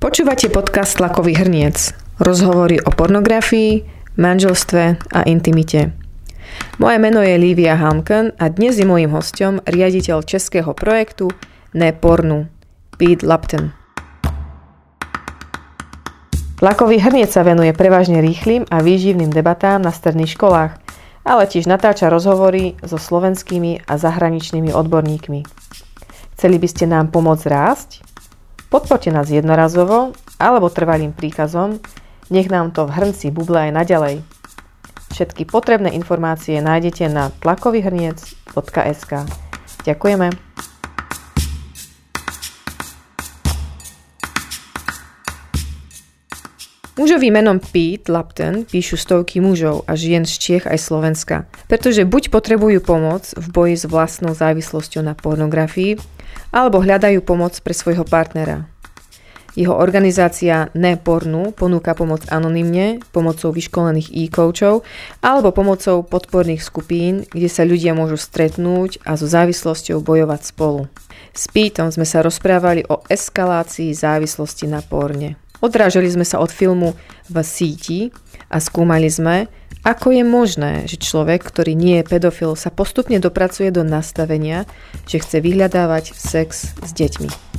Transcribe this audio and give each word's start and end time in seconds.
Počúvate 0.00 0.48
podcast 0.48 0.96
Tlakový 0.96 1.36
hrniec. 1.36 1.92
Rozhovory 2.24 2.80
o 2.80 2.88
pornografii, 2.88 3.84
manželstve 4.16 4.96
a 4.96 5.20
intimite. 5.28 5.92
Moje 6.80 6.96
meno 6.96 7.20
je 7.20 7.36
Lívia 7.36 7.76
Hamken 7.76 8.32
a 8.40 8.48
dnes 8.48 8.80
je 8.80 8.88
mojím 8.88 9.12
hostom 9.12 9.60
riaditeľ 9.68 10.24
českého 10.24 10.72
projektu 10.72 11.28
Ne 11.76 11.92
pornu, 11.92 12.48
Pete 12.96 13.28
Lapton. 13.28 13.76
Tlakový 16.56 16.96
hrniec 16.96 17.28
sa 17.28 17.44
venuje 17.44 17.76
prevažne 17.76 18.24
rýchlým 18.24 18.72
a 18.72 18.80
výživným 18.80 19.28
debatám 19.28 19.84
na 19.84 19.92
stredných 19.92 20.32
školách, 20.32 20.80
ale 21.28 21.44
tiež 21.44 21.68
natáča 21.68 22.08
rozhovory 22.08 22.72
so 22.80 22.96
slovenskými 22.96 23.84
a 23.84 24.00
zahraničnými 24.00 24.72
odborníkmi. 24.72 25.44
Chceli 26.40 26.56
by 26.56 26.68
ste 26.72 26.88
nám 26.88 27.12
pomôcť 27.12 27.44
rásť? 27.52 28.09
Podporte 28.70 29.10
nás 29.10 29.26
jednorazovo 29.26 30.14
alebo 30.38 30.70
trvalým 30.70 31.10
príkazom, 31.10 31.82
nech 32.30 32.46
nám 32.46 32.70
to 32.70 32.86
v 32.86 32.94
hrnci 32.94 33.34
buble 33.34 33.58
aj 33.58 33.74
naďalej. 33.74 34.22
Všetky 35.10 35.42
potrebné 35.50 35.90
informácie 35.98 36.62
nájdete 36.62 37.10
na 37.10 37.34
tlakovyhrniec.sk. 37.42 39.12
Ďakujeme. 39.82 40.50
Mužovým 46.94 47.32
menom 47.42 47.58
Pete 47.58 48.06
Lapton 48.06 48.62
píšu 48.62 48.94
stovky 48.94 49.42
mužov 49.42 49.82
a 49.90 49.98
žien 49.98 50.22
z 50.22 50.36
Čiech 50.38 50.70
aj 50.70 50.78
Slovenska, 50.78 51.50
pretože 51.66 52.06
buď 52.06 52.30
potrebujú 52.30 52.78
pomoc 52.84 53.34
v 53.34 53.46
boji 53.50 53.74
s 53.82 53.84
vlastnou 53.90 54.30
závislosťou 54.30 55.02
na 55.02 55.18
pornografii, 55.18 55.98
alebo 56.54 56.78
hľadajú 56.78 57.18
pomoc 57.26 57.58
pre 57.62 57.74
svojho 57.74 58.06
partnera. 58.06 58.69
Jeho 59.58 59.74
organizácia 59.74 60.70
Nepornu 60.78 61.50
ponúka 61.50 61.98
pomoc 61.98 62.22
anonymne, 62.30 63.02
pomocou 63.10 63.50
vyškolených 63.50 64.14
e-coachov 64.14 64.86
alebo 65.18 65.50
pomocou 65.50 66.06
podporných 66.06 66.62
skupín, 66.62 67.26
kde 67.26 67.50
sa 67.50 67.66
ľudia 67.66 67.98
môžu 67.98 68.14
stretnúť 68.14 69.02
a 69.02 69.18
so 69.18 69.26
závislosťou 69.26 69.98
bojovať 70.06 70.40
spolu. 70.54 70.86
S 71.34 71.50
Pítom 71.50 71.90
sme 71.90 72.06
sa 72.06 72.22
rozprávali 72.22 72.86
o 72.86 73.02
eskalácii 73.10 73.90
závislosti 73.90 74.70
na 74.70 74.82
porne. 74.86 75.34
Odrážali 75.60 76.08
sme 76.08 76.24
sa 76.24 76.40
od 76.40 76.48
filmu 76.48 76.96
v 77.28 77.36
síti 77.44 78.14
a 78.48 78.62
skúmali 78.62 79.10
sme, 79.12 79.50
ako 79.80 80.12
je 80.12 80.24
možné, 80.24 80.72
že 80.84 81.00
človek, 81.00 81.40
ktorý 81.40 81.72
nie 81.72 82.00
je 82.00 82.08
pedofil, 82.08 82.52
sa 82.52 82.68
postupne 82.68 83.16
dopracuje 83.16 83.72
do 83.72 83.80
nastavenia, 83.80 84.68
že 85.08 85.20
chce 85.20 85.40
vyhľadávať 85.40 86.12
sex 86.16 86.76
s 86.76 86.90
deťmi? 86.92 87.49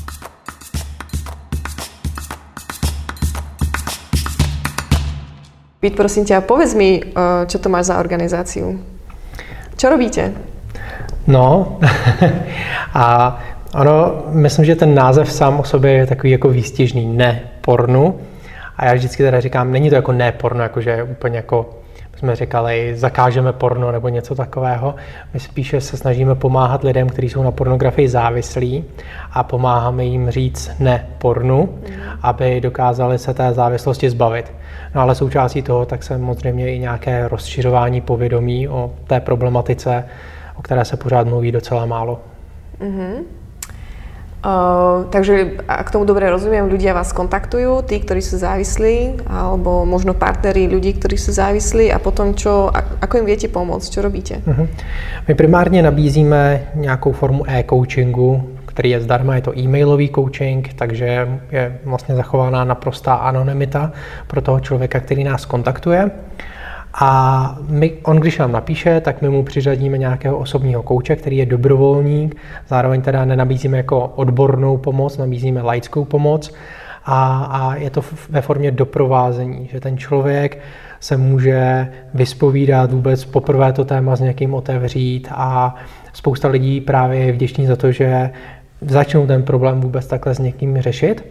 Pít, 5.81 5.97
prosím 5.97 6.29
ťa, 6.29 6.45
povedz 6.45 6.77
mi, 6.77 7.01
eh, 7.01 7.45
čo 7.49 7.57
to 7.57 7.65
máš 7.65 7.89
za 7.89 7.97
organizáciu. 7.97 8.77
Čo 9.73 9.89
robíte? 9.89 10.29
No, 11.25 11.81
a 12.93 13.05
ono, 13.73 14.29
myslím, 14.29 14.65
že 14.65 14.75
ten 14.75 14.93
název 14.93 15.31
sám 15.31 15.59
o 15.59 15.63
sobě 15.63 15.91
je 15.91 16.05
takový 16.07 16.31
jako 16.31 16.49
výstěžný, 16.49 17.05
ne 17.05 17.41
pornu. 17.61 18.19
A 18.77 18.85
já 18.85 18.93
vždycky 18.93 19.23
teda 19.23 19.39
říkám, 19.39 19.71
není 19.71 19.89
to 19.89 19.95
jako 19.95 20.11
ne 20.11 20.31
porno, 20.31 20.63
jakože 20.63 21.03
úplně 21.03 21.37
jako 21.37 21.80
jsme 22.17 22.35
říkali, 22.35 22.93
zakážeme 22.95 23.53
porno 23.53 23.91
nebo 23.91 24.09
něco 24.09 24.35
takového. 24.35 24.95
My 25.33 25.39
spíše 25.39 25.81
se 25.81 25.97
snažíme 25.97 26.35
pomáhat 26.35 26.83
lidem, 26.83 27.09
kteří 27.09 27.29
jsou 27.29 27.43
na 27.43 27.51
pornografii 27.51 28.09
závislí 28.09 28.83
a 29.31 29.43
pomáháme 29.43 30.05
jim 30.05 30.29
říct 30.29 30.71
ne 30.79 31.07
pornu, 31.17 31.69
aby 32.21 32.61
dokázali 32.61 33.19
se 33.19 33.33
té 33.33 33.53
závislosti 33.53 34.09
zbavit. 34.09 34.53
No 34.95 35.01
ale 35.01 35.15
součástí 35.15 35.61
toho 35.61 35.85
tak 35.85 36.03
se 36.03 36.13
samozřejmě 36.13 36.75
i 36.75 36.79
nějaké 36.79 37.27
rozšiřování 37.27 38.01
povědomí 38.01 38.67
o 38.67 38.91
té 39.07 39.19
problematice, 39.19 40.05
o 40.55 40.61
které 40.61 40.85
se 40.85 40.97
pořád 40.97 41.27
mluví 41.27 41.51
docela 41.51 41.85
málo. 41.85 42.19
Mm-hmm. 42.79 43.40
Uh, 44.41 45.05
takže 45.13 45.61
ak 45.69 45.93
tomu 45.93 46.01
dobre 46.01 46.25
rozumiem, 46.25 46.65
ľudia 46.65 46.97
vás 46.97 47.13
kontaktujú, 47.13 47.85
tí, 47.85 48.01
ktorí 48.01 48.25
sú 48.25 48.41
závislí, 48.41 49.21
alebo 49.29 49.85
možno 49.85 50.17
partneri 50.17 50.65
ľudí, 50.65 50.97
ktorí 50.97 51.13
sú 51.13 51.29
závislí 51.29 51.93
a 51.93 52.01
potom 52.01 52.33
čo, 52.33 52.73
ako 52.73 53.21
im 53.21 53.29
viete 53.29 53.45
pomôcť, 53.53 53.87
čo 53.93 54.01
robíte? 54.01 54.41
Uh-huh. 54.41 54.65
My 55.27 55.33
primárně 55.35 55.81
nabízíme 55.81 56.61
nějakou 56.75 57.11
formu 57.11 57.43
e-coachingu, 57.49 58.49
který 58.65 58.89
je 58.89 59.01
zdarma, 59.01 59.35
je 59.35 59.41
to 59.41 59.59
e-mailový 59.59 60.09
coaching, 60.09 60.73
takže 60.73 61.27
je 61.51 61.79
vlastně 61.85 62.15
zachovaná 62.15 62.63
naprostá 62.63 63.13
anonymita 63.13 63.91
pro 64.27 64.41
toho 64.41 64.59
člověka, 64.59 64.99
který 64.99 65.23
nás 65.23 65.45
kontaktuje. 65.45 66.11
A 66.93 67.57
my, 67.67 67.93
on, 68.03 68.17
když 68.17 68.37
nám 68.37 68.51
napíše, 68.51 69.01
tak 69.01 69.21
my 69.21 69.29
mu 69.29 69.43
přiřadíme 69.43 69.97
nějakého 69.97 70.37
osobního 70.37 70.83
kouče, 70.83 71.15
který 71.15 71.37
je 71.37 71.45
dobrovolník. 71.45 72.35
Zároveň 72.67 73.01
teda 73.01 73.25
nenabízíme 73.25 73.77
jako 73.77 74.07
odbornou 74.15 74.77
pomoc, 74.77 75.17
nabízíme 75.17 75.61
laickou 75.61 76.05
pomoc. 76.05 76.53
A, 77.05 77.43
a 77.43 77.75
je 77.75 77.89
to 77.89 78.01
ve 78.29 78.41
formě 78.41 78.71
doprovázení, 78.71 79.69
že 79.71 79.79
ten 79.79 79.97
člověk 79.97 80.57
se 80.99 81.17
může 81.17 81.87
vyspovídat 82.13 82.91
vůbec 82.91 83.25
poprvé 83.25 83.73
to 83.73 83.85
téma 83.85 84.15
s 84.15 84.19
někým 84.19 84.53
otevřít 84.53 85.27
a 85.31 85.75
spousta 86.13 86.47
lidí 86.47 86.81
právě 86.81 87.19
je 87.19 87.31
vděční 87.31 87.67
za 87.67 87.75
to, 87.75 87.91
že 87.91 88.29
začnou 88.81 89.27
ten 89.27 89.43
problém 89.43 89.81
vůbec 89.81 90.07
takhle 90.07 90.35
s 90.35 90.39
někým 90.39 90.81
řešit. 90.81 91.25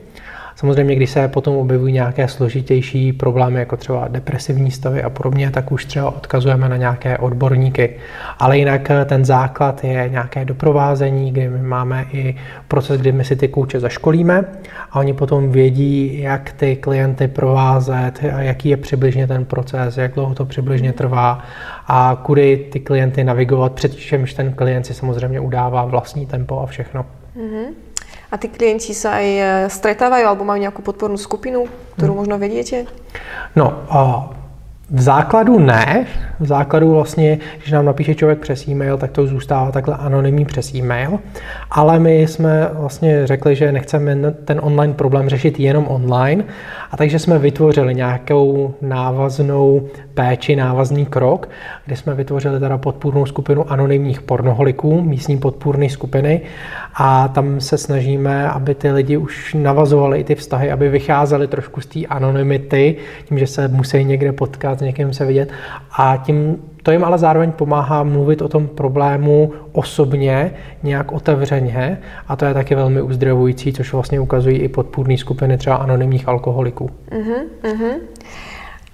Samozřejmě, 0.61 0.97
když 0.97 1.11
se 1.11 1.29
potom 1.29 1.57
objevují 1.57 1.93
nějaké 1.93 2.29
složitější 2.29 3.13
problémy, 3.13 3.59
jako 3.59 3.77
třeba 3.77 4.09
depresivní 4.09 4.71
stavy 4.71 5.03
a 5.03 5.11
podobně, 5.11 5.51
tak 5.51 5.73
už 5.73 5.85
třeba 5.85 6.11
odkazujeme 6.11 6.69
na 6.69 6.77
nějaké 6.77 7.19
odborníky. 7.19 7.97
Ale 8.39 8.59
jinak 8.59 8.91
eh, 8.91 9.05
ten 9.05 9.25
základ 9.25 9.85
je 9.85 10.09
nějaké 10.09 10.45
doprovázení, 10.45 11.33
kdy 11.33 11.49
my 11.49 11.63
máme 11.63 12.07
i 12.13 12.37
proces, 12.69 13.01
kdy 13.01 13.13
my 13.13 13.25
si 13.25 13.37
ty 13.37 13.49
kouče 13.49 13.81
zaškolíme 13.81 14.45
a 14.91 14.99
oni 14.99 15.13
potom 15.13 15.51
vědí, 15.51 16.21
jak 16.21 16.53
ty 16.53 16.77
klienty 16.77 17.29
provázet, 17.29 18.23
jaký 18.39 18.69
je 18.69 18.77
přibližně 18.77 19.27
ten 19.27 19.45
proces, 19.45 19.97
jak 19.97 20.15
dlouho 20.15 20.35
to 20.35 20.45
přibližně 20.45 20.93
trvá 20.93 21.43
a 21.87 22.21
kudy 22.23 22.57
ty 22.73 22.81
klienty 22.81 23.25
navigovat, 23.25 23.73
předčemž 23.73 24.35
ten 24.35 24.53
klient 24.53 24.87
si 24.87 24.95
samozřejmě 24.95 25.41
udává 25.41 25.85
vlastní 25.85 26.27
tempo 26.27 26.61
a 26.61 26.67
všechno. 26.67 27.20
Mm-hmm. 27.37 27.91
A 28.31 28.35
tí 28.39 28.47
klienti 28.47 28.95
sa 28.95 29.19
aj 29.19 29.27
e, 29.27 29.43
stretávajú 29.71 30.25
alebo 30.27 30.47
majú 30.47 30.63
nejakú 30.63 30.83
podpornú 30.87 31.19
skupinu, 31.19 31.67
ktorú 31.99 32.15
hmm. 32.15 32.21
možno 32.23 32.35
vediete? 32.39 32.87
No, 33.59 33.83
a 33.91 34.31
v 34.91 35.01
základu 35.03 35.59
ne. 35.59 36.07
V 36.41 36.47
základu 36.47 36.93
vlastně, 36.93 37.39
když 37.59 37.71
nám 37.71 37.85
napíše 37.85 38.15
člověk 38.15 38.39
přes 38.39 38.69
e-mail, 38.69 38.99
tak 38.99 39.11
to 39.11 39.27
zůstává 39.27 39.73
takhle 39.73 39.97
anonymní 39.97 40.45
přes 40.45 40.75
e-mail. 40.75 41.19
Ale 41.71 41.99
my 41.99 42.21
jsme 42.21 42.71
vlastně 42.73 43.27
řekli, 43.27 43.57
že 43.57 43.73
nechceme 43.73 44.31
ten 44.45 44.61
online 44.63 44.95
problém 44.95 45.29
řešit 45.29 45.61
jenom 45.61 45.87
online. 45.89 46.45
A 46.91 46.97
takže 46.97 47.19
jsme 47.19 47.39
vytvořili 47.39 47.95
nějakou 47.95 48.75
návaznou 48.83 49.89
péči, 50.21 50.57
návazný 50.57 51.07
krok, 51.07 51.49
kde 51.87 51.97
jsme 51.97 52.15
vytvořili 52.15 52.61
teda 52.61 52.79
podpůrnou 52.79 53.27
skupinu 53.27 53.73
anonymních 53.73 54.23
pornoholiků, 54.23 55.01
místní 55.01 55.39
podpůrné 55.39 55.89
skupiny. 55.89 56.41
A 56.95 57.29
tam 57.29 57.61
se 57.61 57.79
snažíme, 57.79 58.51
aby 58.51 58.75
ty 58.75 58.93
lidi 58.93 59.17
už 59.17 59.55
navazovali 59.55 60.21
i 60.21 60.25
ty 60.25 60.35
vztahy, 60.35 60.71
aby 60.71 60.89
vycházeli 60.89 61.47
trošku 61.47 61.81
z 61.81 61.87
té 61.87 62.01
anonymity, 62.07 62.97
tím, 63.25 63.39
že 63.39 63.47
se 63.47 63.69
musí 63.69 64.05
někde 64.05 64.33
potkat, 64.33 64.79
s 64.79 64.83
někým 64.83 65.13
se 65.13 65.25
vidět. 65.25 65.53
A 65.97 66.17
tím 66.17 66.57
to 66.83 66.91
jim 66.93 67.05
ale 67.05 67.19
zároveň 67.19 67.53
pomáhá 67.53 68.03
mluvit 68.03 68.43
o 68.43 68.49
tom 68.49 68.69
problému 68.69 69.53
osobně, 69.73 70.53
nějak 70.83 71.13
otevřeně 71.13 71.99
a 72.29 72.37
to 72.37 72.45
je 72.45 72.55
taky 72.55 72.75
velmi 72.75 73.03
uzdravující, 73.03 73.73
což 73.73 73.93
vlastně 73.93 74.21
ukazují 74.21 74.59
i 74.59 74.69
podpůrné 74.69 75.17
skupiny 75.17 75.59
třeba 75.59 75.77
anonymních 75.77 76.29
alkoholiků. 76.29 76.91
Uh-huh, 77.11 77.43
uh-huh. 77.63 77.95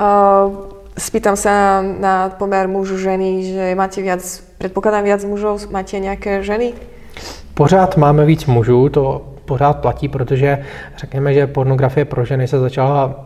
Uh, 0.01 0.76
spýtam 0.99 1.37
sa 1.37 1.85
na 1.85 2.29
pomer 2.29 2.69
mužu 2.69 2.99
ženy, 2.99 3.45
že 3.53 3.75
máte 3.75 4.03
viac, 4.03 4.43
predpokladám 4.59 5.05
viac 5.05 5.25
mužov, 5.25 5.71
máte 5.71 5.99
nějaké 5.99 6.43
ženy? 6.43 6.73
Pořád 7.55 7.97
máme 7.97 8.25
víc 8.25 8.47
mužů, 8.47 8.89
to 8.89 9.33
pořád 9.45 9.81
platí, 9.81 10.09
protože 10.09 10.59
řekněme, 10.97 11.35
že 11.35 11.47
pornografie 11.47 12.05
pro 12.05 12.25
ženy 12.25 12.49
se 12.49 12.61
začala 12.61 13.25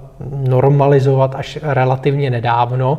normalizovat 0.48 1.34
až 1.34 1.58
relativně 1.62 2.30
nedávno, 2.30 2.98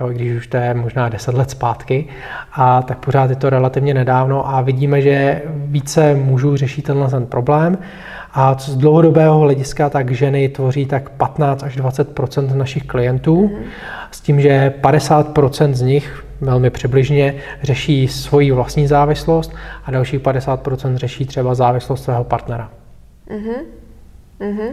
jo, 0.00 0.08
když 0.08 0.36
už 0.36 0.46
to 0.46 0.56
je 0.56 0.74
možná 0.74 1.08
10 1.08 1.34
let 1.34 1.50
zpátky, 1.50 2.06
a 2.52 2.82
tak 2.82 2.98
pořád 2.98 3.30
je 3.30 3.36
to 3.36 3.50
relativně 3.50 3.94
nedávno 3.94 4.48
a 4.48 4.60
vidíme, 4.60 5.02
že 5.02 5.42
více 5.54 6.14
mužů 6.14 6.56
řeší 6.56 6.82
tenhle 6.82 7.08
ten 7.08 7.26
problém 7.26 7.78
a 8.32 8.58
z 8.58 8.76
dlouhodobého 8.76 9.38
hlediska 9.38 9.90
tak 9.90 10.10
ženy 10.10 10.48
tvoří 10.48 10.86
tak 10.86 11.10
15 11.10 11.62
až 11.62 11.78
20% 11.78 12.54
našich 12.54 12.84
klientů, 12.84 13.48
mm. 13.48 13.64
s 14.10 14.20
tím, 14.20 14.40
že 14.40 14.74
50% 14.80 15.72
z 15.72 15.82
nich 15.82 16.24
velmi 16.40 16.70
přibližně 16.70 17.34
řeší 17.62 18.08
svoji 18.08 18.52
vlastní 18.52 18.86
závislost 18.86 19.52
a 19.84 19.90
dalších 19.90 20.20
50% 20.20 20.96
řeší 20.96 21.26
třeba 21.26 21.54
závislost 21.54 22.04
svého 22.04 22.24
partnera. 22.24 22.70
Mm-hmm. 23.30 23.60
Mm-hmm. 24.40 24.72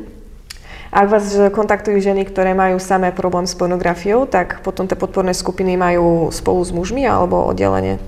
Ak 0.89 1.05
vás 1.05 1.37
kontaktujú 1.53 2.01
ženy, 2.01 2.25
ktoré 2.25 2.57
majú 2.57 2.81
samé 2.81 3.13
problém 3.13 3.45
s 3.45 3.53
pornografiou, 3.53 4.25
tak 4.25 4.65
potom 4.65 4.89
tie 4.89 4.97
podporné 4.97 5.37
skupiny 5.37 5.77
majú 5.77 6.33
spolu 6.33 6.65
s 6.65 6.73
mužmi 6.73 7.05
alebo 7.05 7.45
oddelenie? 7.45 8.01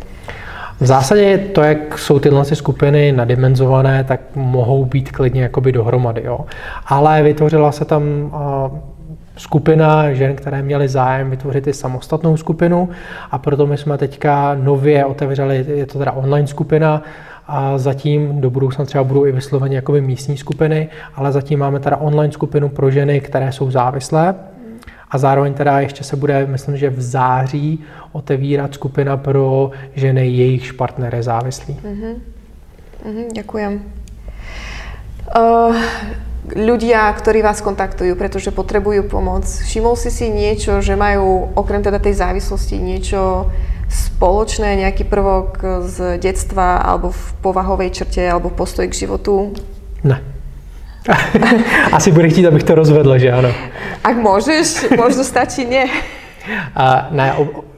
V 0.81 0.85
zásadě 0.85 1.37
to, 1.37 1.61
jak 1.61 1.97
jsou 1.97 2.19
tyhle 2.19 2.45
skupiny 2.45 3.11
nadimenzované, 3.11 4.03
tak 4.03 4.21
mohou 4.35 4.85
být 4.85 5.11
klidně 5.11 5.43
jakoby 5.43 5.71
dohromady. 5.71 6.21
Jo. 6.25 6.39
Ale 6.85 7.23
vytvořila 7.23 7.71
se 7.71 7.85
tam 7.85 8.01
skupina 9.37 10.13
žen, 10.13 10.35
které 10.35 10.61
měly 10.61 10.87
zájem 10.87 11.29
vytvořit 11.29 11.67
i 11.67 11.73
samostatnou 11.73 12.37
skupinu 12.37 12.89
a 13.31 13.37
proto 13.37 13.67
my 13.67 13.77
jsme 13.77 13.97
teďka 13.97 14.55
nově 14.55 15.05
otevřeli, 15.05 15.65
je 15.67 15.85
to 15.85 15.99
teda 15.99 16.11
online 16.11 16.47
skupina, 16.47 17.01
a 17.47 17.77
zatím 17.77 18.41
do 18.41 18.49
budoucna 18.49 18.85
třeba 18.85 19.03
budou 19.03 19.25
i 19.25 19.31
vysloveně 19.31 19.75
jakoby 19.75 20.01
místní 20.01 20.37
skupiny, 20.37 20.89
ale 21.15 21.31
zatím 21.31 21.59
máme 21.59 21.79
teda 21.79 21.97
online 21.97 22.33
skupinu 22.33 22.69
pro 22.69 22.91
ženy, 22.91 23.21
které 23.21 23.51
jsou 23.51 23.71
závislé. 23.71 24.35
A 25.11 25.17
zároveň 25.17 25.53
teda 25.53 25.79
ještě 25.79 26.03
se 26.03 26.15
bude, 26.15 26.45
myslím, 26.45 26.77
že 26.77 26.89
v 26.89 27.01
září 27.01 27.83
otevírat 28.11 28.73
skupina 28.73 29.17
pro 29.17 29.71
ženy, 29.95 30.27
jejichž 30.27 30.71
partner 30.71 31.15
je 31.15 31.23
závislý. 31.23 31.73
Mm-hmm. 31.83 32.15
Mm-hmm, 33.05 33.27
ďakujem. 33.33 33.73
Uh, 35.31 35.75
ľudia, 36.55 37.11
ktorí 37.13 37.41
vás 37.41 37.61
kontaktujú, 37.61 38.15
pretože 38.15 38.51
potrebujú 38.51 39.07
pomoc, 39.07 39.47
všimol 39.47 39.95
si 39.95 40.11
si 40.11 40.27
niečo, 40.29 40.81
že 40.83 40.95
majú 40.95 41.55
okrem 41.55 41.83
teda 41.83 41.99
tej 41.99 42.19
závislosti 42.19 42.75
niečo 42.79 43.51
spoločné, 43.91 44.79
nejaký 44.79 45.03
prvok 45.03 45.59
z 45.87 46.15
detstva 46.19 46.79
alebo 46.79 47.11
v 47.11 47.23
povahovej 47.43 47.89
črte 47.91 48.23
alebo 48.23 48.47
postoj 48.51 48.87
k 48.87 48.95
životu? 49.07 49.51
Ne. 50.03 50.40
Asi 51.91 52.11
bude 52.11 52.29
chtít, 52.29 52.47
abych 52.47 52.63
to 52.63 52.75
rozvedl, 52.75 53.17
že 53.17 53.31
ano. 53.31 53.49
Ak 54.03 54.17
můžeš, 54.17 54.85
možno 54.97 55.23
stačí 55.23 55.65
ne. 55.65 55.85
A, 56.75 57.07
ne, 57.11 57.33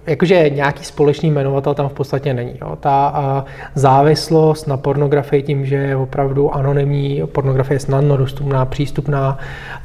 jakože 0.08 0.50
nějaký 0.50 0.84
společný 0.84 1.32
jmenovatel 1.32 1.74
tam 1.74 1.90
v 1.90 1.94
podstatě 1.94 2.34
není. 2.34 2.54
Jo. 2.62 2.78
Ta 2.80 3.08
a, 3.08 3.46
závislost 3.76 4.68
na 4.68 4.78
pornografii 4.78 5.44
tím, 5.44 5.66
že 5.66 5.76
je 5.76 5.96
opravdu 5.96 6.56
anonymní, 6.56 7.22
pornografie 7.32 7.76
je 7.76 7.80
snadno 7.80 8.18
dostupná, 8.18 8.66
přístupná, 8.66 9.38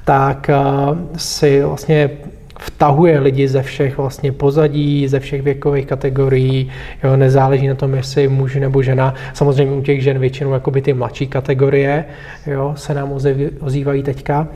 tak 0.04 0.50
a, 0.50 0.96
si 1.16 1.62
vlastně 1.62 2.10
vtahuje 2.58 3.20
lidi 3.20 3.48
ze 3.48 3.62
všech 3.62 3.98
vlastně 3.98 4.32
pozadí, 4.32 5.08
ze 5.08 5.20
všech 5.20 5.42
věkových 5.42 5.86
kategorií, 5.86 6.70
jo, 7.04 7.16
nezáleží 7.16 7.68
na 7.68 7.74
tom, 7.74 7.94
jestli 7.94 8.28
muž 8.28 8.54
nebo 8.54 8.82
žena. 8.82 9.14
Samozřejmě 9.34 9.76
u 9.76 9.82
těch 9.82 10.02
žen 10.02 10.18
většinou 10.18 10.52
jakoby 10.52 10.82
ty 10.82 10.92
mladší 10.92 11.26
kategorie 11.26 12.04
jo, 12.46 12.72
se 12.76 12.94
nám 12.94 13.12
ozývají 13.60 14.02
teďka, 14.02 14.48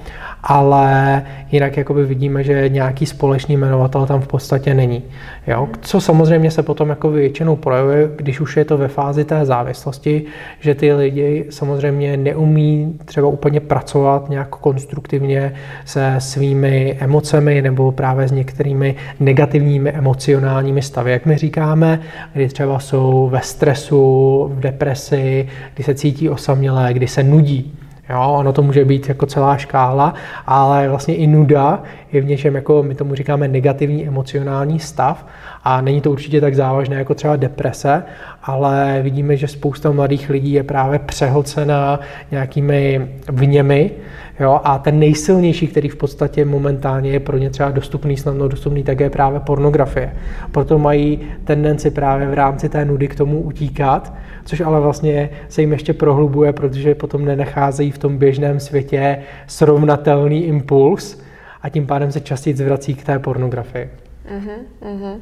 ale 0.43 1.23
jinak 1.53 1.77
jakoby 1.77 2.05
vidíme, 2.05 2.45
že 2.45 2.69
nějaký 2.69 3.07
společný 3.07 3.57
jmenovatel 3.57 4.07
tam 4.07 4.21
v 4.21 4.27
podstatě 4.27 4.75
není. 4.75 5.03
Jo. 5.47 5.69
Co 5.81 6.01
samozřejmě 6.01 6.51
se 6.51 6.63
potom 6.63 6.89
jako 6.89 7.11
většinou 7.11 7.57
projevuje, 7.57 8.11
když 8.17 8.41
už 8.41 8.57
je 8.57 8.65
to 8.65 8.79
ve 8.79 8.89
fázi 8.89 9.25
té 9.25 9.45
závislosti, 9.45 10.25
že 10.61 10.75
ty 10.75 10.93
lidi 10.93 11.45
samozřejmě 11.51 12.17
neumí 12.17 12.99
třeba 13.05 13.29
úplně 13.29 13.61
pracovat 13.61 14.29
nějak 14.31 14.49
konstruktivně 14.49 15.55
se 15.85 16.15
svými 16.19 16.97
emocemi 17.01 17.63
nebo 17.63 17.92
právě 17.93 18.29
s 18.29 18.33
některými 18.33 18.95
negativními 19.21 19.91
emocionálními 19.91 20.83
stavy, 20.83 21.13
jak 21.13 21.27
my 21.27 21.37
říkáme, 21.37 22.01
kdy 22.33 22.49
třeba 22.49 22.79
jsou 22.79 23.29
ve 23.33 23.41
stresu, 23.41 24.51
v 24.55 24.61
depresi, 24.61 25.49
kdy 25.75 25.85
se 25.85 25.95
cítí 25.95 26.29
osamělé, 26.29 26.95
kdy 26.95 27.09
se 27.09 27.23
nudí. 27.23 27.79
Jo, 28.11 28.35
ono 28.39 28.53
to 28.53 28.63
může 28.63 28.85
být 28.85 29.09
jako 29.09 29.27
celá 29.27 29.57
škála, 29.57 30.15
ale 30.47 30.89
vlastně 30.89 31.15
i 31.15 31.27
nuda 31.27 31.83
je 32.13 32.21
v 32.21 32.25
něčem, 32.25 32.55
jako 32.55 32.83
my 32.83 32.95
tomu 32.95 33.15
říkáme, 33.15 33.49
negativní 33.49 34.09
emocionální 34.09 34.79
stav 34.79 35.27
a 35.65 35.81
není 35.81 36.01
to 36.01 36.11
určitě 36.11 36.41
tak 36.41 36.55
závažné 36.55 36.97
jako 36.97 37.15
třeba 37.15 37.37
deprese, 37.37 38.03
ale 38.43 39.01
vidíme, 39.03 39.37
že 39.37 39.49
spousta 39.49 39.91
mladých 39.91 40.31
lidí 40.31 40.53
je 40.53 40.63
právě 40.63 40.99
přehlcená 40.99 42.01
nějakými 42.31 43.09
vněmi, 43.29 43.91
Jo? 44.41 44.61
A 44.65 44.79
ten 44.79 44.99
nejsilnější, 44.99 45.67
který 45.67 45.89
v 45.89 45.97
podstatě 45.97 46.45
momentálně 46.45 47.11
je 47.11 47.21
pro 47.21 47.39
ně 47.39 47.51
třeba 47.51 47.71
dostupný, 47.71 48.17
snadno 48.17 48.49
dostupný, 48.49 48.83
tak 48.83 49.01
je 49.01 49.11
právě 49.11 49.41
pornografie. 49.41 50.13
Proto 50.53 50.79
mají 50.79 51.21
tendenci 51.45 51.91
právě 51.91 52.27
v 52.27 52.35
rámci 52.35 52.69
té 52.69 52.85
nudy 52.85 53.09
k 53.09 53.15
tomu 53.15 53.41
utíkat, 53.41 54.15
což 54.45 54.61
ale 54.61 54.81
vlastně 54.81 55.31
se 55.49 55.61
jim 55.61 55.73
ještě 55.73 55.93
prohlubuje, 55.93 56.53
protože 56.53 56.95
potom 56.95 57.25
nenacházejí 57.25 57.91
v 57.91 57.99
tom 57.99 58.19
běžném 58.19 58.61
světě 58.61 59.19
srovnatelný 59.47 60.45
impuls 60.45 61.23
a 61.63 61.69
tím 61.69 61.87
pádem 61.87 62.13
se 62.13 62.21
častěji 62.21 62.57
zvrací 62.57 62.95
k 62.95 63.05
té 63.05 63.19
pornografii. 63.19 63.91
Uh-huh, 64.39 64.59
uh-huh. 64.83 65.17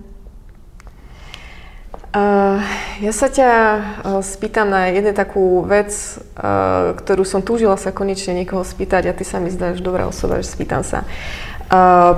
Uh, 2.11 2.59
ja 2.99 3.15
sa 3.15 3.31
ťa 3.31 3.51
uh, 4.03 4.19
spýtam 4.19 4.67
na 4.67 4.91
jednu 4.91 5.15
takú 5.15 5.63
vec, 5.63 5.95
uh, 5.95 6.91
ktorú 6.99 7.23
som 7.23 7.39
túžila 7.39 7.79
sa 7.79 7.95
konečne 7.95 8.35
niekoho 8.35 8.67
spýtať 8.67 9.07
a 9.07 9.15
ty 9.15 9.23
sa 9.23 9.39
mi 9.39 9.47
zdáš 9.47 9.79
dobrá 9.79 10.11
osoba, 10.11 10.43
že 10.43 10.51
spýtam 10.51 10.83
sa. 10.83 11.07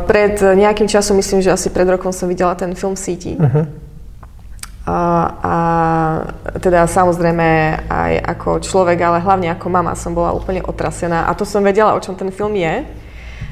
Pred 0.08 0.56
nejakým 0.56 0.88
časom, 0.88 1.20
myslím, 1.20 1.44
že 1.44 1.52
asi 1.52 1.68
pred 1.68 1.84
rokom 1.84 2.08
som 2.08 2.24
videla 2.24 2.56
ten 2.56 2.72
film 2.72 2.96
Síti. 2.96 3.36
Uh-huh. 3.36 3.68
A, 4.88 4.98
a 5.28 5.56
teda 6.56 6.88
samozrejme 6.88 7.84
aj 7.84 8.12
ako 8.32 8.64
človek, 8.64 8.96
ale 8.96 9.20
hlavne 9.20 9.52
ako 9.52 9.68
mama 9.68 9.92
som 9.92 10.16
bola 10.16 10.32
úplne 10.32 10.64
otrasená 10.64 11.28
a 11.28 11.36
to 11.36 11.44
som 11.44 11.60
vedela, 11.60 11.92
o 11.92 12.00
čom 12.00 12.16
ten 12.16 12.32
film 12.32 12.56
je. 12.56 12.88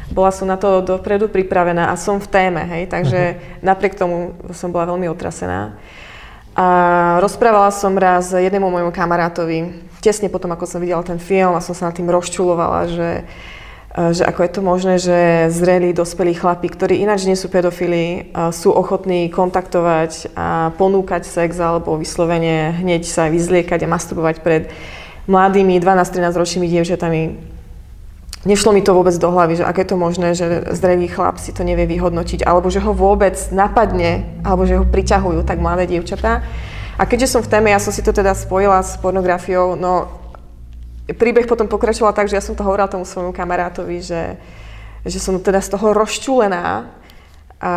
Bola 0.08 0.32
som 0.32 0.48
na 0.48 0.56
to 0.56 0.81
dopredu 0.81 1.28
pripravená 1.28 1.92
a 1.92 2.00
som 2.00 2.16
v 2.16 2.32
téme, 2.32 2.64
hej, 2.64 2.88
takže 2.88 3.37
uh-huh. 3.37 3.60
napriek 3.60 3.92
tomu 3.92 4.40
som 4.56 4.72
bola 4.72 4.88
veľmi 4.88 5.04
otrasená. 5.04 5.76
A 6.60 6.66
rozprávala 7.24 7.72
som 7.72 7.96
raz 7.96 8.36
jednému 8.36 8.68
môjmu 8.68 8.92
kamarátovi, 8.92 9.80
tesne 10.04 10.28
potom, 10.28 10.52
ako 10.52 10.68
som 10.68 10.84
videla 10.84 11.00
ten 11.00 11.16
film 11.16 11.56
a 11.56 11.64
som 11.64 11.72
sa 11.72 11.88
nad 11.88 11.96
tým 11.96 12.12
rozčulovala, 12.12 12.84
že, 12.84 13.10
e, 13.96 14.12
že 14.12 14.28
ako 14.28 14.40
je 14.44 14.50
to 14.52 14.60
možné, 14.60 14.94
že 15.00 15.18
zrelí, 15.48 15.96
dospelí 15.96 16.36
chlapi, 16.36 16.68
ktorí 16.68 17.00
ináč 17.00 17.24
nie 17.24 17.32
sú 17.32 17.48
pedofili, 17.48 18.28
e, 18.28 18.52
sú 18.52 18.76
ochotní 18.76 19.32
kontaktovať 19.32 20.36
a 20.36 20.76
ponúkať 20.76 21.24
sex 21.24 21.56
alebo 21.56 21.96
vyslovene 21.96 22.76
hneď 22.76 23.08
sa 23.08 23.32
vyzliekať 23.32 23.88
a 23.88 23.92
masturbovať 23.96 24.44
pred 24.44 24.68
mladými 25.32 25.80
12-13 25.80 26.36
ročnými 26.36 26.68
dievčatami, 26.68 27.22
Nešlo 28.40 28.72
mi 28.72 28.81
to 28.81 28.97
vôbec 28.97 29.12
do 29.20 29.28
hlavy, 29.28 29.61
že 29.61 29.68
aké 29.68 29.85
je 29.85 29.92
to 29.92 30.00
možné, 30.00 30.32
že 30.32 30.64
zdravý 30.73 31.12
chlap 31.12 31.37
si 31.37 31.52
to 31.52 31.61
nevie 31.61 31.85
vyhodnotiť, 31.85 32.49
alebo 32.49 32.73
že 32.73 32.80
ho 32.80 32.97
vôbec 32.97 33.37
napadne, 33.52 34.40
alebo 34.40 34.64
že 34.64 34.80
ho 34.80 34.88
priťahujú 34.88 35.44
tak 35.44 35.61
mladé 35.61 35.85
dievčatá. 35.85 36.40
A 36.97 37.04
keďže 37.04 37.37
som 37.37 37.44
v 37.44 37.52
téme, 37.52 37.68
ja 37.68 37.76
som 37.76 37.92
si 37.92 38.00
to 38.00 38.16
teda 38.16 38.32
spojila 38.32 38.80
s 38.80 38.97
pornografiou, 38.97 39.76
no 39.76 40.09
príbeh 41.12 41.44
potom 41.44 41.68
pokračoval 41.68 42.16
tak, 42.16 42.32
že 42.32 42.40
ja 42.40 42.44
som 42.44 42.56
to 42.56 42.64
hovorila 42.64 42.88
tomu 42.88 43.04
svojmu 43.04 43.37
kamarátovi, 43.37 44.00
že, 44.00 44.40
že 45.04 45.20
som 45.20 45.37
teda 45.37 45.61
z 45.61 45.76
toho 45.76 45.92
rozčúlená 45.92 46.88
a, 47.61 47.75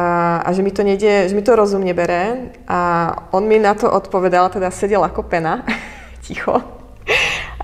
a 0.47 0.49
že 0.55 0.63
mi 0.63 0.71
to 0.71 0.87
nejde, 0.87 1.27
že 1.27 1.35
mi 1.35 1.43
to 1.43 1.59
rozum 1.59 1.83
nebere. 1.83 2.55
A 2.71 3.11
on 3.35 3.51
mi 3.51 3.59
na 3.59 3.75
to 3.75 3.91
odpovedal, 3.91 4.47
teda 4.47 4.71
sedel 4.71 5.03
ako 5.03 5.27
pena, 5.27 5.67
ticho 6.23 6.82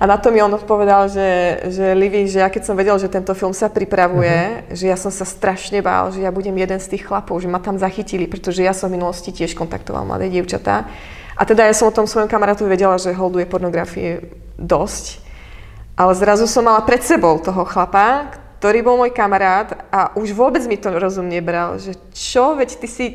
a 0.00 0.08
na 0.08 0.16
to 0.16 0.32
mi 0.32 0.40
on 0.40 0.56
odpovedal, 0.56 1.12
že, 1.12 1.60
že 1.68 1.92
Livy, 1.92 2.24
že 2.24 2.40
ja 2.40 2.48
keď 2.48 2.72
som 2.72 2.72
vedel, 2.72 2.96
že 2.96 3.12
tento 3.12 3.36
film 3.36 3.52
sa 3.52 3.68
pripravuje, 3.68 4.32
uh-huh. 4.32 4.72
že 4.72 4.88
ja 4.88 4.96
som 4.96 5.12
sa 5.12 5.28
strašne 5.28 5.84
bál, 5.84 6.08
že 6.08 6.24
ja 6.24 6.32
budem 6.32 6.56
jeden 6.56 6.80
z 6.80 6.96
tých 6.96 7.04
chlapov, 7.04 7.44
že 7.44 7.52
ma 7.52 7.60
tam 7.60 7.76
zachytili, 7.76 8.24
pretože 8.24 8.64
ja 8.64 8.72
som 8.72 8.88
v 8.88 8.96
minulosti 8.96 9.28
tiež 9.28 9.52
kontaktoval 9.52 10.08
mladé 10.08 10.32
dievčatá. 10.32 10.88
A 11.36 11.44
teda 11.44 11.68
ja 11.68 11.76
som 11.76 11.92
o 11.92 11.96
tom 11.96 12.08
svojom 12.08 12.32
kamarátovi 12.32 12.72
vedela, 12.72 12.96
že 12.96 13.12
holduje 13.12 13.44
pornografie 13.44 14.24
dosť. 14.56 15.20
Ale 16.00 16.16
zrazu 16.16 16.48
som 16.48 16.64
mala 16.64 16.80
pred 16.80 17.04
sebou 17.04 17.36
toho 17.36 17.68
chlapa, 17.68 18.32
ktorý 18.56 18.80
bol 18.80 18.96
môj 19.04 19.12
kamarát 19.12 19.84
a 19.92 20.16
už 20.16 20.32
vôbec 20.32 20.64
mi 20.64 20.80
to 20.80 20.88
rozum 20.96 21.28
nebral, 21.28 21.76
že 21.76 21.92
čo, 22.16 22.56
veď 22.56 22.70
ty 22.80 22.88
si 22.88 23.06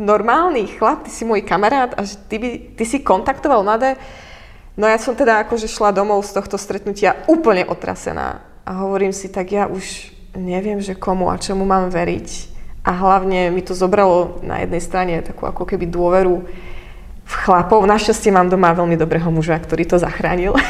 normálny 0.00 0.80
chlap, 0.80 1.04
ty 1.04 1.12
si 1.12 1.28
môj 1.28 1.44
kamarát 1.44 1.92
a 1.92 2.08
že 2.08 2.16
ty, 2.24 2.40
by, 2.40 2.48
ty 2.76 2.84
si 2.88 3.04
kontaktoval 3.04 3.60
mladé 3.64 4.00
No 4.72 4.88
ja 4.88 4.96
som 4.96 5.12
teda 5.12 5.44
akože 5.44 5.68
šla 5.68 5.92
domov 5.92 6.24
z 6.24 6.32
tohto 6.32 6.56
stretnutia 6.56 7.20
úplne 7.28 7.68
otrasená. 7.68 8.40
A 8.64 8.80
hovorím 8.80 9.12
si, 9.12 9.28
tak 9.28 9.52
ja 9.52 9.68
už 9.68 10.08
neviem, 10.32 10.80
že 10.80 10.96
komu 10.96 11.28
a 11.28 11.36
čemu 11.36 11.60
mám 11.60 11.92
veriť. 11.92 12.48
A 12.82 12.90
hlavne 12.90 13.52
mi 13.52 13.60
to 13.60 13.76
zobralo 13.76 14.40
na 14.40 14.64
jednej 14.64 14.80
strane 14.80 15.20
takú 15.20 15.44
ako 15.44 15.68
keby 15.68 15.86
dôveru 15.86 16.42
v 17.22 17.34
chlapov. 17.46 17.84
Našťastie 17.84 18.32
mám 18.32 18.48
doma 18.48 18.72
veľmi 18.72 18.96
dobrého 18.96 19.28
muža, 19.28 19.60
ktorý 19.60 19.84
to 19.86 20.00
zachránil. 20.00 20.56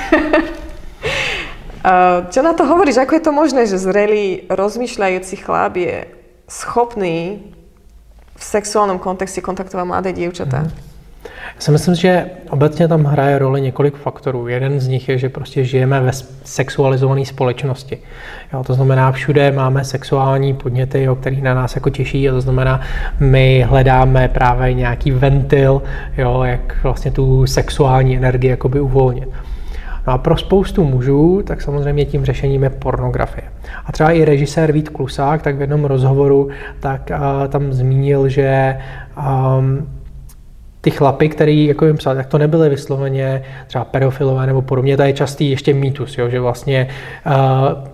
Čo 2.31 2.41
na 2.47 2.55
to 2.55 2.63
hovoríš? 2.63 3.03
Ako 3.03 3.19
je 3.19 3.25
to 3.27 3.33
možné, 3.35 3.67
že 3.67 3.75
zrelý, 3.75 4.47
rozmýšľajúci 4.47 5.35
chlap 5.43 5.75
je 5.75 6.07
schopný 6.47 7.43
v 8.39 8.43
sexuálnom 8.43 9.03
kontexte 9.03 9.43
kontaktovať 9.43 9.87
mladé 9.87 10.11
dievčatá? 10.15 10.71
Mm. 10.71 10.92
Já 11.55 11.61
si 11.61 11.71
myslím, 11.71 11.95
že 11.95 12.27
obecně 12.51 12.89
tam 12.89 13.05
hraje 13.05 13.39
roli 13.39 13.61
několik 13.61 13.97
faktorů. 13.97 14.49
Jeden 14.49 14.81
z 14.81 14.89
nich 14.89 15.09
je, 15.09 15.19
že 15.19 15.29
prostě 15.29 15.65
žijeme 15.65 16.01
ve 16.01 16.13
sexualizované 16.45 17.25
společnosti. 17.25 17.99
Jo, 18.53 18.65
to 18.65 18.75
znamená, 18.75 19.13
všude 19.13 19.53
máme 19.53 19.85
sexuální 19.85 20.55
podněty, 20.55 21.09
o 21.09 21.15
který 21.15 21.41
na 21.41 21.55
nás 21.55 21.75
jako 21.75 21.91
těší, 21.91 22.29
a 22.29 22.33
to 22.33 22.41
znamená, 22.41 22.81
my 23.21 23.67
hledáme 23.69 24.29
právě 24.29 24.75
nějaký 24.75 25.11
ventil, 25.11 25.83
jo, 26.19 26.43
jak 26.43 26.83
vlastně 26.83 27.11
tu 27.11 27.47
sexuální 27.47 28.17
energii 28.17 28.51
jakoby 28.51 28.81
uvolnit. 28.81 29.29
No 30.07 30.13
a 30.13 30.19
pro 30.19 30.37
spoustu 30.37 30.85
mužů, 30.85 31.43
tak 31.47 31.63
samozřejmě 31.63 32.05
tím 32.05 32.25
řešením 32.25 32.63
je 32.63 32.71
pornografie. 32.71 33.45
A 33.87 33.93
třeba 33.93 34.11
i 34.11 34.25
režisér 34.25 34.73
Vít 34.73 34.89
Klusák, 34.89 35.43
tak 35.43 35.57
v 35.57 35.61
jednom 35.61 35.85
rozhovoru, 35.85 36.49
tak 36.81 37.11
uh, 37.11 37.49
tam 37.49 37.73
zmínil, 37.73 38.29
že 38.29 38.79
um, 39.59 39.89
ty 40.83 40.91
chlapy, 40.91 41.29
který 41.29 41.67
jako 41.67 41.87
jim 41.87 41.97
psal, 41.97 42.15
tak 42.15 42.27
to 42.27 42.39
nebyly 42.39 42.69
vysloveně 42.69 43.43
třeba 43.67 43.85
pedofilové 43.85 44.47
nebo 44.47 44.63
podobně, 44.63 44.97
to 44.97 45.03
je 45.03 45.13
častý 45.13 45.51
ještě 45.51 45.75
mýtus, 45.75 46.19
jo, 46.19 46.29
že 46.29 46.41
vlastně 46.41 46.89
uh, 47.27 47.33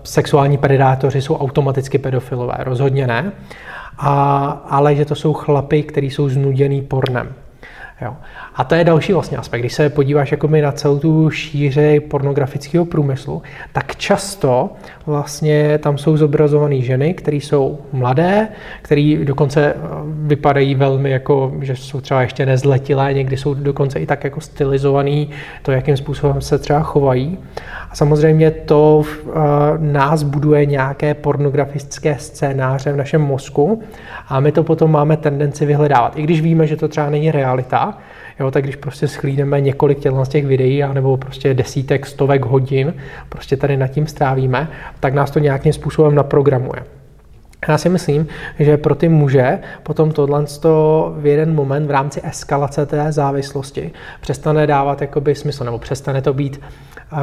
sexuální 0.03 0.57
predátoři 0.57 1.21
jsou 1.21 1.35
automaticky 1.35 1.97
pedofilové, 1.97 2.55
rozhodně 2.59 3.07
ne, 3.07 3.31
a, 3.97 4.45
ale 4.69 4.95
že 4.95 5.05
to 5.05 5.15
jsou 5.15 5.33
chlapy, 5.33 5.83
kteří 5.83 6.09
jsou 6.09 6.29
znuděný 6.29 6.81
pornem. 6.81 7.33
Jo. 8.01 8.15
A 8.55 8.63
to 8.63 8.75
je 8.75 8.83
další 8.83 9.13
vlastně 9.13 9.37
aspekt. 9.37 9.59
Když 9.59 9.73
se 9.73 9.89
podíváš 9.89 10.31
jakoby 10.31 10.61
na 10.61 10.71
celou 10.71 10.99
tu 10.99 11.29
šíři 11.29 11.99
pornografického 11.99 12.85
průmyslu, 12.85 13.41
tak 13.73 13.95
často 13.95 14.69
vlastně 15.05 15.77
tam 15.77 15.97
jsou 15.97 16.17
zobrazované 16.17 16.81
ženy, 16.81 17.13
které 17.13 17.37
jsou 17.37 17.79
mladé, 17.91 18.47
které 18.81 19.17
dokonce 19.23 19.73
eh, 19.73 19.77
vypadají 20.03 20.75
velmi 20.75 21.11
jako, 21.11 21.53
že 21.61 21.75
jsou 21.75 22.01
třeba 22.01 22.21
ještě 22.21 22.45
nezletilé, 22.45 23.13
někdy 23.13 23.37
jsou 23.37 23.53
dokonce 23.53 23.99
i 23.99 24.05
tak 24.05 24.23
jako 24.23 24.41
stylizovaný, 24.41 25.29
to, 25.61 25.71
jakým 25.71 25.97
způsobem 25.97 26.41
se 26.41 26.57
třeba 26.57 26.79
chovají. 26.79 27.37
A 27.89 27.95
samozřejmě 27.95 28.51
to 28.51 28.97
uh, 28.97 29.33
nás 29.77 30.23
buduje 30.23 30.65
nějaké 30.65 31.13
pornografické 31.13 32.15
scénáře 32.19 32.91
v 32.91 32.97
našem 32.97 33.21
mozku 33.21 33.81
a 34.27 34.39
my 34.39 34.51
to 34.51 34.63
potom 34.63 34.91
máme 34.91 35.17
tendenci 35.17 35.65
vyhledávat. 35.65 36.17
I 36.17 36.23
když 36.23 36.41
víme, 36.41 36.67
že 36.67 36.75
to 36.75 36.87
třeba 36.87 37.09
není 37.09 37.31
realita, 37.31 37.97
Jo, 38.39 38.51
tak 38.51 38.63
když 38.63 38.75
prostě 38.75 39.07
schlídeme 39.07 39.61
několik 39.61 39.99
těchto 39.99 40.25
z 40.25 40.29
těch 40.29 40.45
videí, 40.45 40.83
nebo 40.93 41.17
prostě 41.17 41.53
desítek, 41.53 42.05
stovek 42.05 42.45
hodin, 42.45 42.93
prostě 43.29 43.57
tady 43.57 43.77
nad 43.77 43.87
tím 43.87 44.07
strávíme, 44.07 44.67
tak 44.99 45.13
nás 45.13 45.31
to 45.31 45.39
nějakým 45.39 45.73
způsobem 45.73 46.15
naprogramuje. 46.15 46.98
Já 47.67 47.77
si 47.77 47.89
myslím, 47.89 48.27
že 48.59 48.77
pro 48.77 48.95
ty 48.95 49.09
muže 49.09 49.59
potom 49.83 50.11
tohle 50.11 50.45
v 51.15 51.25
jeden 51.25 51.55
moment 51.55 51.87
v 51.87 51.91
rámci 51.91 52.21
eskalace 52.23 52.85
té 52.85 53.11
závislosti 53.11 53.91
přestane 54.21 54.67
dávat 54.67 55.01
jakoby 55.01 55.35
smysl, 55.35 55.63
nebo 55.63 55.79
přestane 55.79 56.21
to 56.21 56.33
být, 56.33 56.61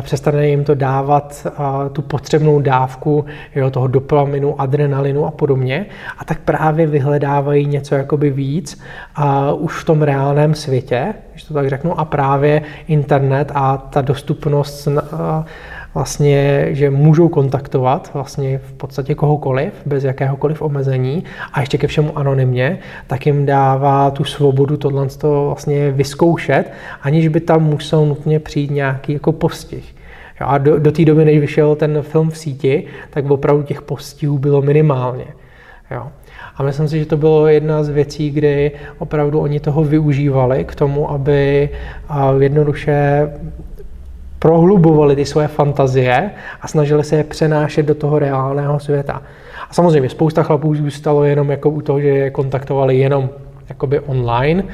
přestane 0.02 0.48
jim 0.48 0.64
to 0.64 0.74
dávat 0.74 1.46
tu 1.92 2.02
potřebnou 2.02 2.60
dávku 2.60 3.24
jo, 3.54 3.70
toho 3.70 3.86
dopaminu, 3.86 4.60
adrenalinu 4.60 5.26
a 5.26 5.30
podobně. 5.30 5.86
A 6.18 6.24
tak 6.24 6.38
právě 6.40 6.86
vyhledávají 6.86 7.66
něco 7.66 7.94
jakoby 7.94 8.30
víc 8.30 8.82
a 9.14 9.52
už 9.52 9.80
v 9.80 9.84
tom 9.84 10.02
reálném 10.02 10.54
světě, 10.54 11.14
když 11.30 11.44
to 11.44 11.54
tak 11.54 11.68
řeknu, 11.68 12.00
a 12.00 12.04
právě 12.04 12.62
internet 12.86 13.52
a 13.54 13.76
ta 13.76 14.00
dostupnost 14.00 14.88
vlastně, 15.96 16.66
že 16.70 16.90
můžou 16.90 17.28
kontaktovat 17.28 18.10
vlastně 18.14 18.58
v 18.58 18.72
podstatě 18.72 19.14
kohokoliv, 19.14 19.72
bez 19.86 20.04
jakéhokoliv 20.04 20.62
omezení 20.62 21.24
a 21.52 21.60
ještě 21.60 21.78
ke 21.78 21.86
všemu 21.86 22.18
anonymně, 22.18 22.78
tak 23.06 23.26
jim 23.26 23.46
dává 23.46 24.10
tu 24.10 24.24
svobodu 24.24 24.76
tohle 24.76 25.08
vlastně 25.22 25.90
vyzkoušet, 25.90 26.72
aniž 27.02 27.28
by 27.28 27.40
tam 27.40 27.64
musel 27.64 28.06
nutně 28.06 28.40
přijít 28.40 28.70
nějaký 28.70 29.12
jako 29.12 29.32
postih. 29.32 29.94
Jo, 30.40 30.46
a 30.46 30.58
do, 30.58 30.78
do 30.78 30.92
té 30.92 31.04
doby, 31.04 31.24
než 31.24 31.38
vyšel 31.38 31.76
ten 31.76 32.02
film 32.02 32.30
v 32.30 32.38
síti, 32.38 32.84
tak 33.10 33.30
opravdu 33.30 33.62
těch 33.62 33.82
postihů 33.82 34.38
bylo 34.38 34.62
minimálně. 34.62 35.26
Jo. 35.90 36.08
A 36.56 36.62
myslím 36.62 36.88
si, 36.88 36.98
že 36.98 37.06
to 37.06 37.16
bylo 37.16 37.46
jedna 37.46 37.84
z 37.84 37.88
věcí, 37.88 38.30
kdy 38.30 38.72
opravdu 38.98 39.40
oni 39.40 39.60
toho 39.60 39.84
využívali 39.84 40.64
k 40.64 40.74
tomu, 40.74 41.10
aby 41.10 41.68
jednoduše 42.40 43.28
prohlubovali 44.46 45.16
ty 45.16 45.24
svoje 45.24 45.48
fantazie 45.48 46.30
a 46.60 46.68
snažili 46.68 47.04
se 47.04 47.16
je 47.16 47.24
přenášet 47.24 47.86
do 47.86 47.94
toho 47.94 48.18
reálného 48.18 48.80
světa. 48.80 49.22
A 49.70 49.74
samozřejmě 49.74 50.08
spousta 50.08 50.42
chlapů 50.42 50.74
zůstalo 50.74 51.24
jenom 51.24 51.50
jako 51.50 51.70
u 51.70 51.80
toho, 51.80 52.00
že 52.00 52.08
je 52.08 52.30
kontaktovali 52.30 52.96
jenom 52.96 53.30
jakoby 53.68 54.00
online 54.00 54.64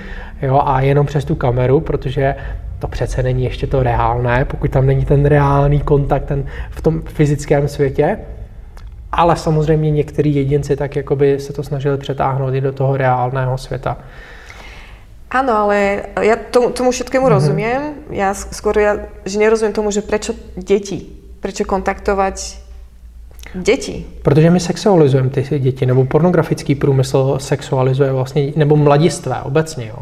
jo, 0.42 0.62
a 0.64 0.80
jenom 0.80 1.06
přes 1.06 1.24
tu 1.24 1.34
kameru, 1.34 1.80
protože 1.80 2.34
to 2.78 2.88
přece 2.88 3.22
není 3.22 3.44
ještě 3.44 3.66
to 3.66 3.82
reálné, 3.82 4.44
pokud 4.44 4.70
tam 4.70 4.86
není 4.86 5.04
ten 5.04 5.24
reálný 5.24 5.80
kontakt 5.80 6.24
ten 6.24 6.44
v 6.70 6.80
tom 6.82 7.02
fyzickém 7.02 7.68
světě. 7.68 8.18
Ale 9.12 9.36
samozřejmě 9.36 9.90
některý 9.90 10.34
jedinci 10.34 10.76
tak 10.76 10.96
jakoby 10.96 11.40
se 11.40 11.52
to 11.52 11.62
snažili 11.62 11.98
přetáhnout 11.98 12.54
i 12.54 12.60
do 12.60 12.72
toho 12.72 12.96
reálného 12.96 13.58
světa. 13.58 13.96
Áno, 15.32 15.52
ale 15.64 16.12
ja 16.20 16.36
tomu, 16.36 16.76
tomu 16.76 16.92
všetkému 16.92 17.24
mm-hmm. 17.24 17.36
rozumiem. 17.40 17.80
Ja 18.12 18.36
skôr, 18.36 18.76
ja, 18.76 19.08
že 19.24 19.40
nerozumiem 19.40 19.72
tomu, 19.72 19.88
že 19.88 20.04
prečo 20.04 20.36
deti, 20.60 21.08
prečo 21.40 21.64
kontaktovať 21.64 22.60
děti. 23.54 24.06
Protože 24.22 24.50
my 24.50 24.60
sexualizujeme 24.60 25.30
ty 25.30 25.58
děti, 25.58 25.86
nebo 25.86 26.04
pornografický 26.04 26.74
průmysl 26.74 27.38
sexualizuje 27.40 28.12
vlastně, 28.12 28.52
nebo 28.56 28.76
mladistvé 28.76 29.42
obecně. 29.42 29.86
Jo. 29.86 29.98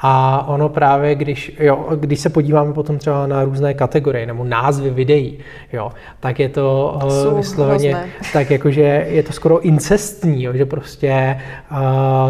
A 0.00 0.44
ono 0.48 0.68
právě, 0.68 1.14
když, 1.14 1.56
jo, 1.60 1.86
když 1.96 2.20
se 2.20 2.28
podíváme 2.28 2.72
potom 2.72 2.98
třeba 2.98 3.26
na 3.26 3.44
různé 3.44 3.74
kategorie 3.74 4.26
nebo 4.26 4.44
názvy 4.44 4.90
videí, 4.90 5.38
jo, 5.72 5.92
tak 6.20 6.40
je 6.40 6.48
to 6.48 6.98
uh, 7.04 7.36
vysloveně, 7.36 7.96
tak 8.32 8.50
jakože 8.50 9.06
je 9.08 9.22
to 9.22 9.32
skoro 9.32 9.60
incestní, 9.60 10.42
jo, 10.42 10.52
že 10.52 10.66
prostě 10.66 11.40
uh, 11.70 11.78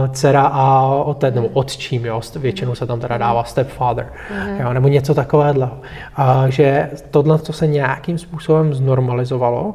dcera 0.09 0.43
a 0.43 0.87
otec, 0.87 1.35
nebo 1.35 1.49
otčím, 1.49 2.05
jo, 2.05 2.21
většinou 2.37 2.75
se 2.75 2.87
tam 2.87 3.01
teda 3.01 3.19
dává 3.19 3.45
stepfather, 3.45 4.07
mm-hmm. 4.07 4.61
jo, 4.61 4.73
nebo 4.73 4.89
něco 4.89 5.15
takového. 5.15 5.39
Uh, 5.49 6.47
že 6.49 6.91
tohle, 7.11 7.39
co 7.39 7.53
se 7.53 7.67
nějakým 7.67 8.19
způsobem 8.19 8.75
znormalizovalo, 8.75 9.75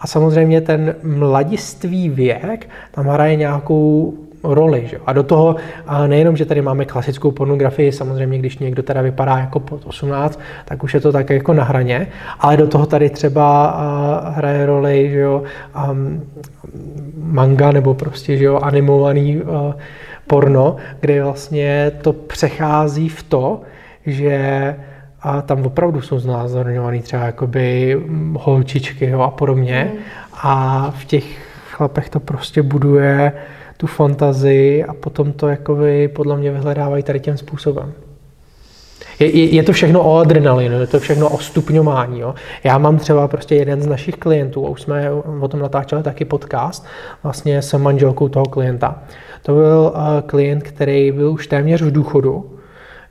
a 0.00 0.06
samozřejmě 0.06 0.60
ten 0.60 0.94
mladistvý 1.02 2.08
věk 2.08 2.68
tam 2.90 3.06
hraje 3.06 3.36
nějakou 3.36 4.14
roli. 4.42 4.86
Že? 4.86 4.98
A 5.06 5.12
do 5.12 5.22
toho 5.22 5.56
a 5.86 6.06
nejenom, 6.06 6.36
že 6.36 6.44
tady 6.44 6.62
máme 6.62 6.84
klasickou 6.84 7.30
pornografii, 7.30 7.92
samozřejmě, 7.92 8.38
když 8.38 8.58
někdo 8.58 8.82
teda 8.82 9.02
vypadá 9.02 9.38
jako 9.38 9.60
pod 9.60 9.80
18, 9.84 10.40
tak 10.64 10.82
už 10.82 10.94
je 10.94 11.00
to 11.00 11.12
tak 11.12 11.30
jako 11.30 11.54
na 11.54 11.64
hraně, 11.64 12.06
ale 12.40 12.56
do 12.56 12.66
toho 12.66 12.86
tady 12.86 13.10
třeba 13.10 13.76
hraje 14.36 14.66
roli 14.66 15.10
že 15.10 15.18
jo, 15.18 15.42
um, 15.90 16.22
manga 17.16 17.72
nebo 17.72 17.94
prostě 17.94 18.36
že 18.36 18.44
jo, 18.44 18.58
animovaný 18.62 19.36
uh, 19.36 19.72
porno, 20.26 20.76
kde 21.00 21.22
vlastně 21.22 21.92
to 22.02 22.12
přechází 22.12 23.08
v 23.08 23.22
to, 23.22 23.60
že 24.06 24.76
a 25.22 25.42
tam 25.42 25.66
opravdu 25.66 26.00
jsou 26.00 26.18
znázorňovaný 26.18 27.02
třeba 27.02 27.22
jakoby 27.22 27.96
holčičky 28.38 29.06
jo, 29.06 29.20
a 29.20 29.30
podobně. 29.30 29.90
Mm. 29.92 29.98
A 30.42 30.90
v 30.98 31.04
těch 31.04 31.24
chlapech 31.70 32.08
to 32.08 32.20
prostě 32.20 32.62
buduje 32.62 33.32
tu 33.78 33.86
fantazii 33.86 34.84
a 34.84 34.94
potom 34.94 35.32
to 35.32 35.48
jakoby 35.48 36.08
podle 36.08 36.36
mě 36.36 36.50
vyhledávají 36.50 37.02
tady 37.02 37.20
tím 37.20 37.36
způsobem. 37.36 37.92
Je, 39.18 39.36
je, 39.36 39.54
je 39.54 39.62
to 39.62 39.72
všechno 39.72 40.02
o 40.02 40.18
adrenalinu, 40.18 40.80
je 40.80 40.86
to 40.86 41.00
všechno 41.00 41.28
o 41.28 41.38
stupňování. 41.38 42.20
Jo. 42.20 42.34
Já 42.64 42.78
mám 42.78 42.98
třeba 42.98 43.28
prostě 43.28 43.54
jeden 43.54 43.82
z 43.82 43.86
našich 43.86 44.14
klientů, 44.14 44.66
už 44.66 44.82
jsme 44.82 45.10
o 45.40 45.48
tom 45.48 45.60
natáčeli 45.60 46.02
taky 46.02 46.24
podcast, 46.24 46.86
vlastně 47.22 47.62
s 47.62 47.78
manželkou 47.78 48.28
toho 48.28 48.46
klienta. 48.46 49.02
To 49.42 49.54
byl 49.54 49.92
uh, 49.94 50.00
klient, 50.26 50.62
který 50.62 51.12
byl 51.12 51.30
už 51.30 51.46
téměř 51.46 51.82
v 51.82 51.92
důchodu, 51.92 52.50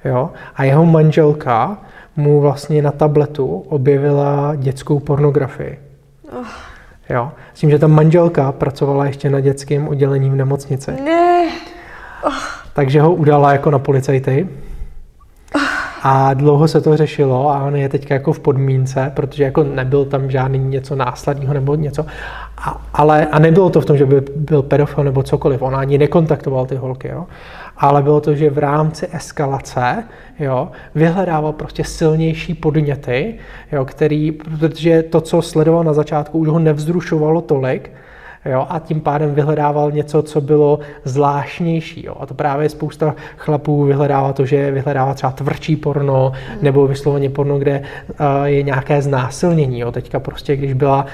jo, 0.06 0.30
a 0.56 0.64
jeho 0.64 0.86
manželka 0.86 1.78
mu 2.16 2.42
vlastně 2.42 2.82
na 2.82 2.92
tabletu 2.92 3.64
objevila 3.70 4.56
dětskou 4.56 5.00
pornografii. 5.00 5.80
Oh. 6.40 6.67
Jo. 7.10 7.32
S 7.54 7.60
tím, 7.60 7.70
že 7.70 7.80
ta 7.80 7.88
manželka 7.88 8.52
pracovala 8.52 9.06
ještě 9.06 9.30
na 9.30 9.40
dětském 9.40 9.88
oddělení 9.88 10.30
v 10.30 10.36
nemocnici. 10.36 10.92
Ne. 10.92 11.50
Oh. 12.24 12.34
Takže 12.74 13.02
ho 13.02 13.14
udala 13.14 13.52
jako 13.52 13.72
na 13.72 13.80
policajty. 13.80 14.48
Oh. 15.56 15.62
A 16.04 16.34
dlouho 16.34 16.68
se 16.68 16.82
to 16.82 16.98
řešilo 16.98 17.52
a 17.52 17.64
on 17.64 17.76
je 17.76 17.90
teďka 17.90 18.14
jako 18.14 18.34
v 18.34 18.40
podmínce, 18.40 19.12
protože 19.16 19.44
jako 19.44 19.64
nebyl 19.64 20.06
tam 20.06 20.32
žádný 20.32 20.60
něco 20.60 20.96
následního 20.96 21.54
nebo 21.54 21.76
něco. 21.76 22.06
A, 22.58 22.82
ale, 22.94 23.26
a 23.26 23.40
nebylo 23.40 23.70
to 23.70 23.82
v 23.82 23.86
tom, 23.86 23.98
že 23.98 24.06
by 24.06 24.22
byl 24.36 24.62
pedofil 24.62 25.04
nebo 25.04 25.24
cokoliv. 25.24 25.62
On 25.62 25.76
ani 25.76 25.98
nekontaktoval 25.98 26.66
ty 26.66 26.76
holky. 26.76 27.08
Jo 27.08 27.26
ale 27.77 28.03
bylo 28.03 28.22
to, 28.22 28.36
že 28.36 28.50
v 28.50 28.57
rámci 28.57 29.07
eskalace 29.12 30.03
jo, 30.39 30.72
vyhledával 30.96 31.53
prostě 31.53 31.84
silnější 31.84 32.53
podněty, 32.53 33.36
jo, 33.72 33.86
který, 33.86 34.31
protože 34.31 35.03
to, 35.03 35.22
co 35.22 35.41
sledoval 35.41 35.84
na 35.84 35.93
začátku, 35.93 36.39
už 36.39 36.48
ho 36.48 36.60
nevzrušovalo 36.60 37.41
tolik, 37.41 37.91
jo, 38.48 38.68
a 38.70 38.80
tím 38.80 39.01
pádem 39.01 39.36
vyhledával 39.36 39.92
něco, 39.92 40.22
co 40.22 40.42
bylo 40.42 40.80
zvláštnější. 41.04 42.06
Jo. 42.06 42.16
A 42.20 42.25
to 42.25 42.34
právě 42.34 42.70
spousta 42.70 43.16
chlapů 43.38 43.84
vyhledává 43.84 44.34
to, 44.34 44.46
že 44.46 44.72
vyhledává 44.72 45.13
třeba 45.13 45.32
tvrdší 45.32 45.75
porno, 45.75 46.32
mm. 46.54 46.58
nebo 46.62 46.88
vysloveně 46.88 47.30
porno, 47.30 47.60
kde 47.60 47.82
uh, 48.10 48.46
je 48.46 48.63
nějaké 48.63 49.01
znásilnění. 49.01 49.80
Jo. 49.80 49.92
Teďka 49.92 50.20
prostě, 50.20 50.56
když 50.56 50.74
byla, 50.74 51.06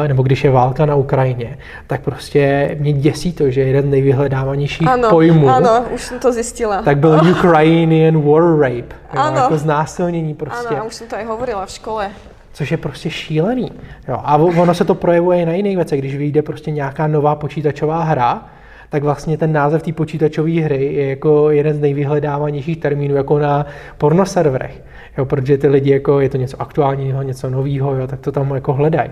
uh, 0.00 0.08
nebo 0.08 0.22
když 0.22 0.44
je 0.44 0.50
válka 0.50 0.86
na 0.86 0.94
Ukrajině, 0.94 1.58
tak 1.86 2.00
prostě 2.00 2.76
mě 2.80 2.92
děsí 2.92 3.32
to, 3.32 3.50
že 3.50 3.60
jeden 3.60 3.88
z 3.88 3.90
nejvyhledávanějších 3.90 4.88
ano, 4.88 5.10
pojmů, 5.10 5.48
ano, 5.48 5.84
už 5.94 6.02
jsem 6.02 6.18
to 6.18 6.32
zjistila. 6.32 6.82
tak 6.82 6.98
byl 6.98 7.20
Ukrainian 7.30 8.22
war 8.22 8.58
rape. 8.58 8.94
Jo, 9.14 9.20
ano. 9.20 9.36
Jako 9.36 9.58
znásilnění 9.58 10.34
prostě. 10.34 10.74
Ano, 10.74 10.86
už 10.86 10.94
jsem 10.94 11.06
to 11.06 11.16
i 11.16 11.24
hovorila 11.24 11.66
v 11.66 11.70
škole 11.70 12.10
což 12.52 12.70
je 12.70 12.76
prostě 12.76 13.10
šílený. 13.10 13.72
Jo, 14.08 14.16
a 14.24 14.36
ono 14.36 14.74
se 14.74 14.84
to 14.84 14.94
projevuje 14.94 15.42
i 15.42 15.46
na 15.46 15.52
jiných 15.52 15.76
věcech. 15.76 16.00
Když 16.00 16.16
vyjde 16.16 16.42
prostě 16.42 16.70
nějaká 16.70 17.06
nová 17.06 17.34
počítačová 17.34 18.02
hra, 18.02 18.46
tak 18.88 19.02
vlastně 19.02 19.38
ten 19.38 19.52
název 19.52 19.82
té 19.82 19.92
počítačové 19.92 20.60
hry 20.60 20.94
je 20.94 21.08
jako 21.08 21.50
jeden 21.50 21.76
z 21.76 21.80
nejvyhledávanějších 21.80 22.78
termínů 22.78 23.14
jako 23.14 23.38
na 23.38 23.66
pornoserverech. 23.98 24.82
Jo, 25.18 25.24
protože 25.24 25.58
ty 25.58 25.68
lidi, 25.68 25.90
jako 25.90 26.20
je 26.20 26.28
to 26.28 26.36
něco 26.36 26.62
aktuálního, 26.62 27.22
něco 27.22 27.50
nového, 27.50 28.06
tak 28.06 28.20
to 28.20 28.32
tam 28.32 28.54
jako 28.54 28.72
hledají. 28.72 29.10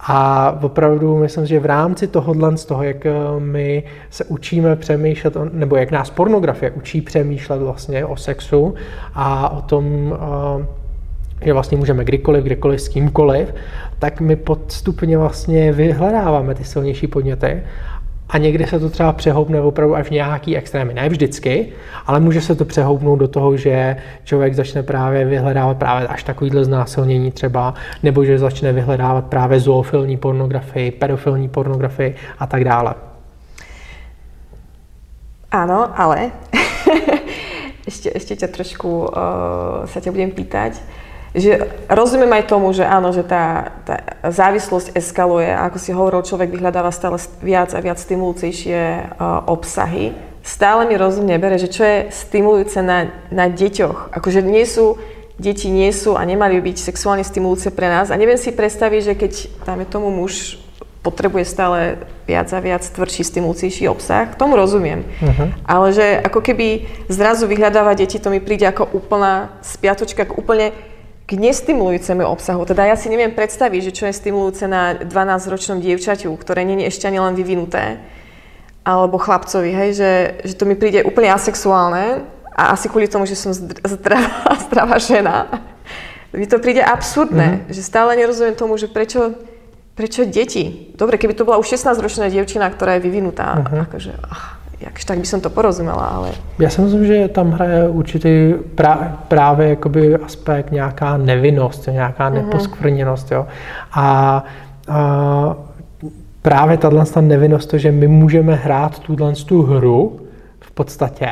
A 0.00 0.50
opravdu 0.62 1.18
myslím, 1.18 1.46
že 1.46 1.60
v 1.60 1.66
rámci 1.66 2.06
tohohle, 2.06 2.56
z 2.56 2.64
toho, 2.64 2.82
jak 2.82 3.06
eh, 3.06 3.12
my 3.38 3.82
se 4.10 4.24
učíme 4.24 4.76
přemýšlet, 4.76 5.36
nebo 5.52 5.76
jak 5.76 5.90
nás 5.90 6.10
pornografie 6.10 6.70
učí 6.70 7.00
přemýšlet 7.00 7.58
vlastně 7.58 8.04
o 8.04 8.16
sexu 8.16 8.74
a 9.14 9.48
o 9.48 9.62
tom, 9.62 10.16
eh, 10.60 10.83
že 11.42 11.52
vlastně 11.52 11.76
můžeme 11.76 12.04
kdykoliv, 12.04 12.44
kdekoliv, 12.44 12.80
s 12.80 12.88
kýmkoliv, 12.88 13.54
tak 13.98 14.20
my 14.20 14.36
podstupně 14.36 15.18
vlastně 15.18 15.72
vyhledáváme 15.72 16.54
ty 16.54 16.64
silnější 16.64 17.06
podněty 17.06 17.62
a 18.28 18.38
někdy 18.38 18.66
se 18.66 18.80
to 18.80 18.90
třeba 18.90 19.12
přehoupne 19.12 19.60
opravdu 19.60 19.96
až 19.96 20.06
v 20.06 20.10
nějaký 20.10 20.56
extrémy. 20.56 20.94
Ne 20.94 21.08
vždycky, 21.08 21.68
ale 22.06 22.20
může 22.20 22.40
se 22.40 22.54
to 22.54 22.64
přehoupnout 22.64 23.18
do 23.18 23.28
toho, 23.28 23.56
že 23.56 23.96
člověk 24.24 24.54
začne 24.54 24.82
právě 24.82 25.24
vyhledávat 25.24 25.76
právě 25.76 26.08
až 26.08 26.22
takovýhle 26.22 26.64
znásilnění 26.64 27.30
třeba, 27.30 27.74
nebo 28.02 28.24
že 28.24 28.38
začne 28.38 28.72
vyhledávat 28.72 29.24
právě 29.24 29.60
zoofilní 29.60 30.16
pornografii, 30.16 30.90
pedofilní 30.90 31.48
pornografii 31.48 32.14
a 32.38 32.46
tak 32.46 32.64
dále. 32.64 32.94
Ano, 35.50 36.00
ale 36.00 36.30
ještě, 37.86 38.10
ještě 38.14 38.36
tě 38.36 38.48
trošku 38.48 38.98
uh, 38.98 39.08
se 39.84 40.00
tě 40.00 40.10
budem 40.10 40.30
pýtať 40.30 40.72
že 41.34 41.66
rozumiem 41.90 42.30
aj 42.30 42.44
tomu, 42.46 42.70
že 42.70 42.86
áno, 42.86 43.10
že 43.10 43.26
tá, 43.26 43.74
tá 43.82 44.22
závislosť 44.22 44.94
eskaluje 44.94 45.50
a 45.50 45.66
ako 45.66 45.78
si 45.82 45.90
hovoril, 45.90 46.22
človek 46.22 46.46
vyhľadáva 46.54 46.94
stále 46.94 47.18
viac 47.42 47.74
a 47.74 47.82
viac 47.82 47.98
stimulujúcejšie 47.98 48.80
uh, 49.18 49.42
obsahy. 49.50 50.14
Stále 50.46 50.86
mi 50.86 50.94
rozumne 50.94 51.34
bere, 51.42 51.58
že 51.58 51.66
čo 51.66 51.82
je 51.82 52.06
stimulujúce 52.14 52.78
na, 52.86 53.10
na 53.34 53.50
deťoch. 53.50 54.14
Akože 54.14 54.46
nie 54.46 54.62
sú, 54.62 54.94
deti 55.34 55.74
nie 55.74 55.90
sú 55.90 56.14
a 56.14 56.22
nemali 56.22 56.62
byť 56.62 56.76
sexuálne 56.78 57.26
stimulujúce 57.26 57.74
pre 57.74 57.90
nás. 57.90 58.14
A 58.14 58.20
neviem 58.20 58.38
si 58.38 58.54
predstaviť, 58.54 59.00
že 59.02 59.14
keď, 59.18 59.32
dáme 59.66 59.90
tomu, 59.90 60.14
muž 60.14 60.62
potrebuje 61.02 61.44
stále 61.44 62.00
viac 62.24 62.48
a 62.54 62.62
viac 62.62 62.80
tvrdší, 62.80 63.26
stimulujúcejší 63.26 63.90
obsah, 63.90 64.32
tomu 64.38 64.56
rozumiem. 64.56 65.04
Uh-huh. 65.20 65.52
Ale 65.66 65.92
že 65.92 66.16
ako 66.24 66.40
keby 66.40 66.88
zrazu 67.12 67.44
vyhľadáva 67.44 67.92
deti, 67.92 68.16
to 68.16 68.32
mi 68.32 68.40
príde 68.40 68.64
ako 68.64 68.88
úplná 68.96 69.52
spiatočka, 69.60 70.24
ako 70.24 70.40
úplne 70.40 70.72
k 71.24 71.30
nestimulujúcemu 71.40 72.24
obsahu. 72.28 72.68
Teda 72.68 72.84
ja 72.84 72.96
si 73.00 73.08
neviem 73.08 73.32
predstaviť, 73.32 73.80
že 73.90 73.92
čo 73.96 74.04
je 74.08 74.14
stimulujúce 74.14 74.68
na 74.68 74.92
12-ročnom 74.92 75.80
dievčaťu, 75.80 76.28
ktoré 76.36 76.68
nie 76.68 76.84
je 76.84 76.92
ešte 76.92 77.08
ani 77.08 77.16
len 77.16 77.32
vyvinuté, 77.32 77.96
alebo 78.84 79.16
chlapcovi, 79.16 79.72
hej, 79.72 79.90
že, 79.96 80.12
že 80.44 80.54
to 80.60 80.68
mi 80.68 80.76
príde 80.76 81.00
úplne 81.00 81.32
asexuálne 81.32 82.28
a 82.52 82.76
asi 82.76 82.92
kvôli 82.92 83.08
tomu, 83.08 83.24
že 83.24 83.40
som 83.40 83.56
zdravá, 83.56 84.52
zdravá 84.68 84.96
žena. 85.00 85.48
Mi 86.36 86.44
to 86.44 86.60
príde 86.60 86.84
absurdné, 86.84 87.64
mm-hmm. 87.64 87.72
že 87.72 87.80
stále 87.80 88.12
nerozumiem 88.20 88.58
tomu, 88.58 88.76
že 88.76 88.90
prečo, 88.90 89.32
prečo 89.96 90.28
deti. 90.28 90.92
Dobre, 90.92 91.16
keby 91.16 91.32
to 91.32 91.48
bola 91.48 91.56
už 91.56 91.72
16-ročná 91.80 92.28
dievčina, 92.28 92.68
ktorá 92.68 93.00
je 93.00 93.04
vyvinutá, 93.08 93.64
mm-hmm. 93.64 93.80
akože... 93.88 94.12
Ach 94.28 94.63
jakž 94.80 95.04
tak 95.04 95.18
by 95.18 95.26
som 95.26 95.40
to 95.40 95.50
porozumela, 95.50 96.06
ale... 96.06 96.30
Já 96.58 96.70
si 96.70 96.80
myslím, 96.80 97.06
že 97.06 97.28
tam 97.28 97.50
hraje 97.50 97.88
určitý 97.88 98.54
pra, 98.74 99.18
právě 99.28 99.68
jakoby 99.68 100.14
aspekt 100.14 100.72
nějaká 100.72 101.16
nevinnost, 101.16 101.86
nějaká 101.86 102.30
mm-hmm. 102.30 102.34
neposkvrněnost, 102.34 103.32
jo. 103.32 103.46
A, 103.92 104.44
a 104.88 105.56
právě 106.42 106.76
tato 106.76 107.04
ta 107.04 107.20
nevinnost, 107.20 107.70
to, 107.70 107.78
že 107.78 107.92
my 107.92 108.08
můžeme 108.08 108.54
hrát 108.54 108.98
tuhle 108.98 109.32
tu 109.32 109.62
hru 109.62 110.20
v 110.60 110.70
podstatě, 110.70 111.28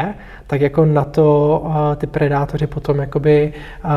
tak 0.47 0.61
jako 0.61 0.85
na 0.85 1.05
to 1.05 1.63
uh, 1.65 1.75
ty 1.97 2.07
predátoři 2.07 2.67
potom 2.67 2.99
jakoby 2.99 3.53
uh, 3.85 3.91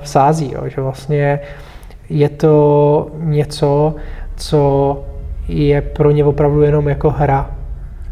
vsází, 0.00 0.52
jo, 0.52 0.68
že 0.68 0.80
vlastně 0.80 1.40
je 2.10 2.28
to 2.28 3.06
něco, 3.18 3.94
co 4.36 5.04
je 5.48 5.80
pro 5.82 6.10
ně 6.10 6.24
opravdu 6.24 6.62
jenom 6.62 6.88
jako 6.88 7.10
hra, 7.10 7.50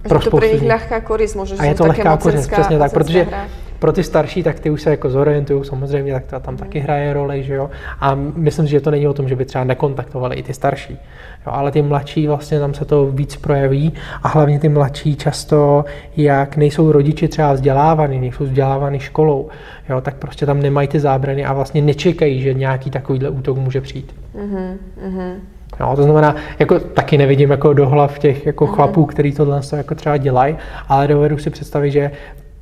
pro 0.03 0.19
to 0.19 0.31
pro 0.31 0.47
nich 0.47 0.63
lehká 0.63 1.01
korist, 1.01 1.37
možná, 1.37 1.65
že 1.65 1.71
je 1.71 1.75
to 1.75 1.87
lehká 1.87 2.17
korist, 2.17 2.51
přesně 2.51 2.79
tak, 2.79 2.93
protože 2.93 3.23
hra. 3.23 3.47
pro 3.79 3.93
ty 3.93 4.05
starší, 4.05 4.43
tak 4.43 4.61
ty 4.61 4.71
už 4.71 4.83
se 4.83 4.91
jako 4.91 5.11
zorientují 5.11 5.65
samozřejmě, 5.65 6.13
tak 6.13 6.27
to 6.27 6.41
tam 6.41 6.55
mm. 6.55 6.59
taky 6.59 6.79
hraje 6.79 7.13
roli, 7.13 7.43
že 7.43 7.55
jo. 7.55 7.71
A 8.01 8.15
myslím 8.15 8.67
si, 8.67 8.71
že 8.71 8.81
to 8.81 8.91
není 8.91 9.09
o 9.09 9.15
tom, 9.15 9.29
že 9.29 9.37
by 9.37 9.45
třeba 9.45 9.65
nekontaktovali 9.65 10.37
i 10.37 10.43
ty 10.43 10.55
starší. 10.55 10.99
Jo, 11.47 11.53
ale 11.53 11.71
ty 11.71 11.83
mladší 11.83 12.27
vlastně 12.27 12.61
tam 12.61 12.75
se 12.75 12.85
to 12.85 13.07
víc 13.07 13.37
projeví 13.37 13.93
a 14.23 14.29
hlavně 14.29 14.59
ty 14.59 14.69
mladší 14.69 15.17
často, 15.17 15.85
jak 16.17 16.57
nejsou 16.57 16.93
rodiči 16.93 17.29
třeba 17.29 17.53
vzdělávaný, 17.53 18.21
nejsou 18.21 18.45
vzdělávaný 18.45 18.99
školou, 18.99 19.49
jo, 19.89 20.01
tak 20.01 20.15
prostě 20.15 20.47
tam 20.47 20.63
nemají 20.63 20.89
ty 20.89 21.01
zábrany 21.01 21.45
a 21.45 21.53
vlastně 21.53 21.83
nečekají, 21.83 22.43
že 22.43 22.55
nějaký 22.55 22.91
takovýhle 22.91 23.31
útok 23.31 23.59
může 23.59 23.81
přijít. 23.81 24.15
Mm-hmm, 24.37 24.77
mm-hmm. 25.09 25.35
Jo, 25.81 25.93
to 25.97 26.03
znamená, 26.03 26.37
jako 26.59 26.81
taky 26.81 27.19
nevidím 27.19 27.51
jako 27.51 27.73
do 27.73 27.89
hlav 27.89 28.19
těch 28.19 28.47
jako 28.47 28.67
mm. 28.67 28.73
chlapů, 28.73 29.07
který 29.07 29.33
tohle 29.33 29.61
jako 29.77 29.95
třeba 29.95 30.17
dělají, 30.17 30.57
ale 30.89 31.09
dovedu 31.09 31.39
si 31.39 31.51
představit, 31.51 31.91
že 31.91 32.11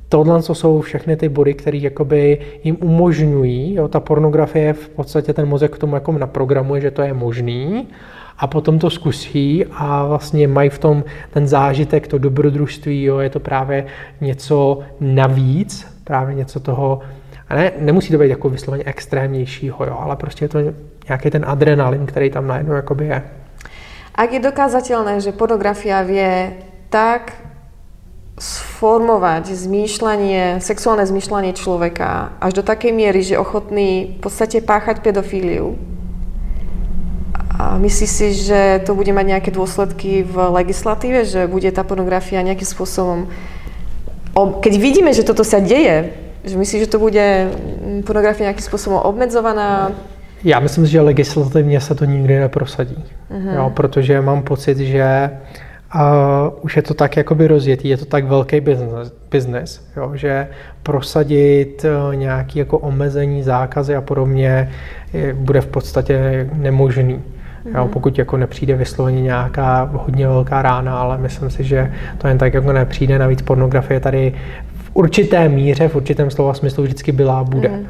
tohle 0.09 0.43
jsou 0.43 0.81
všechny 0.81 1.17
ty 1.17 1.29
body, 1.29 1.53
které 1.53 1.77
jakoby 1.77 2.37
jim 2.63 2.77
umožňují, 2.81 3.75
jo, 3.75 3.87
ta 3.87 3.99
pornografie 3.99 4.73
v 4.73 4.89
podstatě 4.89 5.33
ten 5.33 5.47
mozek 5.47 5.75
k 5.75 5.77
tomu 5.77 5.95
jako 5.95 6.11
naprogramuje, 6.11 6.81
že 6.81 6.91
to 6.91 7.01
je 7.01 7.13
možný 7.13 7.87
a 8.39 8.47
potom 8.47 8.79
to 8.79 8.89
zkusí 8.89 9.65
a 9.71 10.05
vlastně 10.05 10.47
mají 10.47 10.69
v 10.69 10.79
tom 10.79 11.03
ten 11.33 11.47
zážitek, 11.47 12.07
to 12.07 12.17
dobrodružství, 12.17 13.03
jo, 13.03 13.17
je 13.17 13.29
to 13.29 13.39
právě 13.39 13.85
něco 14.21 14.79
navíc, 14.99 15.87
právě 16.03 16.35
něco 16.35 16.59
toho, 16.59 16.99
a 17.49 17.55
ne, 17.55 17.71
nemusí 17.79 18.11
to 18.11 18.17
být 18.17 18.29
jako 18.29 18.49
vysloveně 18.49 18.83
extrémnějšího, 18.83 19.85
jo, 19.85 19.97
ale 19.99 20.15
prostě 20.15 20.45
je 20.45 20.49
to 20.49 20.59
nějaký 21.09 21.29
ten 21.29 21.43
adrenalin, 21.47 22.05
který 22.05 22.29
tam 22.29 22.47
najednou 22.47 22.73
jakoby 22.73 23.05
je. 23.05 23.19
Ak 24.17 24.33
je 24.33 24.41
dokázateľné, 24.41 25.21
že 25.21 25.29
pornografia 25.29 26.01
vie 26.01 26.57
tak 26.89 27.37
sformovať 28.37 29.49
zmýšľanie, 29.53 30.61
sexuálne 30.61 31.05
zmýšľanie 31.05 31.53
človeka 31.57 32.37
až 32.41 32.61
do 32.61 32.63
takej 32.65 32.93
miery, 32.93 33.21
že 33.25 33.37
ochotný 33.37 34.17
v 34.17 34.19
podstate 34.21 34.61
páchať 34.61 35.01
pedofíliu. 35.01 35.77
A 37.57 37.81
myslíš 37.81 38.09
si, 38.09 38.27
že 38.45 38.85
to 38.85 38.93
bude 38.93 39.09
mať 39.09 39.25
nejaké 39.25 39.49
dôsledky 39.49 40.21
v 40.21 40.35
legislatíve, 40.53 41.25
že 41.25 41.49
bude 41.49 41.69
tá 41.73 41.81
pornografia 41.81 42.45
nejakým 42.45 42.69
spôsobom... 42.69 43.29
Keď 44.37 44.73
vidíme, 44.77 45.09
že 45.17 45.25
toto 45.25 45.41
sa 45.41 45.57
deje, 45.57 46.13
že 46.45 46.53
myslíš, 46.53 46.85
že 46.85 46.93
to 46.93 47.01
bude 47.01 47.25
pornografia 48.05 48.53
nejakým 48.53 48.61
spôsobom 48.61 49.01
obmedzovaná, 49.01 49.97
já 50.43 50.59
myslím, 50.59 50.85
že 50.85 51.01
legislativně 51.01 51.81
se 51.81 51.95
to 51.95 52.05
nikdy 52.05 52.39
neprosadí, 52.39 53.03
uh-huh. 53.31 53.55
jo, 53.55 53.71
protože 53.75 54.21
mám 54.21 54.41
pocit, 54.43 54.77
že 54.77 55.29
uh, 55.95 56.01
už 56.61 56.75
je 56.75 56.81
to 56.81 56.93
tak 56.93 57.17
jakoby 57.17 57.47
rozjetý, 57.47 57.89
je 57.89 57.97
to 57.97 58.05
tak 58.05 58.25
velký 58.25 58.61
business, 58.61 59.11
business 59.31 59.81
jo, 59.97 60.11
že 60.15 60.47
prosadit 60.83 61.85
uh, 61.85 62.15
nějaký 62.15 62.59
jako 62.59 62.77
omezení, 62.77 63.43
zákazy 63.43 63.95
a 63.95 64.01
podobně 64.01 64.71
je, 65.13 65.33
bude 65.33 65.61
v 65.61 65.67
podstatě 65.67 66.49
nemožný. 66.53 67.21
Jo, 67.75 67.83
mhm. 67.83 67.89
pokud 67.89 68.17
jako 68.17 68.37
nepřijde 68.37 68.75
vysloveně 68.75 69.21
nějaká 69.21 69.89
hodně 69.93 70.27
velká 70.27 70.61
rána, 70.61 70.99
ale 70.99 71.17
myslím 71.17 71.49
si, 71.49 71.63
že 71.63 71.93
to 72.17 72.27
jen 72.27 72.37
tak 72.37 72.53
jako 72.53 72.73
nepřijde. 72.73 73.19
Navíc 73.19 73.41
pornografie 73.41 73.99
tady 73.99 74.33
v 74.75 74.89
určité 74.93 75.49
míře, 75.49 75.87
v 75.87 75.95
určitém 75.95 76.31
slova 76.31 76.53
smyslu 76.53 76.83
vždycky 76.83 77.11
byla 77.11 77.39
a 77.39 77.43
bude. 77.43 77.69
Mm. 77.69 77.87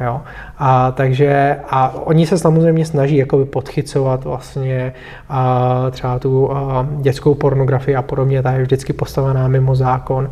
Jo? 0.00 0.20
A 0.58 0.90
takže 0.90 1.56
a 1.70 1.94
oni 1.94 2.26
se 2.26 2.38
samozřejmě 2.38 2.86
snaží 2.86 3.16
jakoby 3.16 3.44
podchycovat 3.44 4.24
vlastně 4.24 4.92
a 5.28 5.86
třeba 5.90 6.18
tu 6.18 6.52
a, 6.52 6.86
dětskou 6.90 7.34
pornografii 7.34 7.96
a 7.96 8.02
podobně, 8.02 8.42
ta 8.42 8.52
je 8.52 8.62
vždycky 8.62 8.92
postavená 8.92 9.48
mimo 9.48 9.74
zákon 9.74 10.30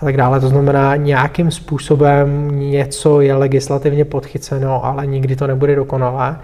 a 0.00 0.04
tak 0.04 0.16
dále. 0.16 0.40
To 0.40 0.48
znamená, 0.48 0.96
nějakým 0.96 1.50
způsobem 1.50 2.48
něco 2.70 3.20
je 3.20 3.34
legislativně 3.34 4.04
podchyceno, 4.04 4.84
ale 4.84 5.06
nikdy 5.06 5.36
to 5.36 5.46
nebude 5.46 5.76
dokonalé. 5.76 6.36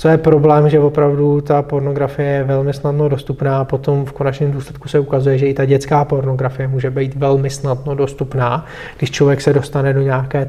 Co 0.00 0.08
je 0.08 0.18
problém, 0.18 0.68
že 0.68 0.80
opravdu 0.80 1.40
ta 1.40 1.62
pornografie 1.62 2.28
je 2.28 2.44
velmi 2.44 2.72
snadno 2.72 3.08
dostupná 3.08 3.60
a 3.60 3.64
potom 3.64 4.04
v 4.04 4.12
konečném 4.12 4.52
důsledku 4.52 4.88
se 4.88 4.98
ukazuje, 4.98 5.38
že 5.38 5.46
i 5.46 5.54
ta 5.54 5.64
dětská 5.64 6.04
pornografie 6.04 6.68
může 6.68 6.90
být 6.90 7.14
velmi 7.16 7.50
snadno 7.50 7.94
dostupná. 7.94 8.64
Když 8.98 9.10
člověk 9.10 9.40
se 9.40 9.52
dostane 9.52 9.92
do 9.92 10.00
nějaké 10.00 10.46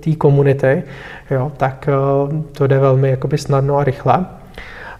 té 0.00 0.14
komunity, 0.18 0.82
jo, 1.30 1.52
tak 1.56 1.88
eh, 1.88 2.42
to 2.52 2.66
jde 2.66 2.78
velmi 2.78 3.10
jakoby 3.10 3.38
snadno 3.38 3.76
a 3.78 3.84
rychle. 3.84 4.26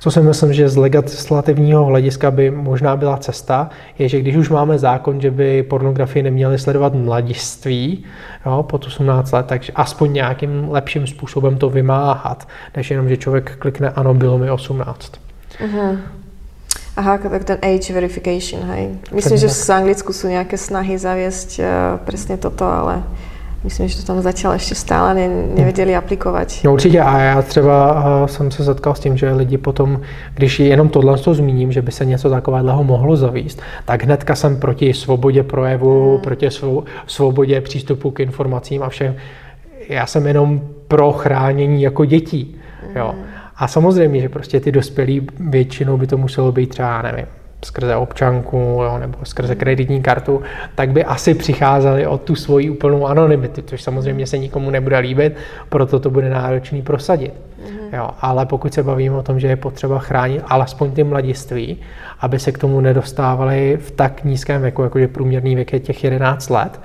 Co 0.03 0.11
si 0.11 0.21
myslím, 0.21 0.53
že 0.53 0.69
z 0.69 0.77
legislativního 0.77 1.85
hlediska 1.85 2.31
by 2.31 2.51
možná 2.51 2.97
byla 2.97 3.17
cesta, 3.17 3.71
je, 3.99 4.09
že 4.09 4.21
když 4.21 4.37
už 4.37 4.49
máme 4.49 4.79
zákon, 4.79 5.21
že 5.21 5.31
by 5.31 5.63
pornografii 5.63 6.23
neměli 6.23 6.59
sledovat 6.59 6.95
mladiství 6.95 8.05
jo, 8.47 8.63
pod 8.63 8.87
18 8.87 9.33
let, 9.33 9.47
takže 9.47 9.73
aspoň 9.73 10.13
nějakým 10.13 10.67
lepším 10.71 11.07
způsobem 11.07 11.57
to 11.59 11.71
vymáhat, 11.71 12.49
než 12.77 12.91
jenom, 12.91 13.09
že 13.09 13.17
člověk 13.17 13.57
klikne 13.59 13.91
ano, 13.91 14.15
bylo 14.15 14.39
mi 14.39 14.51
18. 14.51 15.13
Uh-huh. 15.65 15.99
Aha, 16.97 17.19
tak 17.19 17.45
ten 17.45 17.59
age 17.63 17.93
verification, 17.95 18.63
hej. 18.63 18.89
Myslím, 19.15 19.39
že 19.39 19.49
v 19.49 19.71
Anglicku 19.71 20.13
jsou 20.13 20.29
nějaké 20.29 20.59
snahy 20.59 20.99
zaviesť 20.99 21.59
uh, 21.59 21.65
přesně 22.07 22.37
toto, 22.37 22.65
ale 22.65 23.03
Myslím, 23.65 23.89
že 23.89 23.97
to 23.97 24.03
tam 24.03 24.21
začal 24.21 24.53
ještě 24.53 24.75
stále 24.75 25.15
ne, 25.15 25.29
nevěděli 25.55 25.97
aplikovat. 25.97 26.49
No 26.65 26.73
určitě 26.73 27.01
a 27.01 27.19
já 27.19 27.43
třeba 27.43 28.03
jsem 28.27 28.51
se 28.51 28.65
setkal 28.65 28.95
s 28.95 29.01
tím, 29.01 29.17
že 29.17 29.33
lidi 29.33 29.59
potom, 29.59 30.01
když 30.35 30.61
jenom 30.61 30.89
tohle 30.89 31.19
to 31.19 31.35
zmíním, 31.35 31.73
že 31.73 31.83
by 31.83 31.93
se 31.93 32.05
něco 32.05 32.31
takového 32.31 32.85
mohlo 32.85 33.17
zavíst, 33.17 33.63
tak 33.85 34.05
hnedka 34.05 34.35
jsem 34.35 34.61
proti 34.61 34.95
svobodě 34.95 35.43
projevu, 35.43 36.13
hmm. 36.13 36.21
proti 36.21 36.49
svobodě 37.07 37.61
přístupu 37.61 38.11
k 38.11 38.21
informacím 38.21 38.83
a 38.83 38.89
všem. 38.89 39.15
Já 39.89 40.07
jsem 40.07 40.27
jenom 40.27 40.61
pro 40.89 41.13
chránění 41.13 41.83
jako 41.83 42.05
dětí. 42.05 42.57
Hmm. 42.83 42.97
Jo. 42.97 43.15
A 43.57 43.69
samozřejmě, 43.69 44.21
že 44.21 44.29
prostě 44.29 44.61
ty 44.61 44.73
dospělí 44.73 45.27
většinou 45.41 45.97
by 45.97 46.07
to 46.07 46.17
muselo 46.19 46.53
být 46.53 46.71
třeba, 46.71 47.03
nevím, 47.03 47.27
skrze 47.65 47.97
občanku 47.97 48.57
jo, 48.57 48.99
nebo 48.99 49.19
skrze 49.25 49.55
kreditní 49.55 50.03
kartu, 50.03 50.43
tak 50.75 50.91
by 50.91 51.05
asi 51.05 51.35
přicházeli 51.35 52.07
o 52.07 52.19
tu 52.19 52.35
svoji 52.35 52.71
úplnou 52.71 53.07
anonymitu, 53.07 53.63
což 53.63 53.83
samozřejmě 53.83 54.27
se 54.27 54.39
nikomu 54.39 54.71
nebude 54.71 54.99
líbit, 54.99 55.37
proto 55.69 56.01
to 56.01 56.11
bude 56.11 56.31
náročný 56.31 56.83
prosadit. 56.83 57.35
Mhm. 57.65 57.79
Jo, 57.93 58.11
ale 58.21 58.47
pokud 58.47 58.75
se 58.75 58.83
bavíme 58.83 59.17
o 59.17 59.23
tom, 59.23 59.41
že 59.41 59.47
je 59.47 59.57
potřeba 59.57 59.99
chránit 59.99 60.43
alespoň 60.47 60.93
ty 60.93 61.05
mladiství, 61.05 61.81
aby 62.21 62.39
se 62.39 62.53
k 62.53 62.59
tomu 62.59 62.81
nedostávali 62.81 63.79
v 63.81 63.91
tak 63.91 64.25
nízkém 64.25 64.63
věku, 64.63 64.83
jakože 64.83 65.09
průměrný 65.09 65.55
věk 65.55 65.73
je 65.73 65.81
těch 65.81 66.05
11 66.05 66.51
let, 66.51 66.81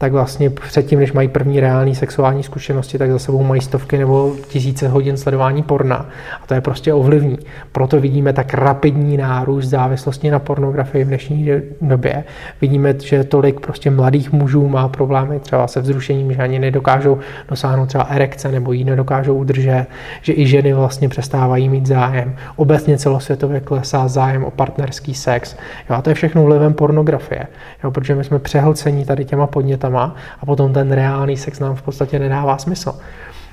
tak 0.00 0.12
vlastně 0.12 0.50
předtím, 0.50 0.98
než 0.98 1.12
mají 1.12 1.28
první 1.28 1.60
reální 1.60 1.94
sexuální 1.94 2.42
zkušenosti, 2.42 2.98
tak 2.98 3.10
za 3.10 3.18
sebou 3.18 3.42
mají 3.42 3.60
stovky 3.60 3.98
nebo 3.98 4.32
tisíce 4.48 4.88
hodin 4.88 5.16
sledování 5.16 5.62
porna. 5.62 6.06
A 6.42 6.46
to 6.46 6.54
je 6.54 6.60
prostě 6.60 6.94
ovlivní. 6.94 7.38
Proto 7.72 8.00
vidíme 8.00 8.32
tak 8.32 8.54
rapidní 8.54 9.16
nárůst 9.16 9.66
závislosti 9.66 10.30
na 10.30 10.38
pornografii 10.38 11.04
v 11.04 11.08
dnešní 11.08 11.48
době. 11.80 12.24
Vidíme, 12.60 12.94
že 13.02 13.24
tolik 13.24 13.60
prostě 13.60 13.90
mladých 13.90 14.32
mužů 14.32 14.68
má 14.68 14.88
problémy 14.88 15.40
třeba 15.40 15.66
se 15.66 15.80
vzrušením, 15.80 16.32
že 16.32 16.42
ani 16.42 16.58
nedokážou 16.58 17.18
dosáhnout 17.48 17.86
třeba 17.86 18.04
erekce 18.04 18.52
nebo 18.52 18.72
ji 18.72 18.84
nedokážou 18.84 19.34
udržet, 19.34 19.86
že 20.22 20.32
i 20.32 20.46
ženy 20.46 20.72
vlastně 20.72 21.08
přestávají 21.08 21.68
mít 21.68 21.86
zájem. 21.86 22.36
Obecně 22.56 22.98
celosvětově 22.98 23.60
klesá 23.60 24.08
zájem 24.08 24.44
o 24.44 24.50
partnerský 24.50 25.14
sex. 25.14 25.56
Jo, 25.90 25.96
a 25.96 26.02
to 26.02 26.10
je 26.10 26.14
všechno 26.14 26.44
vlivem 26.44 26.74
pornografie, 26.74 27.46
jo, 27.84 27.90
protože 27.90 28.14
my 28.14 28.24
jsme 28.24 28.38
přehlcení 28.38 29.04
tady 29.04 29.24
těma 29.24 29.46
podnětami 29.46 29.89
věcama 29.90 30.14
a 30.40 30.46
potom 30.46 30.72
ten 30.72 30.92
reálný 30.92 31.36
sex 31.36 31.60
nám 31.60 31.74
v 31.74 31.82
podstatě 31.82 32.18
nedává 32.18 32.58
smysl. 32.58 32.94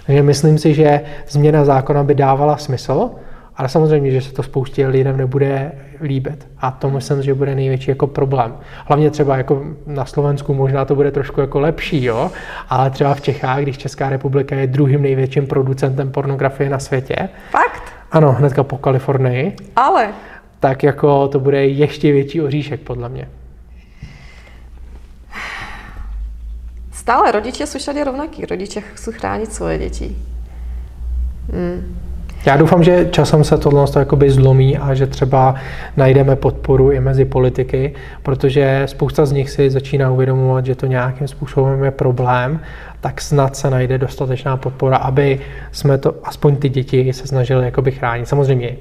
Takže 0.06 0.24
myslím 0.24 0.58
si, 0.58 0.74
že 0.74 1.02
změna 1.30 1.66
zákona 1.66 2.04
by 2.04 2.16
dávala 2.16 2.58
smysl, 2.58 3.10
ale 3.58 3.70
samozřejmě, 3.70 4.12
že 4.12 4.22
se 4.22 4.34
to 4.34 4.44
spoustě 4.44 4.88
lidem 4.88 5.18
nebude 5.18 5.72
líbit. 6.02 6.48
A 6.60 6.72
to 6.72 6.90
myslím, 6.90 7.24
že 7.24 7.34
bude 7.34 7.56
největší 7.56 7.92
jako 7.92 8.08
problém. 8.08 8.54
Hlavně 8.86 9.10
třeba 9.12 9.38
jako 9.38 9.64
na 9.88 10.06
Slovensku 10.06 10.54
možná 10.54 10.86
to 10.86 10.96
bude 10.96 11.12
trošku 11.12 11.42
jako 11.42 11.60
lepší, 11.60 12.04
jo? 12.04 12.32
ale 12.70 12.90
třeba 12.90 13.14
v 13.14 13.22
Čechách, 13.22 13.62
když 13.62 13.78
Česká 13.78 14.10
republika 14.10 14.56
je 14.56 14.68
druhým 14.68 15.02
největším 15.02 15.48
producentem 15.48 16.12
pornografie 16.12 16.70
na 16.70 16.80
světě. 16.80 17.30
Fakt? 17.52 17.84
Ano, 18.12 18.32
hnedka 18.32 18.64
po 18.64 18.78
Kalifornii. 18.78 19.56
Ale? 19.76 20.10
Tak 20.60 20.84
jako 20.84 21.28
to 21.28 21.40
bude 21.40 21.66
ještě 21.66 22.12
větší 22.12 22.42
oříšek, 22.42 22.82
podle 22.82 23.10
mě. 23.10 23.28
Stále 27.08 27.32
rodiče 27.32 27.68
jsou 27.68 27.80
všade 27.80 28.04
rovnakí. 28.04 28.46
Rodiče 28.46 28.82
chcou 28.82 29.12
chránit 29.12 29.54
svoje 29.54 29.78
děti. 29.78 30.16
Hmm. 31.54 31.98
Já 32.46 32.58
doufám, 32.58 32.84
že 32.84 33.08
časem 33.12 33.44
se 33.44 33.58
tohle 33.58 33.86
jakoby 34.00 34.32
zlomí 34.32 34.78
a 34.78 34.94
že 34.94 35.08
třeba 35.08 35.56
najdeme 35.98 36.36
podporu 36.36 36.92
i 36.92 37.00
mezi 37.00 37.26
politiky, 37.26 37.94
protože 38.24 38.84
spousta 38.86 39.26
z 39.26 39.32
nich 39.32 39.50
si 39.50 39.70
začíná 39.70 40.12
uvědomovat, 40.12 40.66
že 40.66 40.76
to 40.76 40.86
nějakým 40.86 41.28
způsobem 41.28 41.84
je 41.84 41.92
problém, 41.92 42.60
tak 43.02 43.22
snad 43.22 43.56
se 43.56 43.70
najde 43.70 43.98
dostatečná 43.98 44.58
podpora, 44.58 44.98
aby 44.98 45.40
jsme 45.72 45.98
to, 45.98 46.16
aspoň 46.24 46.56
ty 46.56 46.70
děti 46.70 47.14
se 47.14 47.28
snažili 47.28 47.66
jakoby 47.66 47.92
chránit. 47.92 48.28
Samozřejmě 48.28 48.76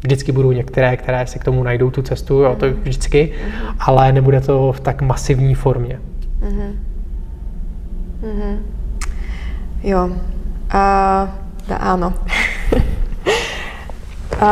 vždycky 0.00 0.32
budou 0.32 0.52
některé, 0.52 0.96
které 0.96 1.26
si 1.26 1.38
k 1.38 1.44
tomu 1.44 1.62
najdou 1.62 1.90
tu 1.90 2.02
cestu, 2.02 2.34
jo, 2.34 2.56
to 2.60 2.70
vždycky, 2.70 3.32
ale 3.78 4.12
nebude 4.12 4.40
to 4.40 4.72
v 4.72 4.80
tak 4.80 5.02
masivní 5.02 5.54
formě. 5.54 6.00
Mm-hmm. 6.40 6.91
Mm-hmm. 8.22 8.54
Jo. 9.82 10.14
A, 10.70 10.82
da, 11.66 11.76
áno. 11.82 12.14
a, 14.38 14.50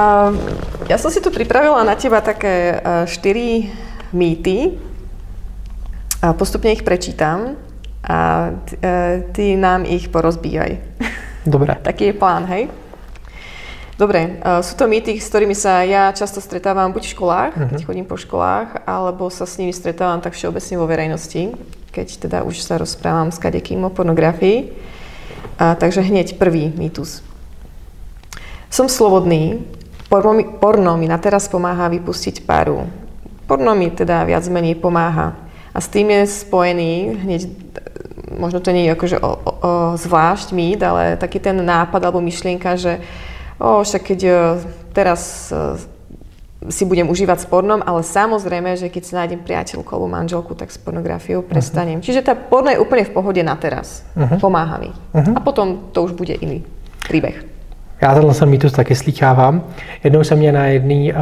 ja 0.91 0.99
som 0.99 1.15
si 1.15 1.23
tu 1.23 1.31
pripravila 1.31 1.87
na 1.87 1.95
teba 1.95 2.19
také 2.19 2.83
štyri 3.07 3.71
mýty. 4.11 4.75
A 6.21 6.35
postupne 6.35 6.75
ich 6.75 6.85
prečítam 6.85 7.57
a 8.05 8.51
ty, 8.67 8.77
ty 9.33 9.45
nám 9.57 9.87
ich 9.87 10.11
porozbíjaj. 10.11 10.83
Dobre. 11.47 11.79
Taký 11.89 12.13
je 12.13 12.15
plán, 12.19 12.45
hej? 12.51 12.69
Dobre, 14.01 14.41
sú 14.65 14.81
to 14.81 14.89
mýty, 14.89 15.21
s 15.21 15.29
ktorými 15.29 15.53
sa 15.53 15.85
ja 15.85 16.09
často 16.17 16.41
stretávam 16.41 16.89
buď 16.89 17.05
v 17.05 17.13
školách, 17.13 17.53
uh-huh. 17.53 17.69
keď 17.69 17.81
chodím 17.85 18.09
po 18.09 18.17
školách, 18.17 18.89
alebo 18.89 19.29
sa 19.29 19.45
s 19.45 19.61
nimi 19.61 19.77
stretávam 19.77 20.25
tak 20.25 20.33
všeobecne 20.33 20.81
vo 20.81 20.89
verejnosti 20.89 21.53
keď 21.91 22.09
teda 22.27 22.39
už 22.47 22.63
sa 22.63 22.79
rozprávam 22.79 23.35
s 23.35 23.43
kadekým 23.43 23.83
o 23.87 23.91
pornografii. 23.91 24.71
A, 25.61 25.75
takže 25.77 26.01
hneď 26.01 26.39
prvý 26.41 26.73
mýtus. 26.73 27.21
Som 28.71 28.87
slobodný, 28.87 29.67
porno 30.07 30.33
mi, 30.33 30.47
porno 30.47 30.95
mi 30.95 31.11
na 31.11 31.19
teraz 31.19 31.51
pomáha 31.51 31.91
vypustiť 31.91 32.47
páru. 32.47 32.87
Porno 33.51 33.75
mi 33.75 33.91
teda 33.91 34.23
viac 34.23 34.47
menej 34.47 34.79
pomáha. 34.79 35.35
A 35.75 35.79
s 35.79 35.91
tým 35.91 36.11
je 36.11 36.23
spojený 36.27 36.93
hneď, 37.27 37.43
možno 38.39 38.59
to 38.63 38.75
nie 38.75 38.87
je 38.87 38.95
akože 38.95 39.17
o, 39.19 39.31
o, 39.31 39.35
o 39.35 39.73
zvlášť 39.99 40.55
mýt, 40.55 40.81
ale 40.83 41.19
taký 41.19 41.39
ten 41.39 41.59
nápad 41.59 42.03
alebo 42.03 42.23
myšlienka, 42.23 42.79
že 42.79 43.03
o, 43.59 43.83
však 43.83 44.03
keď 44.15 44.21
e, 44.23 44.35
teraz 44.95 45.51
e, 45.51 45.79
si 46.69 46.85
budem 46.85 47.09
užívať 47.09 47.39
s 47.41 47.47
pornom, 47.49 47.81
ale 47.81 48.05
samozrejme, 48.05 48.77
že 48.77 48.93
keď 48.93 49.03
si 49.05 49.17
nájdem 49.17 49.41
priateľku 49.41 49.89
alebo 49.97 50.13
manželku, 50.13 50.53
tak 50.53 50.69
s 50.69 50.77
pornografiou 50.77 51.41
prestanem. 51.41 51.97
Uh-huh. 51.97 52.05
Čiže 52.05 52.21
tá 52.21 52.37
porno 52.37 52.69
je 52.69 52.77
úplne 52.77 53.09
v 53.09 53.13
pohode 53.17 53.41
na 53.41 53.57
teraz. 53.57 54.05
Uh-huh. 54.13 54.37
Pomáha 54.37 54.77
mi. 54.77 54.93
Uh-huh. 54.93 55.33
A 55.37 55.41
potom 55.41 55.89
to 55.97 56.05
už 56.05 56.13
bude 56.13 56.37
iný 56.37 56.61
příběh. 57.09 57.45
Já 58.01 58.15
tenhle 58.15 58.35
jsem 58.35 58.49
mýtus 58.49 58.73
taky 58.73 58.95
slýchávám. 58.95 59.63
Jednou 60.05 60.25
se 60.25 60.35
mě 60.37 60.53
na 60.53 60.67
jedné 60.67 61.13
uh, 61.13 61.21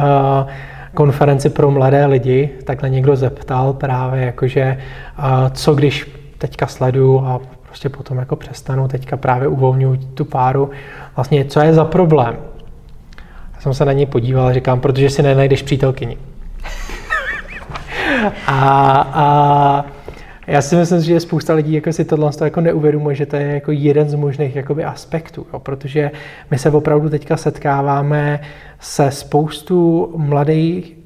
konferenci 0.93 1.49
pro 1.49 1.71
mladé 1.71 2.05
lidi 2.05 2.49
takhle 2.63 2.89
někdo 2.89 3.15
zeptal 3.15 3.73
právě 3.73 4.25
jakože, 4.25 4.77
uh, 5.19 5.25
co 5.53 5.75
když 5.75 6.11
teďka 6.37 6.67
sleduju 6.67 7.19
a 7.19 7.39
prostě 7.65 7.89
potom 7.89 8.17
jako 8.17 8.35
přestanu, 8.35 8.87
teďka 8.87 9.17
právě 9.17 9.47
uvolňuji 9.47 9.97
tu 9.97 10.25
páru, 10.25 10.69
vlastně 11.15 11.45
co 11.45 11.59
je 11.59 11.73
za 11.73 11.85
problém 11.85 12.48
jsem 13.59 13.73
se 13.73 13.85
na 13.85 13.93
něj 13.93 14.05
podíval 14.05 14.47
a 14.47 14.53
říkám, 14.53 14.79
protože 14.79 15.09
si 15.09 15.23
nenajdeš 15.23 15.61
přítelkyni. 15.61 16.17
a, 18.47 19.09
a 19.13 19.85
já 20.47 20.61
si 20.61 20.75
myslím, 20.75 21.01
že 21.01 21.19
spousta 21.19 21.53
lidí 21.53 21.73
jako 21.73 21.93
si 21.93 22.05
tohle 22.05 22.31
jako 22.43 22.61
neuvědomuje, 22.61 23.15
že 23.15 23.25
to 23.25 23.35
je 23.35 23.47
jako 23.47 23.71
jeden 23.71 24.09
z 24.09 24.15
možných 24.15 24.55
jakoby 24.55 24.83
aspektů, 24.83 25.47
jo, 25.53 25.59
protože 25.59 26.11
my 26.51 26.57
se 26.57 26.71
opravdu 26.71 27.09
teďka 27.09 27.37
setkáváme 27.37 28.39
se 28.79 29.11
spoustu 29.11 30.13
mladých 30.17 30.98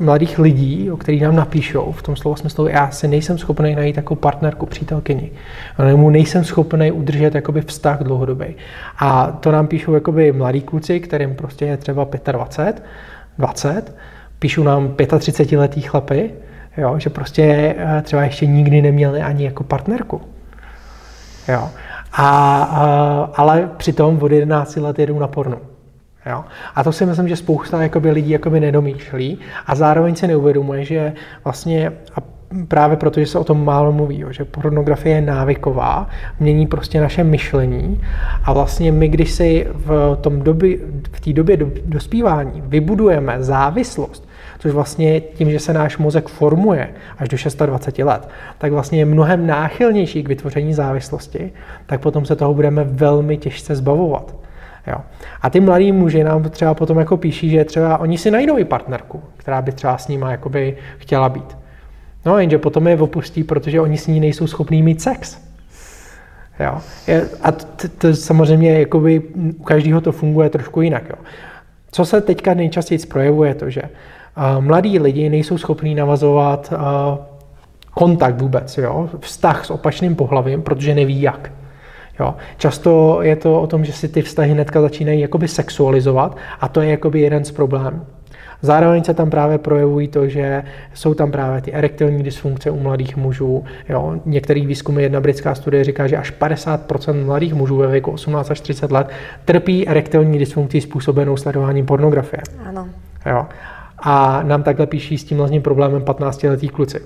mladých 0.00 0.38
lidí, 0.38 0.90
o 0.90 0.96
kterých 0.96 1.22
nám 1.22 1.36
napíšou, 1.36 1.92
v 1.92 2.02
tom 2.02 2.16
slova 2.16 2.36
smyslu, 2.36 2.68
já 2.68 2.90
si 2.90 3.08
nejsem 3.08 3.38
schopný 3.38 3.74
najít 3.74 3.96
takovou 3.96 4.20
partnerku, 4.20 4.66
přítelkyni. 4.66 5.30
Nebo 5.84 6.10
nejsem 6.10 6.44
schopný 6.44 6.92
udržet 6.92 7.34
jakoby 7.34 7.60
vztah 7.60 8.02
dlouhodobý. 8.02 8.46
A 8.98 9.26
to 9.26 9.52
nám 9.52 9.66
píšou 9.66 9.94
jakoby 9.94 10.32
mladí 10.32 10.60
kluci, 10.60 11.00
kterým 11.00 11.34
prostě 11.34 11.64
je 11.64 11.76
třeba 11.76 12.06
25, 12.32 12.82
20, 13.38 13.96
píšou 14.38 14.62
nám 14.62 14.94
35 15.18 15.58
letý 15.58 15.80
chlapy, 15.80 16.30
jo, 16.76 16.98
že 16.98 17.10
prostě 17.10 17.74
eh, 17.78 18.02
třeba 18.02 18.22
ještě 18.22 18.46
nikdy 18.46 18.82
neměli 18.82 19.22
ani 19.22 19.44
jako 19.44 19.64
partnerku. 19.64 20.20
Jo. 21.48 21.70
A, 22.12 22.62
a, 22.62 23.30
ale 23.36 23.70
přitom 23.76 24.18
od 24.22 24.32
11 24.32 24.76
let 24.76 24.98
jedou 24.98 25.18
na 25.18 25.28
pornu. 25.28 25.73
Jo? 26.26 26.44
A 26.74 26.84
to 26.84 26.92
si 26.92 27.06
myslím, 27.06 27.28
že 27.28 27.36
spousta 27.36 27.82
jakoby, 27.82 28.10
lidí 28.10 28.30
jakoby 28.30 28.60
nedomýšlí 28.60 29.38
a 29.66 29.74
zároveň 29.74 30.16
si 30.16 30.26
neuvědomuje, 30.26 30.84
že 30.84 31.12
vlastně 31.44 31.92
a 32.14 32.34
právě 32.68 32.96
protože 32.96 33.26
se 33.26 33.38
o 33.38 33.44
tom 33.44 33.64
málo 33.64 33.92
mluví, 33.92 34.20
jo, 34.20 34.32
že 34.32 34.44
pornografie 34.44 35.14
je 35.14 35.20
návyková, 35.20 36.08
mění 36.40 36.66
prostě 36.66 37.00
naše 37.00 37.24
myšlení 37.24 38.00
a 38.44 38.52
vlastně 38.52 38.92
my, 38.92 39.08
když 39.08 39.30
si 39.30 39.66
v 39.74 40.18
tom 40.20 40.40
doby, 40.40 40.80
v 41.12 41.20
té 41.20 41.32
době 41.32 41.56
do, 41.56 41.70
dospívání 41.84 42.62
vybudujeme 42.66 43.42
závislost, 43.42 44.28
což 44.58 44.72
vlastně 44.72 45.20
tím, 45.20 45.50
že 45.50 45.58
se 45.58 45.72
náš 45.72 45.98
mozek 45.98 46.28
formuje 46.28 46.90
až 47.18 47.28
do 47.28 47.36
26 47.66 48.06
let, 48.06 48.28
tak 48.58 48.72
vlastně 48.72 48.98
je 48.98 49.04
mnohem 49.04 49.46
náchylnější 49.46 50.22
k 50.22 50.28
vytvoření 50.28 50.74
závislosti, 50.74 51.52
tak 51.86 52.00
potom 52.00 52.24
se 52.24 52.36
toho 52.36 52.54
budeme 52.54 52.84
velmi 52.84 53.36
těžce 53.36 53.76
zbavovat. 53.76 54.34
Jo. 54.86 54.96
A 55.42 55.50
ty 55.50 55.60
mladí 55.60 55.92
muži 55.92 56.24
nám 56.24 56.42
třeba 56.42 56.74
potom 56.74 56.98
jako 56.98 57.16
píší, 57.16 57.50
že 57.50 57.64
třeba 57.64 57.98
oni 57.98 58.18
si 58.18 58.30
najdou 58.30 58.58
i 58.58 58.64
partnerku, 58.64 59.22
která 59.36 59.62
by 59.62 59.72
třeba 59.72 59.98
s 59.98 60.08
nima 60.08 60.30
jakoby 60.30 60.76
chtěla 60.98 61.28
být. 61.28 61.56
No 62.26 62.38
jenže 62.38 62.58
potom 62.58 62.86
je 62.86 63.00
opustí, 63.00 63.44
protože 63.44 63.80
oni 63.80 63.98
s 63.98 64.06
ní 64.06 64.20
nejsou 64.20 64.46
schopní 64.46 64.82
mít 64.82 65.02
sex. 65.02 65.38
Jo. 66.60 66.78
A 67.42 67.52
to, 67.52 67.88
to 67.98 68.14
samozřejmě 68.14 68.78
jakoby, 68.78 69.22
u 69.58 69.62
každého 69.62 70.00
to 70.00 70.12
funguje 70.12 70.50
trošku 70.50 70.80
jinak. 70.80 71.02
Jo. 71.08 71.16
Co 71.90 72.04
se 72.04 72.20
teďka 72.20 72.54
nejčastěji 72.54 72.98
projevuje, 72.98 73.54
to, 73.54 73.70
že 73.70 73.82
uh, 73.82 74.64
mladí 74.64 74.98
lidi 74.98 75.30
nejsou 75.30 75.58
schopní 75.58 75.94
navazovat 75.94 76.72
uh, 76.72 77.18
kontakt 77.94 78.40
vůbec, 78.40 78.78
jo, 78.78 79.10
vztah 79.20 79.64
s 79.64 79.70
opačným 79.70 80.16
pohlavím, 80.16 80.62
protože 80.62 80.94
neví 80.94 81.22
jak. 81.22 81.52
Jo. 82.20 82.34
Často 82.56 83.22
je 83.22 83.36
to 83.36 83.60
o 83.60 83.66
tom, 83.66 83.84
že 83.84 83.92
si 83.92 84.08
ty 84.08 84.22
vztahy 84.22 84.50
hnedka 84.50 84.80
začínají 84.80 85.20
jakoby 85.20 85.48
sexualizovat 85.48 86.36
a 86.60 86.68
to 86.68 86.80
je 86.80 86.90
jakoby 86.90 87.20
jeden 87.20 87.44
z 87.44 87.50
problémů. 87.50 88.00
Zároveň 88.62 89.04
se 89.04 89.14
tam 89.14 89.30
právě 89.30 89.58
projevují 89.58 90.08
to, 90.08 90.28
že 90.28 90.62
jsou 90.94 91.14
tam 91.14 91.30
právě 91.30 91.60
ty 91.60 91.72
erektilní 91.72 92.22
dysfunkce 92.22 92.70
u 92.70 92.80
mladých 92.80 93.16
mužů. 93.16 93.64
Jo. 93.88 94.14
Některý 94.24 94.66
výzkumy, 94.66 95.02
jedna 95.02 95.20
britská 95.20 95.54
studie 95.54 95.84
říká, 95.84 96.06
že 96.06 96.16
až 96.16 96.32
50% 96.40 97.24
mladých 97.24 97.54
mužů 97.54 97.76
ve 97.76 97.86
věku 97.86 98.10
18 98.10 98.50
až 98.50 98.60
30 98.60 98.92
let 98.92 99.08
trpí 99.44 99.88
erektilní 99.88 100.38
dysfunkcí 100.38 100.80
způsobenou 100.80 101.36
sledováním 101.36 101.86
pornografie. 101.86 102.42
Ano. 102.64 102.88
Jo. 103.26 103.46
A 103.98 104.42
nám 104.42 104.62
takhle 104.62 104.86
píší 104.86 105.18
s 105.18 105.24
tím 105.24 105.38
vlastním 105.38 105.62
problémem 105.62 106.02
15-letý 106.02 106.68
kluci. 106.68 107.00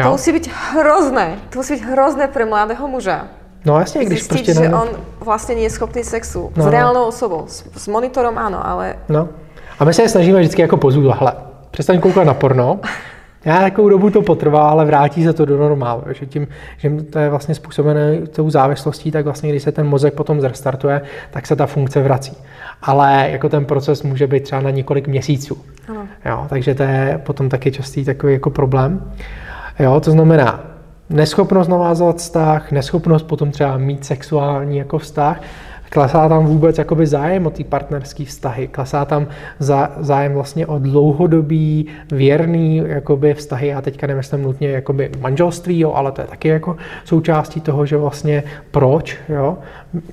Jo? 0.00 0.06
To 0.06 0.10
musí 0.10 0.32
být 0.32 0.50
hrozné. 0.72 1.38
To 1.50 1.58
musí 1.58 1.74
být 1.74 1.84
hrozné 1.84 2.28
pro 2.28 2.46
mladého 2.46 2.88
muža. 2.88 3.26
No 3.64 3.78
jasně, 3.78 4.04
když 4.04 4.22
prostě... 4.22 4.54
že 4.54 4.68
on 4.68 4.88
vlastně 5.20 5.54
je 5.54 5.70
schopný 5.70 6.04
sexu. 6.04 6.52
No, 6.56 6.62
s 6.62 6.66
no. 6.66 6.70
reálnou 6.70 7.04
osobou. 7.04 7.44
S, 7.46 7.64
s 7.76 7.88
monitorom 7.88 8.38
ano, 8.38 8.66
ale... 8.66 8.96
No. 9.08 9.28
A 9.78 9.84
my 9.84 9.94
se 9.94 10.02
je 10.02 10.08
snažíme 10.08 10.40
vždycky 10.40 10.62
jako 10.62 10.76
pozvat, 10.76 11.18
hele, 11.18 11.32
přestaň 11.70 12.00
koukat 12.00 12.26
na 12.26 12.34
porno, 12.34 12.80
Nějakou 13.44 13.88
dobu 13.88 14.10
to 14.10 14.22
potrvá, 14.22 14.70
ale 14.70 14.84
vrátí 14.84 15.24
se 15.24 15.32
to 15.32 15.44
do 15.44 15.58
normálu. 15.58 16.02
Že 16.12 16.26
tím, 16.26 16.48
že 16.76 16.90
to 16.90 17.18
je 17.18 17.30
vlastně 17.30 17.54
způsobené 17.54 18.26
tou 18.26 18.50
závislostí, 18.50 19.10
tak 19.10 19.24
vlastně, 19.24 19.50
když 19.50 19.62
se 19.62 19.72
ten 19.72 19.86
mozek 19.86 20.14
potom 20.14 20.40
zrestartuje, 20.40 21.00
tak 21.30 21.46
se 21.46 21.56
ta 21.56 21.66
funkce 21.66 22.02
vrací. 22.02 22.36
Ale 22.82 23.28
jako 23.30 23.48
ten 23.48 23.64
proces 23.64 24.02
může 24.02 24.26
být 24.26 24.42
třeba 24.42 24.60
na 24.60 24.70
několik 24.70 25.08
měsíců. 25.08 25.58
Jo, 26.24 26.46
takže 26.48 26.74
to 26.74 26.82
je 26.82 27.20
potom 27.26 27.48
taky 27.48 27.72
častý 27.72 28.04
takový 28.04 28.32
jako 28.32 28.50
problém. 28.50 29.12
Jo, 29.80 30.00
to 30.00 30.10
znamená, 30.10 30.60
neschopnost 31.10 31.68
navázat 31.68 32.16
vztah, 32.16 32.72
neschopnost 32.72 33.26
potom 33.26 33.50
třeba 33.50 33.78
mít 33.78 34.04
sexuální 34.04 34.78
jako 34.78 34.98
vztah, 34.98 35.40
klesá 35.90 36.28
tam 36.28 36.46
vůbec 36.46 36.78
jakoby 36.78 37.06
zájem 37.06 37.46
o 37.46 37.50
ty 37.50 37.64
partnerské 37.64 38.24
vztahy, 38.24 38.68
klesá 38.68 39.04
tam 39.04 39.26
za, 39.58 39.92
zájem 39.98 40.34
vlastně 40.34 40.66
o 40.66 40.78
dlouhodobý, 40.78 41.86
věrný 42.12 42.82
jakoby 42.86 43.34
vztahy. 43.34 43.66
Já 43.66 43.80
teďka 43.80 44.06
nemyslím 44.06 44.42
nutně 44.42 44.68
jakoby 44.68 45.10
manželství, 45.20 45.80
jo, 45.80 45.92
ale 45.92 46.12
to 46.12 46.20
je 46.20 46.26
taky 46.26 46.48
jako 46.48 46.76
součástí 47.04 47.60
toho, 47.60 47.86
že 47.86 47.96
vlastně 47.96 48.42
proč 48.70 49.18
jo, 49.28 49.58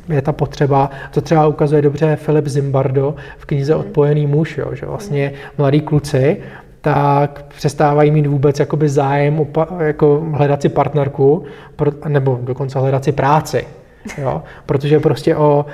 je 0.09 0.21
ta 0.21 0.31
potřeba. 0.31 0.89
To 1.11 1.21
třeba 1.21 1.47
ukazuje 1.47 1.81
dobře 1.81 2.15
Filip 2.15 2.47
Zimbardo 2.47 3.15
v 3.37 3.45
knize 3.45 3.75
mhm. 3.75 3.79
Odpojený 3.81 4.27
muž, 4.27 4.57
jo, 4.57 4.69
že 4.73 4.85
vlastně 4.85 5.31
mladí 5.57 5.81
kluci 5.81 6.37
tak 6.93 7.45
přestávají 7.47 8.11
mít 8.11 8.27
vůbec 8.27 8.59
jakoby 8.59 8.89
zájem 8.89 9.39
o, 9.39 9.47
jako 9.79 10.25
hledat 10.31 10.61
si 10.61 10.69
partnerku, 10.69 11.43
nebo 12.07 12.39
dokonce 12.43 12.79
hledat 12.79 13.03
si 13.03 13.11
práci. 13.11 13.67
Jo? 14.17 14.43
Protože 14.65 14.99
prostě 14.99 15.35
o, 15.35 15.41
o 15.41 15.65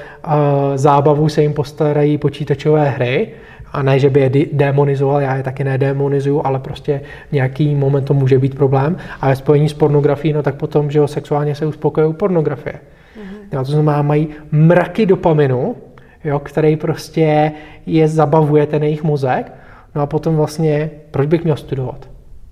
zábavu 0.75 1.29
se 1.29 1.41
jim 1.41 1.53
postarají 1.53 2.17
počítačové 2.17 2.89
hry, 2.89 3.27
a 3.71 3.81
ne, 3.81 3.99
že 3.99 4.09
by 4.09 4.19
je 4.19 4.45
demonizoval, 4.53 5.21
já 5.21 5.35
je 5.35 5.43
taky 5.43 5.63
nedemonizuju, 5.63 6.41
ale 6.43 6.59
prostě 6.59 7.01
nějaký 7.31 7.75
moment 7.75 8.03
to 8.03 8.13
může 8.13 8.39
být 8.39 8.55
problém. 8.55 8.97
A 9.21 9.27
ve 9.27 9.35
spojení 9.35 9.69
s 9.69 9.73
pornografií, 9.73 10.33
no 10.33 10.43
tak 10.43 10.55
potom, 10.55 10.91
že 10.91 10.99
jo, 10.99 11.07
sexuálně 11.07 11.55
se 11.55 11.65
uspokojí 11.65 12.07
u 12.07 12.13
pornografie. 12.13 12.73
Mm-hmm. 12.73 13.57
Jo, 13.57 13.65
to 13.65 13.71
znamená, 13.71 14.01
mají 14.01 14.27
mraky 14.51 15.05
dopaminu, 15.05 15.75
jo, 16.23 16.39
který 16.39 16.75
prostě 16.75 17.51
je 17.85 18.07
zabavuje 18.07 18.65
ten 18.65 18.83
jejich 18.83 19.03
mozek 19.03 19.51
No 19.95 20.01
a 20.01 20.05
potom 20.05 20.35
vlastně, 20.35 20.89
proč 21.11 21.27
bych 21.27 21.43
měl 21.43 21.55
studovat? 21.55 22.09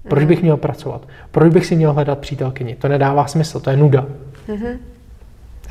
Proč 0.10 0.24
bych 0.24 0.42
měl 0.42 0.58
pracovat? 0.58 1.08
Proč 1.32 1.54
bych 1.54 1.66
si 1.66 1.76
měl 1.76 1.94
hledat 1.94 2.20
přítelkyni? 2.20 2.76
To 2.76 2.88
nedává 2.88 3.28
smysl, 3.28 3.60
to 3.60 3.70
je 3.70 3.78
nuda. 3.78 4.06
Mm-hmm. 4.48 4.78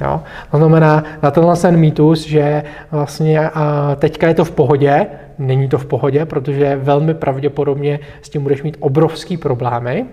Jo? 0.00 0.20
To 0.50 0.56
znamená, 0.56 1.04
na 1.22 1.30
tenhle 1.30 1.56
ten 1.56 1.76
mýtus, 1.76 2.26
že 2.26 2.62
vlastně 2.90 3.48
a 3.48 3.96
teďka 3.98 4.28
je 4.28 4.34
to 4.34 4.44
v 4.44 4.50
pohodě, 4.50 5.06
není 5.38 5.68
to 5.68 5.78
v 5.78 5.86
pohodě, 5.86 6.24
protože 6.24 6.76
velmi 6.76 7.14
pravděpodobně 7.14 7.98
s 8.22 8.28
tím 8.28 8.42
budeš 8.42 8.62
mít 8.62 8.76
obrovský 8.80 9.36
problémy. 9.36 10.06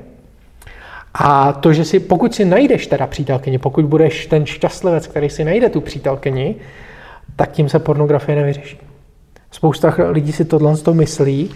A 1.14 1.54
to, 1.54 1.74
že 1.74 1.86
si, 1.86 2.00
pokud 2.00 2.36
si 2.36 2.46
najdeš 2.46 2.88
teda 2.88 3.08
přítelkyni, 3.08 3.58
pokud 3.58 3.86
budeš 3.86 4.26
ten 4.26 4.46
šťastlivec, 4.46 5.08
který 5.08 5.30
si 5.30 5.44
najde 5.44 5.70
tu 5.70 5.82
přítelkyni, 5.82 6.56
tak 7.36 7.52
tím 7.52 7.70
se 7.70 7.80
pornografie 7.80 8.36
nevyřeší. 8.36 8.80
Spousta 9.58 9.94
lidí 10.10 10.32
si 10.32 10.46
tohle 10.46 10.78
to 10.78 10.94
myslí 10.94 11.50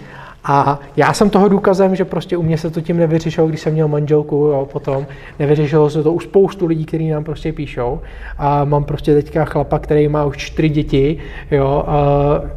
a 0.44 0.80
já 0.98 1.14
jsem 1.14 1.30
toho 1.30 1.50
důkazem, 1.50 1.96
že 1.96 2.06
prostě 2.06 2.38
u 2.38 2.44
mě 2.44 2.58
se 2.58 2.70
to 2.70 2.82
tím 2.82 2.98
nevyřešilo, 2.98 3.48
když 3.48 3.62
jsem 3.62 3.74
měl 3.74 3.88
manželku, 3.88 4.36
jo, 4.36 4.68
potom 4.72 5.06
nevyřešilo 5.40 5.90
se 5.90 6.04
to 6.04 6.14
u 6.14 6.20
spoustu 6.20 6.66
lidí, 6.66 6.86
kteří 6.86 7.10
nám 7.10 7.24
prostě 7.24 7.54
píšou. 7.54 8.00
A 8.38 8.66
mám 8.66 8.84
prostě 8.84 9.14
teďka 9.14 9.46
chlapa, 9.46 9.80
který 9.80 10.08
má 10.08 10.26
už 10.26 10.38
čtyři 10.38 10.70
děti, 10.70 11.18
jo, 11.52 11.84
a, 11.88 11.96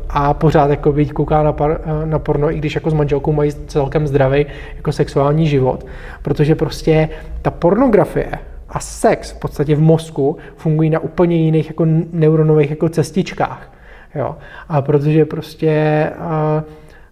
a 0.08 0.34
pořád 0.34 0.70
jako 0.70 0.92
být 0.92 1.12
kouká 1.12 1.42
na, 1.42 1.52
par, 1.52 1.80
na 2.04 2.18
porno, 2.18 2.50
i 2.50 2.58
když 2.58 2.74
jako 2.74 2.90
s 2.90 2.94
manželkou 2.94 3.32
mají 3.32 3.52
celkem 3.66 4.06
zdravý 4.06 4.46
jako 4.76 4.92
sexuální 4.92 5.46
život. 5.46 5.86
Protože 6.22 6.54
prostě 6.54 7.08
ta 7.42 7.50
pornografie 7.50 8.30
a 8.68 8.80
sex 8.80 9.30
v 9.30 9.38
podstatě 9.38 9.76
v 9.76 9.80
mozku 9.80 10.36
fungují 10.56 10.90
na 10.90 10.98
úplně 10.98 11.36
jiných 11.36 11.66
jako 11.66 11.84
neuronových 12.12 12.70
jako 12.70 12.88
cestičkách. 12.88 13.73
Jo. 14.14 14.36
A 14.68 14.82
protože 14.82 15.24
prostě 15.24 16.10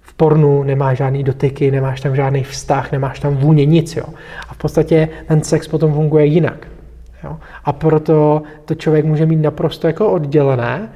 v 0.00 0.14
pornu 0.14 0.62
nemáš 0.62 0.98
žádný 0.98 1.24
dotyky, 1.24 1.70
nemáš 1.70 2.00
tam 2.00 2.16
žádný 2.16 2.44
vztah, 2.44 2.92
nemáš 2.92 3.20
tam 3.20 3.36
vůně, 3.36 3.64
nic. 3.64 3.96
Jo. 3.96 4.04
A 4.48 4.54
v 4.54 4.56
podstatě 4.56 5.08
ten 5.28 5.42
sex 5.42 5.68
potom 5.68 5.94
funguje 5.94 6.24
jinak. 6.24 6.68
Jo. 7.24 7.36
A 7.64 7.72
proto 7.72 8.42
to 8.64 8.74
člověk 8.74 9.04
může 9.04 9.26
mít 9.26 9.42
naprosto 9.42 9.86
jako 9.86 10.12
oddělené, 10.12 10.88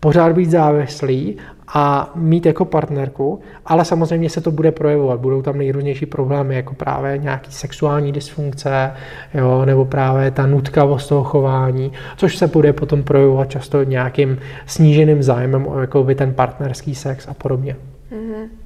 pořád 0.00 0.32
být 0.32 0.50
závislý 0.50 1.36
a 1.68 2.12
mít 2.14 2.46
jako 2.46 2.64
partnerku, 2.64 3.40
ale 3.66 3.84
samozřejmě 3.84 4.30
se 4.30 4.40
to 4.40 4.50
bude 4.50 4.72
projevovat. 4.72 5.20
Budou 5.20 5.42
tam 5.42 5.58
nejrůznější 5.58 6.06
problémy, 6.06 6.56
jako 6.56 6.74
právě 6.74 7.18
nějaký 7.18 7.52
sexuální 7.52 8.12
dysfunkce, 8.12 8.92
jo, 9.34 9.64
nebo 9.64 9.84
právě 9.84 10.30
ta 10.30 10.46
nutkavost 10.46 11.08
toho 11.08 11.24
chování, 11.24 11.92
což 12.16 12.36
se 12.36 12.46
bude 12.46 12.72
potom 12.72 13.02
projevovat 13.02 13.50
často 13.50 13.82
nějakým 13.82 14.38
sníženým 14.66 15.22
zájmem 15.22 15.66
o 15.66 15.80
jako 15.80 16.04
by 16.04 16.14
ten 16.14 16.34
partnerský 16.34 16.94
sex 16.94 17.28
a 17.28 17.34
podobně. 17.34 17.76
Mm-hmm. 18.12 18.63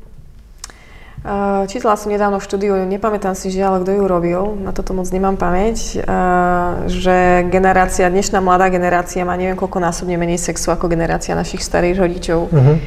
Čítala 1.66 1.98
som 1.98 2.14
nedávno 2.14 2.38
štúdiu, 2.38 2.78
nepamätám 2.86 3.34
si 3.34 3.50
žiaľ, 3.50 3.82
kto 3.82 3.90
ju 3.90 4.04
robil, 4.06 4.40
na 4.62 4.70
toto 4.70 4.94
moc 4.94 5.10
nemám 5.10 5.34
pamäť, 5.34 5.98
že 6.86 7.16
generácia, 7.50 8.06
dnešná 8.06 8.38
mladá 8.38 8.70
generácia 8.70 9.26
má 9.26 9.34
neviem 9.34 9.58
koľko 9.58 9.82
násobne 9.82 10.14
menej 10.14 10.38
sexu 10.38 10.70
ako 10.70 10.86
generácia 10.86 11.34
našich 11.34 11.66
starých 11.66 11.98
rodičov. 11.98 12.40
Uh-huh. 12.54 12.78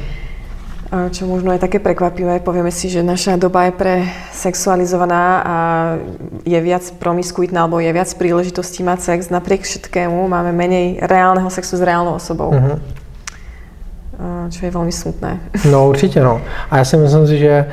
Čo 0.92 1.24
možno 1.24 1.56
je 1.56 1.60
také 1.60 1.80
prekvapivé. 1.80 2.44
Povieme 2.44 2.68
si, 2.68 2.92
že 2.92 3.00
naša 3.00 3.40
doba 3.40 3.68
je 3.68 3.72
pre 3.72 3.94
sexualizovaná 4.28 5.24
a 5.40 5.56
je 6.44 6.60
viac 6.60 6.84
promiskuitná 7.00 7.64
alebo 7.64 7.80
je 7.80 7.88
viac 7.88 8.12
príležitostí 8.12 8.84
mať 8.84 9.00
sex. 9.00 9.32
Napriek 9.32 9.64
všetkému 9.64 10.28
máme 10.28 10.52
menej 10.52 11.00
reálneho 11.00 11.48
sexu 11.48 11.80
s 11.80 11.84
reálnou 11.84 12.16
osobou. 12.16 12.52
Uh-huh. 12.52 12.76
čo 14.50 14.66
je 14.66 14.70
velmi 14.70 14.92
smutné. 14.92 15.40
No 15.70 15.88
určitě 15.88 16.20
no. 16.20 16.40
A 16.70 16.78
já 16.78 16.84
si 16.84 16.96
myslím, 16.96 17.26
že 17.26 17.66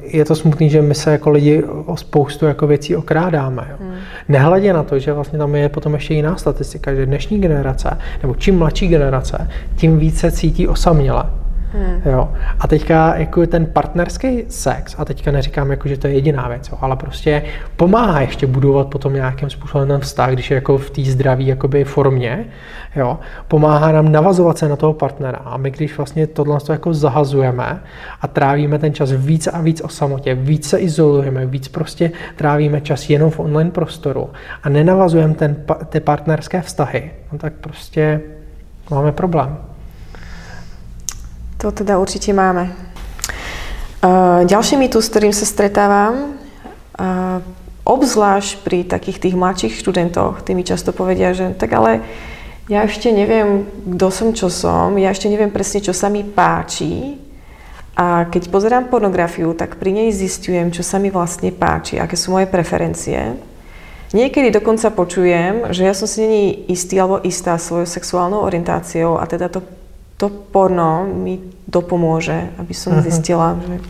je 0.00 0.24
to 0.24 0.34
smutný, 0.34 0.70
že 0.70 0.82
my 0.82 0.94
se 0.94 1.12
jako 1.12 1.30
lidi 1.30 1.62
o 1.64 1.96
spoustu 1.96 2.46
jako 2.46 2.66
věcí 2.66 2.96
okrádáme. 2.96 3.66
Jo. 3.70 3.76
Hmm. 3.80 3.94
Nehledě 4.28 4.72
na 4.72 4.82
to, 4.82 4.98
že 4.98 5.12
vlastně 5.12 5.38
tam 5.38 5.54
je 5.54 5.68
potom 5.68 5.94
ještě 5.94 6.14
jiná 6.14 6.36
statistika, 6.36 6.94
že 6.94 7.06
dnešní 7.06 7.40
generace, 7.40 7.98
nebo 8.22 8.34
čím 8.34 8.58
mladší 8.58 8.88
generace, 8.88 9.48
tím 9.76 9.98
více 9.98 10.30
cítí 10.30 10.68
osaměle. 10.68 11.24
Hmm. 11.72 12.02
Jo. 12.12 12.28
A 12.60 12.68
teďka 12.68 13.16
jako 13.16 13.46
ten 13.46 13.66
partnerský 13.66 14.44
sex, 14.48 14.94
a 14.98 15.04
teďka 15.04 15.30
neříkám, 15.30 15.70
jako, 15.70 15.88
že 15.88 15.96
to 15.96 16.06
je 16.06 16.12
jediná 16.14 16.48
věc, 16.48 16.68
jo, 16.68 16.78
ale 16.80 16.96
prostě 16.96 17.42
pomáhá 17.76 18.20
ještě 18.20 18.46
budovat 18.46 18.86
potom 18.86 19.12
nějakým 19.12 19.50
způsobem 19.50 19.88
ten 19.88 20.00
vztah, 20.00 20.30
když 20.30 20.50
je 20.50 20.54
jako 20.54 20.78
v 20.78 20.90
té 20.90 21.02
zdraví 21.02 21.46
jakoby 21.46 21.84
formě, 21.84 22.44
jo, 22.96 23.18
pomáhá 23.48 23.92
nám 23.92 24.12
navazovat 24.12 24.58
se 24.58 24.68
na 24.68 24.76
toho 24.76 24.92
partnera. 24.92 25.38
A 25.44 25.56
my, 25.56 25.70
když 25.70 25.96
vlastně 25.96 26.26
tohle 26.26 26.58
jako 26.70 26.94
zahazujeme 26.94 27.82
a 28.20 28.28
trávíme 28.28 28.78
ten 28.78 28.94
čas 28.94 29.12
víc 29.12 29.46
a 29.46 29.60
víc 29.60 29.80
o 29.80 29.88
samotě, 29.88 30.34
víc 30.34 30.68
se 30.68 30.78
izolujeme, 30.78 31.46
víc 31.46 31.68
prostě 31.68 32.12
trávíme 32.36 32.80
čas 32.80 33.10
jenom 33.10 33.30
v 33.30 33.40
online 33.40 33.70
prostoru 33.70 34.30
a 34.62 34.68
nenavazujeme 34.68 35.34
ten, 35.34 35.56
ty 35.88 36.00
partnerské 36.00 36.62
vztahy, 36.62 37.10
no 37.32 37.38
tak 37.38 37.52
prostě 37.52 38.20
máme 38.90 39.12
problém. 39.12 39.58
To 41.56 41.72
teda 41.72 41.98
určite 41.98 42.32
máme. 42.32 42.68
ďalší 44.44 44.76
mýtus, 44.76 45.08
s 45.08 45.10
ktorým 45.10 45.34
sa 45.34 45.46
stretávam, 45.48 46.36
obzvlášť 47.86 48.50
pri 48.62 48.84
takých 48.84 49.18
tých 49.18 49.34
mladších 49.38 49.74
študentoch, 49.78 50.42
tí 50.42 50.54
mi 50.54 50.62
často 50.66 50.92
povedia, 50.92 51.32
že 51.32 51.54
tak 51.54 51.72
ale 51.72 52.02
ja 52.66 52.82
ešte 52.82 53.14
neviem, 53.14 53.66
kto 53.96 54.08
som, 54.10 54.28
čo 54.34 54.50
som, 54.50 54.94
ja 54.98 55.10
ešte 55.10 55.30
neviem 55.30 55.50
presne, 55.50 55.82
čo 55.82 55.94
sa 55.94 56.10
mi 56.10 56.26
páči 56.26 57.18
a 57.96 58.28
keď 58.28 58.52
pozerám 58.52 58.92
pornografiu, 58.92 59.56
tak 59.56 59.80
pri 59.80 59.94
nej 59.94 60.10
zistujem, 60.12 60.68
čo 60.74 60.84
sa 60.84 61.00
mi 61.00 61.08
vlastne 61.08 61.54
páči, 61.54 61.96
aké 61.96 62.18
sú 62.18 62.34
moje 62.34 62.50
preferencie. 62.50 63.38
Niekedy 64.12 64.54
dokonca 64.54 64.90
počujem, 64.90 65.72
že 65.74 65.82
ja 65.82 65.94
som 65.94 66.06
si 66.06 66.22
není 66.22 66.46
istý 66.70 67.00
alebo 67.00 67.22
istá 67.26 67.58
svojou 67.58 67.86
sexuálnou 67.86 68.44
orientáciou 68.44 69.18
a 69.18 69.26
teda 69.26 69.48
to 69.48 69.62
to 70.16 70.28
porno 70.28 71.04
mi 71.04 71.40
dopomůže, 71.68 72.48
aby 72.58 72.74
som 72.74 72.92
uh-huh. 72.92 73.02
zjistila, 73.02 73.60
že 73.68 73.80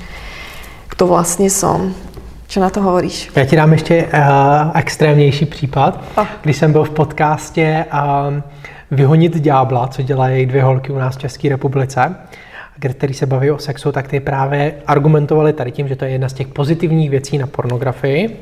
kto 0.89 1.07
vlastně 1.07 1.51
som. 1.51 1.95
Co 2.49 2.61
na 2.61 2.71
to 2.71 2.83
hovoríš? 2.83 3.31
Já 3.37 3.45
ti 3.45 3.57
dám 3.57 3.73
ještě 3.73 4.05
uh, 4.05 4.71
extrémnější 4.75 5.47
případ. 5.47 6.05
Oh. 6.17 6.27
Když 6.43 6.57
jsem 6.57 6.73
byl 6.73 6.85
v 6.85 6.91
podcastě 6.91 7.85
uh, 7.93 8.41
Vyhonit 8.91 9.37
ďábla, 9.37 9.89
co 9.89 10.03
dělají 10.03 10.47
dvě 10.47 10.63
holky 10.63 10.93
u 10.93 10.99
nás 10.99 11.17
v 11.17 11.19
České 11.19 11.49
republice, 11.49 12.15
který 12.97 13.15
se 13.15 13.27
baví 13.27 13.51
o 13.51 13.59
sexu, 13.59 13.93
tak 13.93 14.09
ty 14.09 14.21
právě 14.21 14.75
argumentovali 14.87 15.53
tady 15.53 15.73
tím, 15.73 15.89
že 15.89 15.97
to 15.97 16.05
je 16.05 16.11
jedna 16.11 16.29
z 16.29 16.33
těch 16.33 16.49
pozitivních 16.49 17.11
věcí 17.11 17.39
na 17.39 17.47
pornografii 17.47 18.41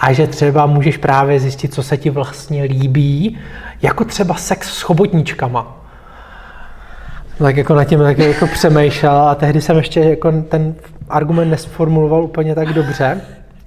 a 0.00 0.12
že 0.12 0.26
třeba 0.26 0.66
můžeš 0.66 0.96
právě 0.96 1.40
zjistit, 1.40 1.74
co 1.74 1.82
se 1.82 1.96
ti 1.96 2.10
vlastně 2.10 2.62
líbí, 2.62 3.38
jako 3.82 4.04
třeba 4.04 4.34
sex 4.34 4.72
s 4.72 4.82
chobotničkama. 4.82 5.76
Tak 7.38 7.56
jako 7.56 7.74
na 7.74 7.84
tím 7.84 7.98
taky 7.98 8.24
jako 8.24 8.46
přemýšlel 8.46 9.28
a 9.28 9.34
tehdy 9.34 9.60
jsem 9.60 9.76
ještě 9.76 10.00
jako 10.00 10.32
ten 10.32 10.74
argument 11.10 11.50
nesformuloval 11.50 12.24
úplně 12.24 12.54
tak 12.54 12.72
dobře 12.72 13.20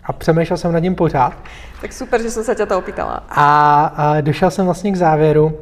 a 0.04 0.14
přemýšlel 0.14 0.58
jsem 0.58 0.72
nad 0.72 0.80
tím 0.80 0.96
pořád. 0.96 1.34
Tak 1.82 1.94
super, 1.94 2.22
že 2.22 2.32
jsem 2.32 2.44
se 2.44 2.56
tě 2.56 2.66
to 2.66 2.78
opýtala. 2.78 3.24
A, 3.30 3.86
a 3.86 4.22
došel 4.22 4.52
jsem 4.52 4.66
vlastně 4.66 4.92
k 4.92 4.96
závěru, 4.96 5.58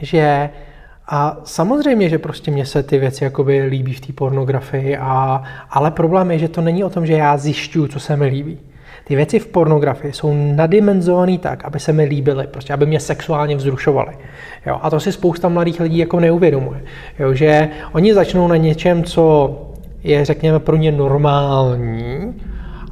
že 0.00 0.50
a 1.08 1.36
samozřejmě, 1.44 2.08
že 2.08 2.18
prostě 2.18 2.50
mě 2.50 2.66
se 2.66 2.82
ty 2.82 2.98
věci 2.98 3.24
jakoby 3.24 3.62
líbí 3.62 3.92
v 3.92 4.00
té 4.00 4.12
pornografii, 4.12 4.96
a, 4.96 5.42
ale 5.70 5.90
problém 5.90 6.30
je, 6.30 6.38
že 6.38 6.48
to 6.48 6.60
není 6.60 6.84
o 6.84 6.90
tom, 6.90 7.06
že 7.06 7.12
já 7.12 7.36
zjišťuju, 7.36 7.88
co 7.88 8.00
se 8.00 8.16
mi 8.16 8.26
líbí. 8.26 8.58
Ty 9.04 9.16
věci 9.16 9.38
v 9.38 9.46
pornografii 9.46 10.12
jsou 10.12 10.34
nadimenzované 10.34 11.38
tak, 11.38 11.64
aby 11.64 11.80
se 11.80 11.92
mi 11.92 12.04
líbily, 12.04 12.46
prostě 12.46 12.72
aby 12.72 12.86
mě 12.86 13.00
sexuálně 13.00 13.56
vzrušovaly. 13.56 14.12
Jo? 14.66 14.78
A 14.82 14.90
to 14.90 15.00
si 15.00 15.12
spousta 15.12 15.48
mladých 15.48 15.80
lidí 15.80 15.98
jako 15.98 16.20
neuvědomuje. 16.20 16.80
Jo? 17.18 17.34
Že 17.34 17.68
oni 17.92 18.14
začnou 18.14 18.48
na 18.48 18.56
něčem, 18.56 19.04
co 19.04 19.65
je, 20.06 20.24
řekněme, 20.24 20.58
pro 20.58 20.76
ně 20.76 20.92
normální, 20.92 22.34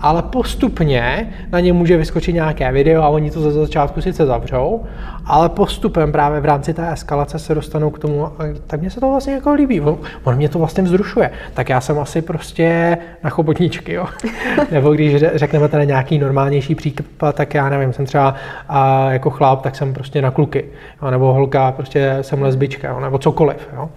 ale 0.05 0.23
postupně 0.23 1.33
na 1.53 1.61
ně 1.61 1.73
může 1.73 1.97
vyskočit 1.97 2.35
nějaké 2.35 2.73
video 2.73 3.03
a 3.03 3.09
oni 3.09 3.31
to 3.31 3.41
za 3.41 3.51
začátku 3.51 4.01
sice 4.01 4.27
zavřou, 4.27 4.85
ale 5.27 5.49
postupem 5.49 6.13
právě 6.13 6.41
v 6.41 6.45
rámci 6.45 6.75
té 6.75 6.93
eskalace 6.93 7.39
se 7.39 7.55
dostanou 7.55 7.91
k 7.91 7.99
tomu, 7.99 8.29
tak 8.67 8.81
mě 8.81 8.91
se 8.91 9.01
to 9.01 9.09
vlastně 9.09 9.35
jako 9.35 9.53
líbí, 9.53 9.81
on 10.25 10.37
mě 10.37 10.49
to 10.49 10.59
vlastně 10.59 10.83
vzrušuje, 10.83 11.31
tak 11.55 11.69
já 11.69 11.81
jsem 11.81 11.99
asi 11.99 12.23
prostě 12.23 12.99
na 13.25 13.31
chobotničky, 13.31 13.93
jo. 13.93 14.07
Nebo 14.71 14.93
když 14.93 15.17
řekneme 15.35 15.69
tady 15.69 15.87
nějaký 15.87 16.19
normálnější 16.19 16.75
příklad, 16.75 17.35
tak 17.35 17.55
já 17.55 17.69
nevím, 17.69 17.93
jsem 17.93 18.07
třeba 18.07 18.35
a 18.69 19.11
jako 19.11 19.31
chlap, 19.31 19.63
tak 19.63 19.77
jsem 19.77 19.95
prostě 19.95 20.23
na 20.23 20.31
kluky, 20.31 20.65
jo. 21.03 21.11
nebo 21.11 21.33
holka, 21.33 21.73
prostě 21.73 22.19
jsem 22.21 22.43
lesbička, 22.43 22.89
jo. 22.89 23.01
nebo 23.01 23.19
cokoliv, 23.19 23.69
jo. 23.77 23.89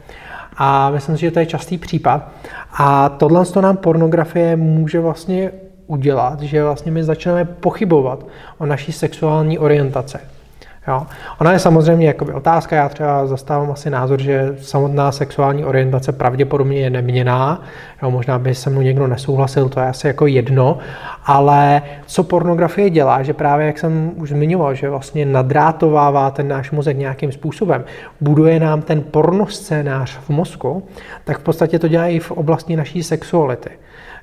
A 0.58 0.90
myslím 0.90 1.18
si, 1.18 1.22
že 1.22 1.32
to 1.32 1.40
je 1.40 1.46
častý 1.46 1.78
případ. 1.78 2.32
A 2.74 3.10
tohle 3.10 3.46
to 3.46 3.62
nám 3.62 3.78
pornografie 3.78 4.56
může 4.56 5.00
vlastně 5.00 5.52
udělat, 5.88 6.42
že 6.42 6.64
vlastně 6.64 6.92
my 6.92 7.04
začneme 7.04 7.46
pochybovat 7.46 8.26
o 8.58 8.66
naší 8.66 8.92
sexuální 8.92 9.60
orientaci. 9.60 10.18
Jo. 10.88 11.06
Ona 11.38 11.52
je 11.52 11.60
samozřejmě 11.60 12.08
jakoby 12.08 12.34
otázka, 12.34 12.76
já 12.76 12.90
třeba 12.90 13.28
zastávám 13.28 13.72
asi 13.72 13.90
názor, 13.90 14.22
že 14.22 14.56
samotná 14.62 15.12
sexuální 15.12 15.66
orientace 15.66 16.12
pravděpodobně 16.12 16.80
je 16.80 16.90
neměná, 16.90 17.62
jo, 18.04 18.12
možná 18.12 18.40
by 18.40 18.56
se 18.56 18.70
mnou 18.70 18.82
někdo 18.82 19.08
nesouhlasil, 19.08 19.70
to 19.70 19.80
je 19.80 19.86
asi 19.86 20.08
jako 20.08 20.28
jedno, 20.28 20.78
ale 21.26 21.82
co 22.06 22.24
pornografie 22.24 22.90
dělá, 22.90 23.24
že 23.24 23.34
právě, 23.34 23.68
jak 23.68 23.80
jsem 23.80 24.12
už 24.16 24.30
zmiňoval, 24.30 24.76
že 24.76 24.90
vlastně 24.90 25.26
nadrátovává 25.26 26.32
ten 26.32 26.48
náš 26.48 26.72
mozek 26.72 26.98
nějakým 26.98 27.32
způsobem, 27.32 27.84
buduje 28.22 28.60
nám 28.60 28.82
ten 28.82 29.02
pornoscénář 29.02 30.20
v 30.20 30.30
mozku, 30.30 30.88
tak 31.24 31.40
v 31.40 31.44
podstatě 31.44 31.80
to 31.80 31.88
dělá 31.88 32.08
i 32.08 32.20
v 32.20 32.32
oblasti 32.32 32.76
naší 32.76 33.04
sexuality. 33.04 33.70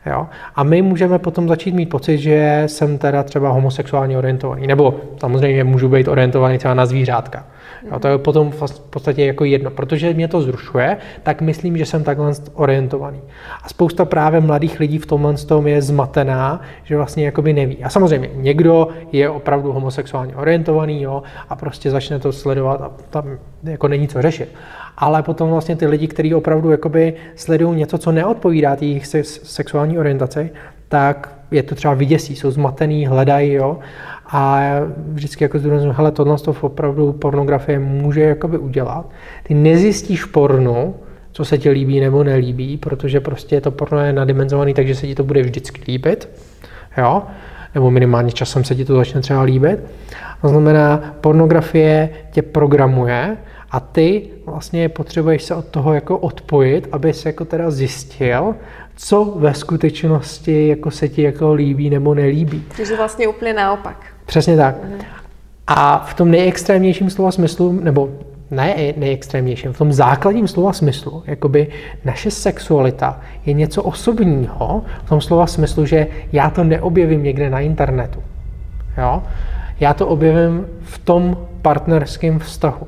Jo? 0.06 0.26
A 0.54 0.62
my 0.62 0.82
můžeme 0.82 1.18
potom 1.18 1.48
začít 1.48 1.74
mít 1.74 1.86
pocit, 1.86 2.18
že 2.18 2.62
jsem 2.66 2.98
teda 2.98 3.22
třeba 3.22 3.50
homosexuálně 3.50 4.18
orientovaný, 4.18 4.66
nebo 4.66 5.00
samozřejmě 5.20 5.64
můžu 5.64 5.88
být 5.88 6.08
orientovaný 6.08 6.58
třeba 6.58 6.74
na 6.74 6.86
zvířátka. 6.86 7.44
Jo, 7.90 7.98
to 7.98 8.08
je 8.08 8.18
potom 8.18 8.50
v 8.50 8.80
podstatě 8.90 9.24
jako 9.24 9.44
jedno. 9.44 9.70
Protože 9.70 10.14
mě 10.14 10.28
to 10.28 10.40
zrušuje, 10.40 10.96
tak 11.22 11.40
myslím, 11.40 11.76
že 11.76 11.86
jsem 11.86 12.04
takhle 12.04 12.32
orientovaný. 12.54 13.20
A 13.62 13.68
spousta 13.68 14.04
právě 14.04 14.40
mladých 14.40 14.80
lidí 14.80 14.98
v 14.98 15.06
tomhle 15.06 15.34
tom 15.34 15.66
je 15.66 15.82
zmatená, 15.82 16.60
že 16.84 16.96
vlastně 16.96 17.24
jakoby 17.24 17.52
neví. 17.52 17.84
A 17.84 17.88
samozřejmě 17.88 18.30
někdo 18.34 18.88
je 19.12 19.30
opravdu 19.30 19.72
homosexuálně 19.72 20.36
orientovaný 20.36 21.02
jo, 21.02 21.22
a 21.48 21.56
prostě 21.56 21.90
začne 21.90 22.18
to 22.18 22.32
sledovat 22.32 22.80
a 22.80 22.90
tam 23.10 23.38
jako 23.64 23.88
není 23.88 24.08
co 24.08 24.22
řešit 24.22 24.48
ale 24.96 25.22
potom 25.22 25.50
vlastně 25.50 25.76
ty 25.76 25.86
lidi, 25.86 26.08
kteří 26.08 26.34
opravdu 26.34 26.70
jakoby 26.70 27.14
sledují 27.34 27.78
něco, 27.78 27.98
co 27.98 28.12
neodpovídá 28.12 28.76
jejich 28.80 29.06
sexuální 29.22 29.98
orientaci, 29.98 30.50
tak 30.88 31.38
je 31.50 31.62
to 31.62 31.74
třeba 31.74 31.94
vyděsí, 31.94 32.36
jsou 32.36 32.50
zmatený, 32.50 33.06
hledají, 33.06 33.52
jo. 33.52 33.78
A 34.36 34.60
vždycky 35.12 35.44
jako 35.44 35.58
zdůraznuju, 35.58 35.94
hele, 35.96 36.12
tohle 36.12 36.38
to 36.38 36.56
opravdu 36.60 37.12
pornografie 37.12 37.78
může 37.78 38.20
jakoby 38.20 38.58
udělat. 38.58 39.10
Ty 39.42 39.54
nezjistíš 39.54 40.24
pornu, 40.24 40.94
co 41.32 41.44
se 41.44 41.58
ti 41.58 41.70
líbí 41.70 42.00
nebo 42.00 42.24
nelíbí, 42.24 42.76
protože 42.76 43.20
prostě 43.20 43.60
to 43.60 43.70
porno 43.70 43.98
je 43.98 44.12
nadimenzovaný, 44.12 44.74
takže 44.74 44.94
se 44.94 45.06
ti 45.06 45.14
to 45.14 45.24
bude 45.24 45.42
vždycky 45.42 45.82
líbit, 45.92 46.28
jo. 46.98 47.22
Nebo 47.74 47.90
minimálně 47.90 48.32
časem 48.32 48.64
se 48.64 48.74
ti 48.74 48.84
to 48.84 48.96
začne 48.96 49.20
třeba 49.20 49.42
líbit. 49.42 49.80
To 50.40 50.48
znamená, 50.48 51.14
pornografie 51.20 52.08
tě 52.30 52.42
programuje 52.42 53.36
a 53.70 53.80
ty 53.80 54.30
vlastně 54.46 54.88
potřebuješ 54.88 55.42
se 55.42 55.54
od 55.54 55.64
toho 55.64 55.94
jako 55.94 56.18
odpojit, 56.18 56.88
aby 56.92 57.12
se 57.12 57.28
jako 57.28 57.44
teda 57.44 57.70
zjistil, 57.70 58.54
co 58.96 59.24
ve 59.24 59.54
skutečnosti 59.54 60.68
jako 60.68 60.90
se 60.90 61.08
ti 61.08 61.22
jako 61.22 61.52
líbí 61.52 61.90
nebo 61.90 62.14
nelíbí. 62.14 62.64
Takže 62.76 62.96
vlastně 62.96 63.28
úplně 63.28 63.54
naopak. 63.54 64.13
Přesně 64.26 64.56
tak. 64.56 64.76
Mhm. 64.84 64.98
A 65.66 65.98
v 65.98 66.14
tom 66.14 66.30
nejextrémnějším 66.30 67.10
slova 67.10 67.32
smyslu, 67.32 67.72
nebo 67.72 68.10
ne 68.50 68.74
nejextrémnějším, 68.96 69.72
v 69.72 69.78
tom 69.78 69.92
základním 69.92 70.48
slova 70.48 70.72
smyslu, 70.72 71.22
jakoby 71.26 71.68
naše 72.04 72.30
sexualita 72.30 73.20
je 73.46 73.52
něco 73.52 73.82
osobního, 73.82 74.82
v 75.04 75.08
tom 75.08 75.20
slova 75.20 75.46
smyslu, 75.46 75.86
že 75.86 76.06
já 76.32 76.50
to 76.50 76.64
neobjevím 76.64 77.22
někde 77.22 77.50
na 77.50 77.60
internetu. 77.60 78.22
Jo? 78.98 79.22
Já 79.80 79.94
to 79.94 80.06
objevím 80.06 80.66
v 80.82 80.98
tom 80.98 81.36
partnerském 81.62 82.38
vztahu. 82.38 82.86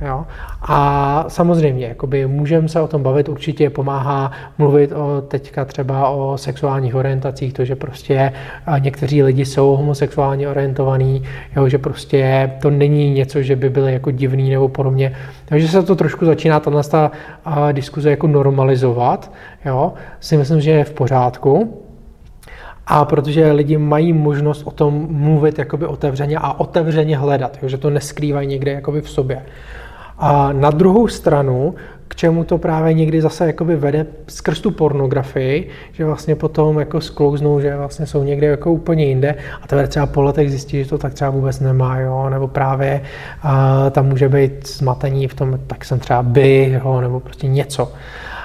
Jo? 0.00 0.26
A 0.62 1.24
samozřejmě, 1.28 1.86
jakoby 1.86 2.26
můžeme 2.26 2.68
se 2.68 2.80
o 2.80 2.88
tom 2.88 3.02
bavit, 3.02 3.28
určitě 3.28 3.70
pomáhá 3.70 4.32
mluvit 4.58 4.92
o 4.92 5.22
teďka 5.28 5.64
třeba 5.64 6.08
o 6.08 6.38
sexuálních 6.38 6.94
orientacích, 6.94 7.52
to, 7.52 7.64
že 7.64 7.76
prostě 7.76 8.32
někteří 8.78 9.22
lidi 9.22 9.44
jsou 9.44 9.76
homosexuálně 9.76 10.48
orientovaní, 10.48 11.22
jo? 11.56 11.68
že 11.68 11.78
prostě 11.78 12.50
to 12.62 12.70
není 12.70 13.10
něco, 13.10 13.42
že 13.42 13.56
by 13.56 13.70
byly 13.70 13.92
jako 13.92 14.10
divný 14.10 14.50
nebo 14.50 14.68
podobně. 14.68 15.16
Takže 15.44 15.68
se 15.68 15.82
to 15.82 15.96
trošku 15.96 16.24
začíná 16.24 16.60
tato 16.60 16.82
ta 16.82 17.10
diskuze 17.72 18.10
jako 18.10 18.26
normalizovat, 18.26 19.32
jo? 19.64 19.92
si 20.20 20.36
myslím, 20.36 20.60
že 20.60 20.70
je 20.70 20.84
v 20.84 20.92
pořádku. 20.92 21.84
A 22.90 23.04
protože 23.04 23.52
lidi 23.52 23.78
mají 23.78 24.12
možnost 24.12 24.62
o 24.66 24.70
tom 24.70 25.06
mluvit 25.10 25.58
jakoby 25.58 25.86
otevřeně 25.86 26.38
a 26.38 26.60
otevřeně 26.60 27.16
hledat, 27.16 27.58
jo? 27.62 27.68
že 27.68 27.78
to 27.78 27.90
neskrývají 27.90 28.48
někde 28.48 28.72
jakoby 28.72 29.00
v 29.00 29.10
sobě. 29.10 29.42
A 30.18 30.52
na 30.52 30.70
druhou 30.70 31.08
stranu, 31.08 31.74
k 32.08 32.16
čemu 32.16 32.44
to 32.44 32.58
právě 32.58 32.94
někdy 32.94 33.20
zase 33.20 33.46
jakoby 33.46 33.76
vede 33.76 34.06
skrz 34.28 34.60
tu 34.60 34.70
pornografii, 34.70 35.68
že 35.92 36.04
vlastně 36.04 36.34
potom 36.34 36.78
jako 36.78 37.00
sklouznou, 37.00 37.60
že 37.60 37.76
vlastně 37.76 38.06
jsou 38.06 38.22
někde 38.22 38.46
jako 38.46 38.72
úplně 38.72 39.04
jinde 39.04 39.34
a 39.62 39.66
teprve 39.66 39.88
třeba 39.88 40.06
po 40.06 40.22
letech 40.22 40.50
zjistí, 40.50 40.84
že 40.84 40.90
to 40.90 40.98
tak 40.98 41.14
třeba 41.14 41.30
vůbec 41.30 41.60
nemá, 41.60 41.98
jo, 41.98 42.30
nebo 42.30 42.48
právě 42.48 43.00
a, 43.42 43.90
tam 43.90 44.06
může 44.06 44.28
být 44.28 44.68
zmatení 44.68 45.28
v 45.28 45.34
tom, 45.34 45.58
tak 45.66 45.84
jsem 45.84 45.98
třeba 45.98 46.22
by, 46.22 46.80
jo, 46.84 47.00
nebo 47.00 47.20
prostě 47.20 47.46
něco. 47.46 47.92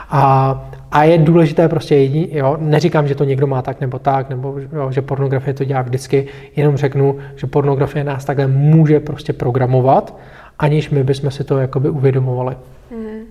A, 0.10 0.70
a 0.92 1.04
je 1.04 1.18
důležité 1.18 1.70
prostě 1.70 1.96
jediný, 1.96 2.30
jo, 2.32 2.58
neříkám, 2.60 3.08
že 3.08 3.16
to 3.16 3.24
někdo 3.24 3.48
má 3.48 3.62
tak 3.62 3.82
nebo 3.82 4.00
tak, 4.00 4.30
nebo 4.30 4.56
jo, 4.76 4.92
že 4.92 5.02
pornografie 5.02 5.54
to 5.54 5.64
dělá 5.64 5.82
vždycky, 5.82 6.28
jenom 6.56 6.78
řeknu, 6.78 7.18
že 7.36 7.48
pornografie 7.48 8.04
nás 8.04 8.26
takhle 8.26 8.48
může 8.48 9.00
prostě 9.00 9.34
programovat 9.34 10.18
aniž 10.64 10.90
my 10.90 11.04
bychom 11.04 11.32
si 11.32 11.44
to 11.44 11.58
jakoby 11.58 11.90
uvědomovali. 11.90 12.56
Hmm. 12.92 13.24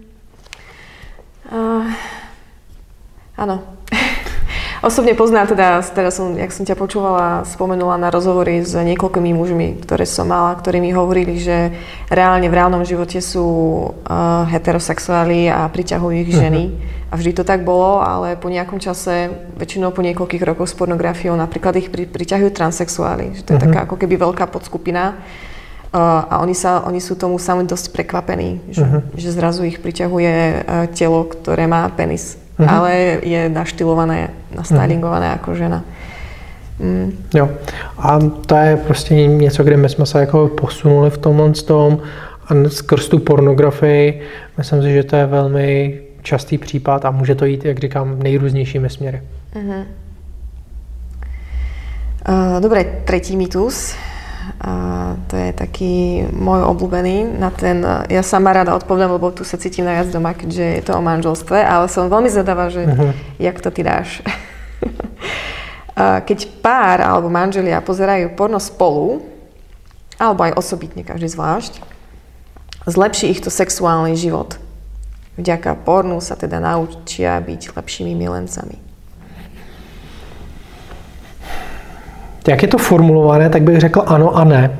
Uh, 1.52 1.88
áno. 3.36 3.60
Osobne 4.88 5.14
poznám, 5.14 5.46
teda, 5.46 5.78
teda 5.78 6.10
som, 6.10 6.34
jak 6.34 6.50
som 6.52 6.66
ťa 6.66 6.74
počúvala, 6.74 7.46
spomenula 7.46 7.96
na 7.96 8.10
rozhovory 8.10 8.66
s 8.66 8.74
niekoľkými 8.74 9.30
mužmi, 9.30 9.68
ktoré 9.84 10.02
som 10.04 10.26
mala, 10.26 10.58
ktorí 10.58 10.82
mi 10.82 10.90
hovorili, 10.90 11.38
že 11.38 11.70
reálne 12.10 12.50
v 12.50 12.56
reálnom 12.58 12.82
živote 12.82 13.22
sú 13.22 13.46
uh, 13.46 14.42
heterosexuáli 14.50 15.48
a 15.48 15.70
priťahujú 15.70 16.16
ich 16.26 16.34
ženy. 16.34 16.62
Uh-huh. 16.68 17.10
A 17.12 17.20
vždy 17.20 17.32
to 17.36 17.44
tak 17.46 17.62
bolo, 17.62 18.00
ale 18.02 18.34
po 18.40 18.50
nejakom 18.50 18.80
čase, 18.82 19.30
väčšinou 19.54 19.94
po 19.94 20.02
niekoľkých 20.02 20.42
rokoch 20.42 20.66
s 20.66 20.74
pornografiou, 20.74 21.36
napríklad 21.38 21.78
ich 21.78 21.88
pri, 21.92 22.10
priťahujú 22.10 22.50
transexuáli. 22.50 23.38
Že 23.38 23.42
to 23.44 23.50
je 23.52 23.58
uh-huh. 23.60 23.66
taká 23.70 23.78
ako 23.86 23.96
keby 24.02 24.18
veľká 24.18 24.50
podskupina 24.50 25.20
a 25.92 26.40
oni, 26.40 26.56
sa, 26.56 26.80
oni 26.88 27.04
sú 27.04 27.20
tomu 27.20 27.36
sami 27.36 27.68
dosť 27.68 27.92
prekvapení, 27.92 28.64
že, 28.72 28.80
uh-huh. 28.80 29.02
že 29.12 29.28
zrazu 29.28 29.68
ich 29.68 29.76
priťahuje 29.76 30.32
e, 30.32 30.56
telo, 30.96 31.28
ktoré 31.28 31.68
má 31.68 31.84
penis, 31.92 32.40
uh-huh. 32.56 32.64
ale 32.64 33.20
je 33.20 33.52
naštylované, 33.52 34.32
nastylingované 34.56 35.28
uh-huh. 35.28 35.40
ako 35.44 35.50
žena. 35.52 35.84
Mm. 36.80 37.12
Jo. 37.34 37.48
A 37.98 38.18
to 38.46 38.56
je 38.56 38.76
prostě 38.76 39.14
něco, 39.14 39.64
kde 39.64 39.76
my 39.76 39.88
jsme 39.88 40.06
se 40.06 40.20
jako 40.20 40.48
posunuli 40.48 41.10
v 41.10 41.18
tomhle 41.18 41.52
tom 41.52 41.98
a 42.48 42.68
skrz 42.68 43.08
tu 43.08 43.18
pornografii, 43.18 44.20
myslím 44.58 44.82
si, 44.82 44.92
že 44.92 45.04
to 45.04 45.16
je 45.16 45.26
velmi 45.26 46.00
častý 46.22 46.58
případ 46.58 47.04
a 47.04 47.10
může 47.10 47.34
to 47.34 47.44
jít, 47.44 47.64
jak 47.64 47.78
říkám, 47.78 48.18
nejrůznějšími 48.18 48.90
směry. 48.90 49.22
Uh-huh. 49.54 49.84
Uh, 52.28 52.60
dobre, 52.60 52.84
tretí 53.04 53.36
mýtus. 53.36 53.94
A 54.62 54.72
to 55.30 55.34
je 55.38 55.50
taký 55.54 56.26
môj 56.30 56.66
obľúbený 56.66 57.38
na 57.38 57.50
ten, 57.50 57.82
ja 58.10 58.22
sama 58.22 58.50
rada 58.54 58.74
odpovedám, 58.74 59.14
lebo 59.14 59.30
tu 59.30 59.46
sa 59.46 59.58
cítim 59.58 59.86
najviac 59.86 60.08
doma, 60.10 60.34
keďže 60.34 60.64
je 60.78 60.82
to 60.82 60.92
o 60.98 61.02
manželstve, 61.02 61.58
ale 61.62 61.86
som 61.86 62.10
veľmi 62.10 62.30
zvedavá, 62.30 62.70
že 62.70 62.86
uh-huh. 62.86 63.14
jak 63.38 63.58
to 63.62 63.70
ty 63.70 63.82
dáš. 63.86 64.22
Keď 66.26 66.64
pár 66.64 67.04
alebo 67.04 67.28
manželia 67.28 67.84
pozerajú 67.84 68.34
porno 68.34 68.58
spolu, 68.58 69.22
alebo 70.18 70.42
aj 70.50 70.58
osobitne, 70.58 71.06
každý 71.06 71.30
zvlášť, 71.30 71.78
zlepší 72.88 73.30
ich 73.30 73.44
to 73.44 73.52
sexuálny 73.52 74.18
život. 74.18 74.58
Vďaka 75.38 75.78
pornu 75.86 76.18
sa 76.20 76.36
teda 76.36 76.60
naučia 76.60 77.38
byť 77.40 77.72
lepšími 77.72 78.12
milencami. 78.12 78.81
Jak 82.48 82.62
je 82.62 82.68
to 82.68 82.78
formulované, 82.78 83.50
tak 83.50 83.62
bych 83.62 83.80
řekl 83.80 84.02
ano 84.06 84.36
a 84.36 84.44
ne. 84.44 84.70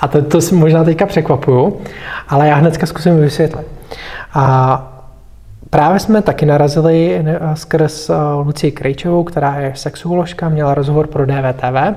A 0.00 0.08
to, 0.08 0.22
to 0.22 0.40
si 0.40 0.54
možná 0.54 0.84
teďka 0.84 1.06
překvapuju, 1.06 1.80
ale 2.28 2.48
já 2.48 2.54
hnedka 2.54 2.86
zkusím 2.86 3.20
vysvětlit. 3.20 3.66
A 4.34 4.94
Právě 5.70 6.00
jsme 6.00 6.22
taky 6.22 6.46
narazili 6.46 7.24
skrz 7.54 8.10
Lucii 8.44 8.72
Krejčovou, 8.72 9.24
která 9.24 9.60
je 9.60 9.72
sexuoložka, 9.74 10.48
měla 10.48 10.74
rozhovor 10.74 11.06
pro 11.06 11.26
DVTV 11.26 11.96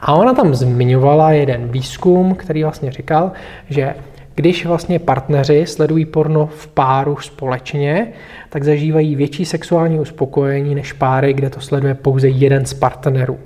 a 0.00 0.12
ona 0.12 0.34
tam 0.34 0.54
zmiňovala 0.54 1.30
jeden 1.30 1.68
výzkum, 1.68 2.34
který 2.34 2.62
vlastně 2.62 2.92
říkal, 2.92 3.32
že 3.70 3.94
když 4.34 4.66
vlastně 4.66 4.98
partneři 4.98 5.66
sledují 5.66 6.04
porno 6.04 6.46
v 6.46 6.66
páru 6.66 7.16
společně, 7.20 8.06
tak 8.50 8.64
zažívají 8.64 9.16
větší 9.16 9.44
sexuální 9.44 10.00
uspokojení 10.00 10.74
než 10.74 10.92
páry, 10.92 11.32
kde 11.32 11.50
to 11.50 11.60
sleduje 11.60 11.94
pouze 11.94 12.28
jeden 12.28 12.66
z 12.66 12.74
partnerů. 12.74 13.38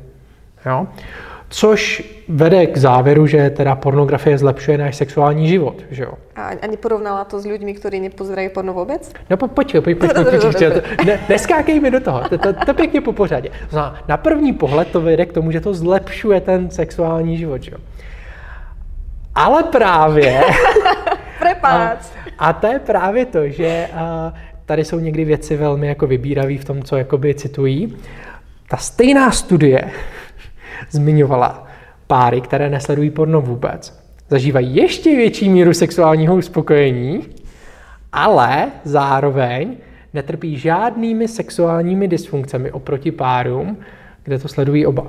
Jo? 0.66 0.86
Což 1.50 2.02
vede 2.28 2.66
k 2.66 2.76
závěru, 2.76 3.26
že 3.26 3.50
teda 3.50 3.76
pornografie 3.76 4.38
zlepšuje 4.38 4.78
náš 4.78 4.96
sexuální 4.96 5.48
život. 5.48 5.82
Že 5.90 6.02
jo? 6.02 6.12
A, 6.36 6.48
a 6.48 6.66
neporovnala 6.70 7.24
to 7.24 7.40
s 7.40 7.44
lidmi, 7.44 7.74
kteří 7.74 8.00
nepozerají 8.00 8.48
porno 8.48 8.72
vůbec? 8.74 9.12
No 9.30 9.36
po, 9.36 9.48
pojď, 9.48 9.72
pojď, 9.72 9.98
pojď, 9.98 10.12
pojď, 10.14 10.40
pojď, 10.40 10.84
ne, 11.06 11.20
neskákej 11.28 11.80
mi 11.80 11.90
do 11.90 12.00
toho, 12.00 12.28
to, 12.28 12.38
to, 12.38 12.52
to 12.52 12.74
pěkně 12.74 13.00
po 13.00 13.12
pořadě. 13.12 13.50
Na 14.08 14.16
první 14.16 14.52
pohled 14.52 14.88
to 14.88 15.00
vede 15.00 15.26
k 15.26 15.32
tomu, 15.32 15.50
že 15.50 15.60
to 15.60 15.74
zlepšuje 15.74 16.40
ten 16.40 16.70
sexuální 16.70 17.38
život. 17.38 17.62
Že 17.62 17.70
jo? 17.70 17.78
Ale 19.34 19.62
právě... 19.62 20.42
a, 21.62 21.92
a 22.38 22.52
to 22.52 22.66
je 22.66 22.78
právě 22.78 23.26
to, 23.26 23.48
že 23.48 23.88
a, 23.94 24.32
tady 24.66 24.84
jsou 24.84 24.98
někdy 24.98 25.24
věci 25.24 25.56
velmi 25.56 25.86
jako 25.86 26.06
vybíravé 26.06 26.58
v 26.58 26.64
tom, 26.64 26.82
co 26.82 26.96
jakoby 26.96 27.34
citují. 27.34 27.96
Ta 28.70 28.76
stejná 28.76 29.30
studie 29.30 29.90
zmiňovala 30.90 31.66
páry, 32.06 32.40
které 32.40 32.70
nesledují 32.70 33.10
porno 33.10 33.40
vůbec, 33.40 34.04
zažívají 34.28 34.76
ještě 34.76 35.16
větší 35.16 35.48
míru 35.48 35.74
sexuálního 35.74 36.36
uspokojení, 36.36 37.20
ale 38.12 38.70
zároveň 38.84 39.76
netrpí 40.14 40.58
žádnými 40.58 41.28
sexuálními 41.28 42.08
dysfunkcemi 42.08 42.72
oproti 42.72 43.12
párům, 43.12 43.76
kde 44.24 44.38
to 44.38 44.48
sledují 44.48 44.86
oba. 44.86 45.06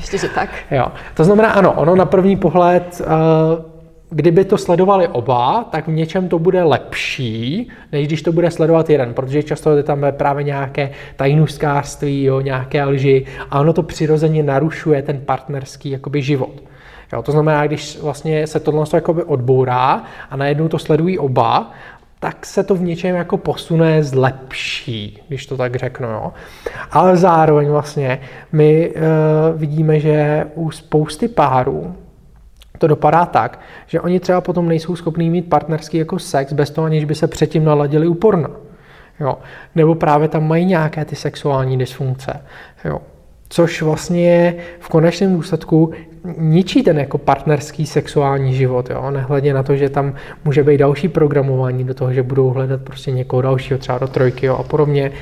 Ještě, 0.00 0.18
že 0.18 0.28
tak. 0.28 0.50
Jo. 0.70 0.86
To 1.14 1.24
znamená, 1.24 1.50
ano, 1.50 1.72
ono 1.72 1.96
na 1.96 2.04
první 2.04 2.36
pohled 2.36 3.00
uh, 3.00 3.71
kdyby 4.14 4.44
to 4.44 4.58
sledovali 4.58 5.08
oba, 5.08 5.64
tak 5.70 5.88
v 5.88 5.92
něčem 5.92 6.28
to 6.28 6.38
bude 6.38 6.62
lepší, 6.62 7.68
než 7.92 8.06
když 8.06 8.22
to 8.22 8.32
bude 8.32 8.50
sledovat 8.50 8.90
jeden, 8.90 9.14
protože 9.14 9.42
často 9.42 9.76
je 9.76 9.82
tam 9.82 10.04
právě 10.10 10.44
nějaké 10.44 10.90
tajnůstkářství, 11.16 12.24
jo, 12.24 12.40
nějaké 12.40 12.84
lži 12.84 13.26
a 13.50 13.60
ono 13.60 13.72
to 13.72 13.82
přirozeně 13.82 14.42
narušuje 14.42 15.02
ten 15.02 15.20
partnerský 15.20 15.90
jakoby, 15.90 16.22
život. 16.22 16.62
Jo, 17.12 17.22
to 17.22 17.32
znamená, 17.32 17.66
když 17.66 17.98
vlastně 18.00 18.46
se 18.46 18.60
tohle 18.60 18.86
jakoby 18.94 19.24
odbourá 19.24 20.04
a 20.30 20.36
najednou 20.36 20.68
to 20.68 20.78
sledují 20.78 21.18
oba, 21.18 21.70
tak 22.20 22.46
se 22.46 22.62
to 22.62 22.74
v 22.74 22.82
něčem 22.82 23.16
jako 23.16 23.36
posune 23.36 24.04
zlepší, 24.04 25.22
když 25.28 25.46
to 25.46 25.56
tak 25.56 25.76
řeknu. 25.76 26.08
Jo. 26.08 26.32
Ale 26.90 27.16
zároveň 27.16 27.68
vlastně 27.68 28.20
my 28.52 28.90
uh, 28.90 29.60
vidíme, 29.60 30.00
že 30.00 30.46
u 30.54 30.70
spousty 30.70 31.28
párů 31.28 31.94
to 32.82 32.86
dopadá 32.86 33.26
tak, 33.26 33.60
že 33.86 34.00
oni 34.00 34.20
třeba 34.20 34.40
potom 34.40 34.68
nejsou 34.68 34.96
schopní 34.96 35.30
mít 35.30 35.48
partnerský 35.48 35.98
jako 35.98 36.18
sex 36.18 36.52
bez 36.52 36.70
toho, 36.70 36.84
aniž 36.84 37.04
by 37.04 37.14
se 37.14 37.26
předtím 37.26 37.64
naladili 37.64 38.08
u 38.08 38.14
porna. 38.14 38.50
Jo. 39.20 39.38
Nebo 39.74 39.94
právě 39.94 40.28
tam 40.28 40.48
mají 40.48 40.64
nějaké 40.64 41.04
ty 41.04 41.16
sexuální 41.16 41.78
dysfunkce. 41.78 42.42
Jo. 42.84 43.00
Což 43.48 43.82
vlastně 43.82 44.56
v 44.80 44.88
konečném 44.88 45.32
důsledku 45.32 45.92
ničí 46.38 46.82
ten 46.82 46.98
jako 46.98 47.18
partnerský 47.18 47.86
sexuální 47.86 48.54
život, 48.54 48.90
jo? 48.90 49.10
nehledě 49.10 49.54
na 49.54 49.62
to, 49.62 49.76
že 49.76 49.88
tam 49.88 50.14
může 50.44 50.64
být 50.64 50.78
další 50.78 51.08
programování 51.08 51.84
do 51.84 51.94
toho, 51.94 52.12
že 52.12 52.22
budou 52.22 52.50
hledat 52.50 52.80
prostě 52.82 53.10
někoho 53.10 53.42
dalšího, 53.42 53.78
třeba 53.78 53.98
do 53.98 54.08
trojky 54.08 54.46
jo? 54.46 54.56
a 54.56 54.62
podobně. 54.62 55.12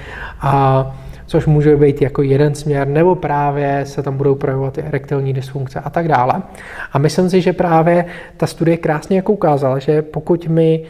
A 0.40 0.96
což 1.30 1.46
může 1.46 1.76
být 1.76 2.02
jako 2.02 2.22
jeden 2.22 2.54
směr, 2.54 2.88
nebo 2.88 3.14
právě 3.14 3.84
se 3.86 4.02
tam 4.02 4.16
budou 4.16 4.34
projevovat 4.34 4.78
i 4.78 4.82
erektilní 4.82 5.32
dysfunkce 5.32 5.80
a 5.80 5.90
tak 5.90 6.08
dále. 6.08 6.42
A 6.92 6.98
myslím 6.98 7.30
si, 7.30 7.40
že 7.40 7.52
právě 7.52 8.04
ta 8.36 8.46
studie 8.46 8.76
krásně 8.76 9.16
jako 9.16 9.32
ukázala, 9.32 9.78
že 9.78 10.02
pokud 10.02 10.48
my 10.48 10.84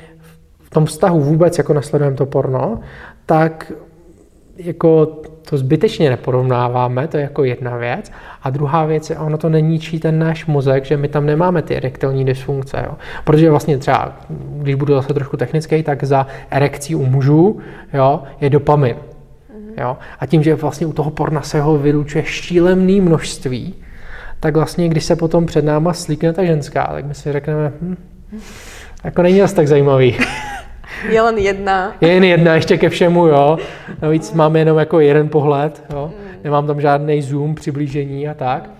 v 0.58 0.70
tom 0.70 0.86
vztahu 0.86 1.20
vůbec 1.20 1.58
jako 1.58 1.74
nasledujeme 1.74 2.16
to 2.16 2.26
porno, 2.26 2.80
tak 3.26 3.72
jako 4.56 5.06
to 5.50 5.58
zbytečně 5.58 6.10
neporovnáváme, 6.10 7.08
to 7.08 7.16
je 7.16 7.22
jako 7.22 7.44
jedna 7.44 7.76
věc. 7.76 8.12
A 8.42 8.50
druhá 8.50 8.84
věc 8.84 9.10
je, 9.10 9.18
ono 9.18 9.38
to 9.38 9.48
neníčí 9.48 10.00
ten 10.00 10.18
náš 10.18 10.46
mozek, 10.46 10.84
že 10.84 10.96
my 10.96 11.08
tam 11.08 11.26
nemáme 11.26 11.62
ty 11.62 11.76
erektilní 11.76 12.24
dysfunkce. 12.24 12.82
Jo. 12.86 12.94
Protože 13.24 13.50
vlastně 13.50 13.78
třeba, 13.78 14.16
když 14.30 14.74
budu 14.74 14.94
zase 14.94 15.14
trošku 15.14 15.36
technický, 15.36 15.82
tak 15.82 16.04
za 16.04 16.26
erekcí 16.50 16.94
u 16.94 17.06
mužů 17.06 17.58
jo, 17.94 18.22
je 18.40 18.50
dopamin. 18.50 18.96
Jo. 19.78 19.96
A 20.18 20.26
tím, 20.26 20.42
že 20.42 20.54
vlastně 20.54 20.86
u 20.86 20.92
toho 20.92 21.10
porna 21.10 21.42
se 21.42 21.60
ho 21.60 21.78
vylučuje 21.78 22.24
šílemný 22.24 23.00
množství, 23.00 23.74
tak 24.40 24.56
vlastně, 24.56 24.88
když 24.88 25.04
se 25.04 25.16
potom 25.16 25.46
před 25.46 25.64
náma 25.64 25.92
slíkne 25.92 26.32
ta 26.32 26.44
ženská, 26.44 26.86
tak 26.92 27.04
my 27.04 27.14
si 27.14 27.32
řekneme, 27.32 27.72
hm, 27.80 27.96
jako 29.04 29.22
není 29.22 29.42
asi 29.42 29.54
tak 29.54 29.68
zajímavý. 29.68 30.18
Je 31.08 31.14
jen 31.14 31.38
jedna. 31.38 31.92
Je 32.00 32.08
jen 32.08 32.24
jedna, 32.24 32.54
ještě 32.54 32.78
ke 32.78 32.88
všemu, 32.88 33.26
jo. 33.26 33.58
Navíc 34.02 34.32
mám 34.32 34.56
jenom 34.56 34.78
jako 34.78 35.00
jeden 35.00 35.28
pohled, 35.28 35.82
jo. 35.92 36.10
Nemám 36.44 36.66
tam 36.66 36.80
žádný 36.80 37.22
zoom, 37.22 37.54
přiblížení 37.54 38.28
a 38.28 38.34
tak. 38.34 38.70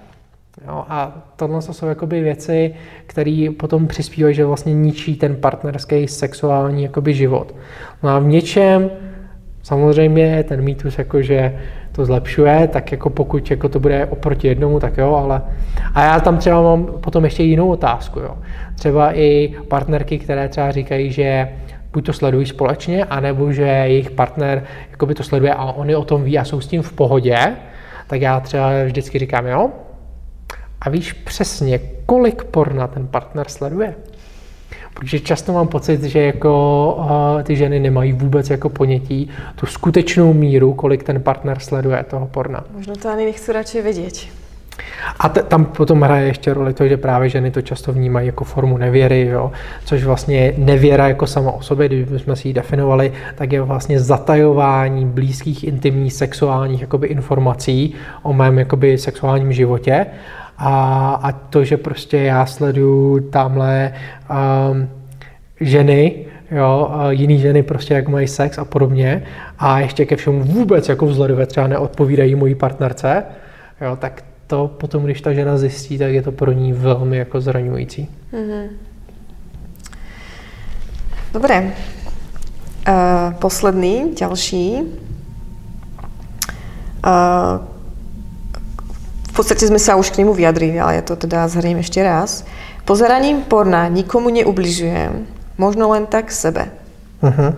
Jo, 0.67 0.85
a 0.89 1.23
tohle 1.37 1.63
jsou 1.63 1.87
jakoby 1.87 2.21
věci, 2.21 2.75
které 3.07 3.49
potom 3.59 3.87
přispívají, 3.87 4.35
že 4.35 4.45
vlastně 4.45 4.75
ničí 4.75 5.17
ten 5.17 5.37
partnerský 5.37 6.09
sexuální 6.09 6.83
jakoby 6.83 7.15
život. 7.15 7.55
No 8.03 8.11
a 8.11 8.19
v 8.19 8.27
něčem 8.27 8.91
samozřejmě 9.63 10.45
ten 10.45 10.63
mýtus, 10.63 10.99
jako 10.99 11.23
že 11.23 11.59
to 11.93 12.05
zlepšuje, 12.05 12.69
tak 12.69 12.93
jako 12.93 13.11
pokud 13.11 13.51
jako 13.51 13.69
to 13.69 13.81
bude 13.81 14.07
oproti 14.07 14.49
jednomu, 14.49 14.81
tak 14.81 14.99
jo, 14.99 15.15
ale 15.15 15.43
a 15.95 16.05
já 16.05 16.21
tam 16.21 16.39
třeba 16.39 16.63
mám 16.63 16.87
potom 16.87 17.25
ještě 17.25 17.43
jinou 17.43 17.69
otázku, 17.69 18.21
jo. 18.21 18.39
Třeba 18.75 19.17
i 19.19 19.55
partnerky, 19.69 20.19
které 20.19 20.49
třeba 20.49 20.71
říkají, 20.71 21.13
že 21.13 21.49
buď 21.93 22.07
to 22.07 22.13
sledují 22.13 22.47
společně, 22.47 23.05
anebo 23.05 23.53
že 23.53 23.63
jejich 23.63 24.11
partner 24.11 24.63
jakoby 24.91 25.15
to 25.15 25.23
sleduje 25.23 25.55
a 25.55 25.65
oni 25.65 25.97
o 25.97 26.05
tom 26.05 26.25
ví 26.25 26.39
a 26.39 26.45
jsou 26.45 26.61
s 26.61 26.67
tím 26.67 26.83
v 26.83 26.93
pohodě, 26.93 27.57
tak 28.07 28.21
já 28.21 28.41
třeba 28.41 28.71
vždycky 28.85 29.19
říkám, 29.19 29.47
jo, 29.47 29.71
a 30.81 30.91
víš 30.91 31.13
přesně, 31.13 31.81
kolik 32.07 32.45
porna 32.45 32.87
ten 32.87 33.07
partner 33.07 33.49
sleduje? 33.49 33.95
Protože 34.95 35.21
často 35.21 35.53
mám 35.53 35.69
pocit, 35.69 36.03
že 36.03 36.23
jako 36.23 36.95
uh, 36.99 37.43
ty 37.43 37.57
ženy 37.57 37.81
nemají 37.81 38.13
vůbec 38.13 38.51
jako 38.51 38.69
ponětí 38.69 39.31
tu 39.55 39.67
skutečnou 39.67 40.33
míru, 40.33 40.75
kolik 40.75 41.03
ten 41.03 41.23
partner 41.23 41.59
sleduje 41.59 42.05
toho 42.11 42.27
porna. 42.27 42.65
Možná 42.75 42.95
to 42.95 43.09
ani 43.09 43.25
nechci 43.25 43.53
radši 43.53 43.83
vědět. 43.83 44.15
A 45.19 45.29
t- 45.29 45.43
tam 45.43 45.65
potom 45.65 46.01
hraje 46.01 46.27
ještě 46.27 46.55
roli 46.55 46.75
to, 46.75 46.89
že 46.89 46.97
právě 46.97 47.29
ženy 47.29 47.51
to 47.51 47.63
často 47.63 47.93
vnímají 47.93 48.27
jako 48.27 48.45
formu 48.45 48.79
nevěry, 48.79 49.27
jo? 49.27 49.53
což 49.85 50.05
vlastně 50.05 50.55
nevěra 50.57 51.09
jako 51.09 51.27
sama 51.27 51.53
o 51.53 51.63
sobě, 51.63 51.89
kdybychom 51.89 52.37
si 52.37 52.49
ji 52.49 52.55
definovali, 52.55 53.13
tak 53.35 53.53
je 53.53 53.63
vlastně 53.63 54.01
zatajování 54.01 55.07
blízkých, 55.07 55.65
intimních, 55.65 56.13
sexuálních 56.13 56.81
jakoby, 56.81 57.07
informací 57.07 57.95
o 58.23 58.33
mém 58.33 58.59
jakoby, 58.59 58.99
sexuálním 58.99 59.53
životě. 59.53 60.07
A, 60.63 61.11
a 61.23 61.33
to, 61.33 61.65
že 61.65 61.77
prostě 61.77 62.17
já 62.17 62.47
sleduju 62.47 63.21
tamhle 63.21 63.93
um, 64.71 64.89
ženy, 65.61 66.27
jo, 66.51 66.91
jiný 67.11 67.39
ženy 67.39 67.63
prostě 67.63 67.95
jak 67.95 68.09
mají 68.09 68.29
sex 68.29 68.59
a 68.59 68.65
podobně 68.65 69.23
a 69.59 69.81
ještě 69.81 70.07
ke 70.07 70.17
všemu 70.17 70.43
vůbec 70.43 70.89
jako 70.89 71.07
vzhledové 71.07 71.47
třeba 71.47 71.67
neodpovídají 71.67 72.35
mojí 72.35 72.55
partnerce, 72.55 73.25
jo, 73.81 73.97
tak 73.97 74.25
to 74.47 74.69
potom, 74.69 75.05
když 75.05 75.21
ta 75.21 75.33
žena 75.33 75.59
zjistí, 75.59 75.99
tak 75.99 76.13
je 76.13 76.23
to 76.23 76.33
pro 76.33 76.53
ní 76.53 76.73
velmi 76.73 77.17
jako 77.17 77.41
zraňující. 77.41 78.09
Mm-hmm. 78.33 78.69
Dobré. 81.33 81.73
Uh, 82.89 83.35
posledný, 83.35 84.15
další. 84.21 84.81
Uh, 87.07 87.80
podstatě 89.41 89.67
jsme 89.67 89.79
se 89.79 89.95
už 89.95 90.11
k 90.11 90.17
němu 90.17 90.35
vyjadrili, 90.35 90.81
ale 90.81 90.95
já 90.95 91.03
to 91.03 91.17
teda 91.17 91.49
zhrním 91.49 91.77
ještě 91.77 92.03
raz. 92.03 92.45
Pozeraním 92.85 93.43
porna 93.43 93.89
nikomu 93.89 94.31
neubližujem, 94.31 95.27
možno 95.59 95.89
len 95.89 96.07
tak 96.07 96.33
sebe. 96.33 96.69
Uh-huh. 97.23 97.55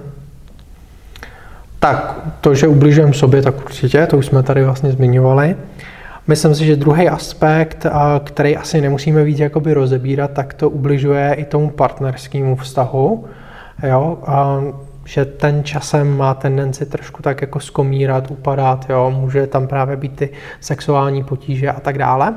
Tak 1.78 2.16
to, 2.40 2.54
že 2.54 2.68
ubližujeme 2.68 3.12
sobě, 3.12 3.42
tak 3.42 3.64
určitě, 3.64 4.06
to 4.06 4.18
už 4.18 4.26
jsme 4.26 4.42
tady 4.42 4.64
vlastně 4.64 4.92
zmiňovali. 4.92 5.56
Myslím 6.26 6.54
si, 6.54 6.66
že 6.66 6.76
druhý 6.76 7.08
aspekt, 7.08 7.86
který 8.24 8.56
asi 8.56 8.80
nemusíme 8.80 9.24
víc 9.24 9.38
jakoby 9.38 9.74
rozebírat, 9.74 10.30
tak 10.30 10.54
to 10.54 10.70
ubližuje 10.70 11.34
i 11.34 11.44
tomu 11.44 11.70
partnerskému 11.70 12.56
vztahu. 12.56 13.24
Jo? 13.88 14.18
Že 15.04 15.24
ten 15.24 15.64
časem 15.64 16.16
má 16.16 16.34
tendenci 16.34 16.86
trošku 16.86 17.22
tak 17.22 17.40
jako 17.40 17.60
skomírat, 17.60 18.30
upadat, 18.30 18.86
jo? 18.90 19.12
může 19.16 19.46
tam 19.46 19.66
právě 19.66 19.96
být 19.96 20.16
ty 20.16 20.30
sexuální 20.60 21.24
potíže 21.24 21.70
a 21.70 21.80
tak 21.80 21.98
dále. 21.98 22.34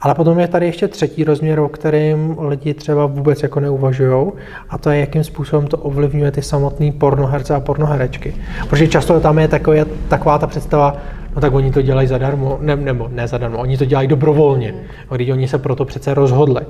Ale 0.00 0.14
potom 0.14 0.38
je 0.38 0.48
tady 0.48 0.66
ještě 0.66 0.88
třetí 0.88 1.24
rozměr, 1.24 1.60
o 1.60 1.68
kterém 1.68 2.36
lidi 2.38 2.74
třeba 2.74 3.06
vůbec 3.06 3.42
jako 3.42 3.60
neuvažují, 3.60 4.32
a 4.70 4.78
to 4.78 4.90
je, 4.90 5.00
jakým 5.00 5.24
způsobem 5.24 5.66
to 5.66 5.78
ovlivňuje 5.78 6.30
ty 6.30 6.42
samotné 6.42 6.92
pornoherce 6.92 7.54
a 7.54 7.60
pornoherečky. 7.60 8.34
Protože 8.68 8.88
často 8.88 9.20
tam 9.20 9.38
je 9.38 9.48
takové, 9.48 9.84
taková 10.08 10.38
ta 10.38 10.46
představa, 10.46 10.96
no 11.34 11.40
tak 11.40 11.54
oni 11.54 11.72
to 11.72 11.82
dělají 11.82 12.08
zadarmo, 12.08 12.58
ne, 12.60 12.76
nebo 12.76 13.08
ne 13.12 13.28
zadarmo, 13.28 13.58
oni 13.58 13.78
to 13.78 13.84
dělají 13.84 14.08
dobrovolně, 14.08 14.74
když 15.14 15.30
oni 15.30 15.48
se 15.48 15.58
proto 15.58 15.84
přece 15.84 16.14
rozhodli. 16.14 16.60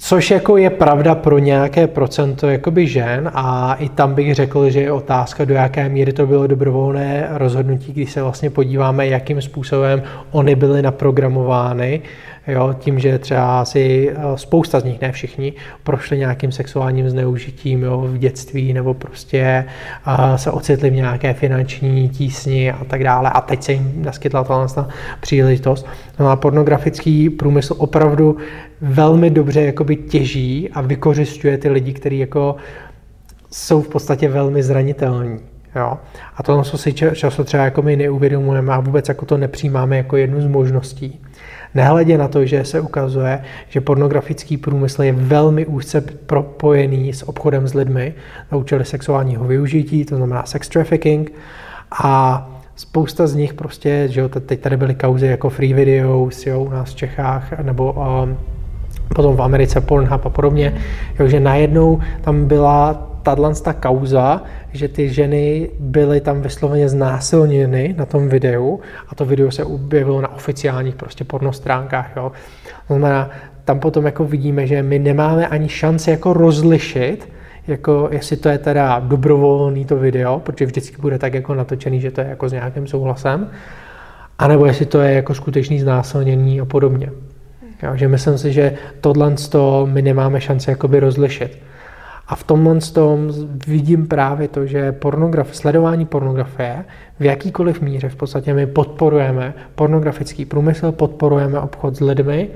Což 0.00 0.30
jako 0.30 0.56
je 0.56 0.70
pravda 0.70 1.14
pro 1.14 1.38
nějaké 1.38 1.86
procento 1.86 2.48
jakoby 2.48 2.86
žen 2.86 3.30
a 3.34 3.74
i 3.74 3.88
tam 3.88 4.14
bych 4.14 4.34
řekl, 4.34 4.70
že 4.70 4.80
je 4.80 4.92
otázka, 4.92 5.44
do 5.44 5.54
jaké 5.54 5.88
míry 5.88 6.12
to 6.12 6.26
bylo 6.26 6.46
dobrovolné 6.46 7.28
rozhodnutí, 7.30 7.92
když 7.92 8.12
se 8.12 8.22
vlastně 8.22 8.50
podíváme, 8.50 9.06
jakým 9.06 9.42
způsobem 9.42 10.02
oni 10.30 10.54
byly 10.54 10.82
naprogramovány 10.82 12.00
Jo, 12.48 12.74
tím, 12.78 12.98
že 12.98 13.18
třeba 13.18 13.60
asi 13.60 14.10
eh, 14.10 14.38
spousta 14.38 14.80
z 14.80 14.84
nich, 14.84 15.00
ne 15.00 15.12
všichni, 15.12 15.52
prošli 15.82 16.18
nějakým 16.18 16.52
sexuálním 16.52 17.10
zneužitím 17.10 17.82
jo, 17.82 18.00
v 18.00 18.18
dětství 18.18 18.72
nebo 18.72 18.94
prostě 18.94 19.64
uh, 20.06 20.34
se 20.36 20.50
ocitli 20.50 20.90
v 20.90 20.94
nějaké 20.94 21.34
finanční 21.34 22.08
tísni 22.08 22.72
a 22.72 22.84
tak 22.84 23.04
dále 23.04 23.30
a 23.30 23.40
teď 23.40 23.62
se 23.62 23.72
jim 23.72 24.02
naskytla 24.02 24.44
ta 24.44 24.88
příležitost. 25.20 25.86
No 26.18 26.28
a 26.28 26.36
pornografický 26.36 27.30
průmysl 27.30 27.74
opravdu 27.78 28.36
velmi 28.80 29.30
dobře 29.30 29.62
jakoby 29.62 29.96
těží 29.96 30.70
a 30.72 30.80
vykořišťuje 30.80 31.58
ty 31.58 31.68
lidi, 31.68 31.92
kteří 31.92 32.18
jako 32.18 32.56
jsou 33.50 33.82
v 33.82 33.88
podstatě 33.88 34.28
velmi 34.28 34.62
zranitelní. 34.62 35.38
Jo? 35.76 35.98
A 36.36 36.42
to 36.42 36.64
si 36.64 36.92
často 36.92 37.44
třeba 37.44 37.64
jako 37.64 37.82
my 37.82 37.96
neuvědomujeme 37.96 38.74
a 38.74 38.80
vůbec 38.80 39.08
jako 39.08 39.26
to 39.26 39.36
nepřijímáme 39.38 39.96
jako 39.96 40.16
jednu 40.16 40.40
z 40.40 40.46
možností. 40.46 41.20
Nehledě 41.74 42.18
na 42.18 42.28
to, 42.28 42.46
že 42.46 42.64
se 42.64 42.80
ukazuje, 42.80 43.42
že 43.68 43.80
pornografický 43.80 44.56
průmysl 44.56 45.02
je 45.02 45.12
velmi 45.12 45.66
úzce 45.66 46.00
propojený 46.00 47.12
s 47.12 47.28
obchodem 47.28 47.68
s 47.68 47.74
lidmi 47.74 48.14
na 48.52 48.58
účely 48.58 48.84
sexuálního 48.84 49.44
využití, 49.44 50.04
to 50.04 50.16
znamená 50.16 50.46
sex 50.46 50.68
trafficking. 50.68 51.32
A 52.04 52.50
spousta 52.76 53.26
z 53.26 53.34
nich 53.34 53.54
prostě, 53.54 54.08
že 54.10 54.20
jo, 54.20 54.28
teď 54.28 54.60
tady 54.60 54.76
byly 54.76 54.94
kauzy 54.94 55.26
jako 55.26 55.50
Free 55.50 55.74
Videos, 55.74 56.46
jo, 56.46 56.60
u 56.60 56.68
nás 56.68 56.90
v 56.90 56.96
Čechách, 56.96 57.58
nebo 57.62 57.92
um, 57.92 58.38
potom 59.14 59.36
v 59.36 59.42
Americe 59.42 59.80
Pornhub 59.80 60.26
a 60.26 60.30
podobně, 60.30 60.74
jo, 61.20 61.28
že 61.28 61.40
najednou 61.40 62.00
tam 62.20 62.44
byla 62.44 63.07
tato 63.36 63.60
ta 63.60 63.72
kauza, 63.72 64.42
že 64.72 64.88
ty 64.88 65.08
ženy 65.08 65.70
byly 65.78 66.20
tam 66.20 66.42
vysloveně 66.42 66.88
znásilněny 66.88 67.94
na 67.98 68.06
tom 68.06 68.28
videu 68.28 68.80
a 69.08 69.14
to 69.14 69.24
video 69.24 69.50
se 69.50 69.64
objevilo 69.64 70.20
na 70.20 70.34
oficiálních 70.34 70.94
prostě 70.94 71.24
pornostránkách. 71.24 72.10
Jo. 72.16 72.32
To 72.88 72.94
znamená, 72.94 73.30
tam 73.64 73.80
potom 73.80 74.06
jako 74.06 74.24
vidíme, 74.24 74.66
že 74.66 74.82
my 74.82 74.98
nemáme 74.98 75.46
ani 75.48 75.68
šanci 75.68 76.10
jako 76.10 76.32
rozlišit, 76.32 77.28
jako 77.66 78.08
jestli 78.12 78.36
to 78.36 78.48
je 78.48 78.58
teda 78.58 78.98
dobrovolný 78.98 79.84
to 79.84 79.96
video, 79.96 80.40
protože 80.40 80.66
vždycky 80.66 80.96
bude 81.02 81.18
tak 81.18 81.34
jako 81.34 81.54
natočený, 81.54 82.00
že 82.00 82.10
to 82.10 82.20
je 82.20 82.26
jako 82.26 82.48
s 82.48 82.52
nějakým 82.52 82.86
souhlasem, 82.86 83.50
anebo 84.38 84.66
jestli 84.66 84.86
to 84.86 85.00
je 85.00 85.12
jako 85.12 85.34
skutečný 85.34 85.80
znásilnění 85.80 86.60
a 86.60 86.64
podobně. 86.64 87.10
Jo, 87.82 87.96
že 87.96 88.08
myslím 88.08 88.38
si, 88.38 88.52
že 88.52 88.72
tohle 89.00 89.34
my 89.84 90.02
nemáme 90.02 90.40
šanci 90.40 90.70
jakoby 90.70 91.00
rozlišit. 91.00 91.67
A 92.28 92.36
v 92.36 92.44
tomhle 92.44 92.80
tom 92.80 93.32
vidím 93.66 94.06
právě 94.06 94.48
to, 94.48 94.66
že 94.66 94.92
pornograf, 94.92 95.56
sledování 95.56 96.06
pornografie 96.06 96.84
v 97.20 97.24
jakýkoliv 97.24 97.80
míře 97.80 98.08
v 98.08 98.16
podstatě 98.16 98.54
my 98.54 98.66
podporujeme 98.66 99.54
pornografický 99.74 100.44
průmysl, 100.44 100.92
podporujeme 100.92 101.60
obchod 101.60 101.96
s 101.96 102.00
lidmi, 102.00 102.50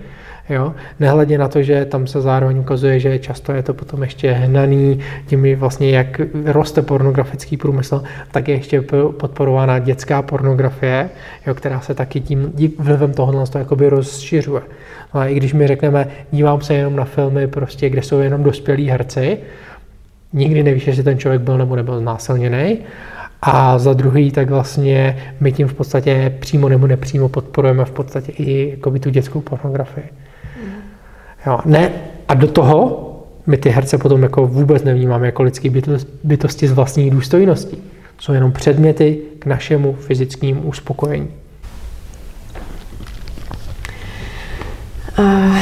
Jo? 0.49 0.75
Nehledě 1.01 1.39
na 1.39 1.49
to, 1.49 1.63
že 1.63 1.85
tam 1.85 2.07
se 2.07 2.21
zároveň 2.21 2.59
ukazuje, 2.59 3.01
že 3.01 3.19
často 3.19 3.53
je 3.53 3.63
to 3.63 3.75
potom 3.75 4.03
ještě 4.03 4.33
hnaný 4.33 5.01
tím, 5.27 5.57
vlastně 5.57 5.91
jak 5.91 6.21
roste 6.45 6.83
pornografický 6.83 7.57
průmysl, 7.57 8.03
tak 8.31 8.49
je 8.49 8.55
ještě 8.55 8.81
podporována 9.17 9.79
dětská 9.79 10.23
pornografie, 10.23 11.11
jo, 11.47 11.55
která 11.55 11.81
se 11.81 11.95
taky 11.95 12.21
tím 12.21 12.53
vlivem 12.79 13.13
tohohle 13.13 13.47
to 13.47 13.59
jakoby 13.59 13.89
rozšiřuje. 13.89 14.63
No 15.15 15.21
a 15.21 15.27
i 15.27 15.35
když 15.35 15.53
my 15.53 15.67
řekneme, 15.67 16.07
dívám 16.31 16.61
se 16.61 16.75
jenom 16.75 16.97
na 16.97 17.05
filmy, 17.05 17.47
prostě, 17.47 17.91
kde 17.91 18.03
jsou 18.03 18.21
jenom 18.21 18.43
dospělí 18.43 18.89
herci, 18.89 19.39
nikdy 20.33 20.63
nevíš, 20.63 20.87
jestli 20.87 21.03
ten 21.03 21.19
člověk 21.19 21.43
byl 21.43 21.59
nebo 21.59 21.77
nebyl 21.77 22.01
znásilněný, 22.01 22.79
A 23.43 23.79
za 23.79 23.93
druhý, 23.93 24.31
tak 24.31 24.51
vlastně 24.51 25.17
my 25.41 25.53
tím 25.53 25.69
v 25.69 25.75
podstatě 25.75 26.37
přímo 26.41 26.69
nebo 26.69 26.87
nepřímo 26.87 27.29
podporujeme 27.29 27.85
v 27.85 27.91
podstatě 27.91 28.33
i 28.33 28.71
jakoby, 28.71 29.01
tu 29.01 29.11
dětskou 29.11 29.41
pornografii. 29.41 30.22
Jo, 31.47 31.61
ne, 31.65 31.93
a 32.29 32.35
do 32.35 32.49
toho 32.49 33.09
my 33.47 33.57
ty 33.57 33.71
herce 33.71 33.99
potom 33.99 34.23
jako 34.23 34.47
vůbec 34.47 34.83
nevnímáme 34.83 35.27
jako 35.27 35.43
lidský 35.43 35.83
bytosti 36.25 36.69
s 36.69 36.73
vlastní 36.73 37.11
důstojností. 37.11 37.83
Jsou 38.19 38.33
jenom 38.33 38.53
předměty 38.53 39.19
k 39.39 39.47
našemu 39.47 39.93
fyzickému 39.93 40.63
uspokojení. 40.63 41.29
Uh, 45.19 45.59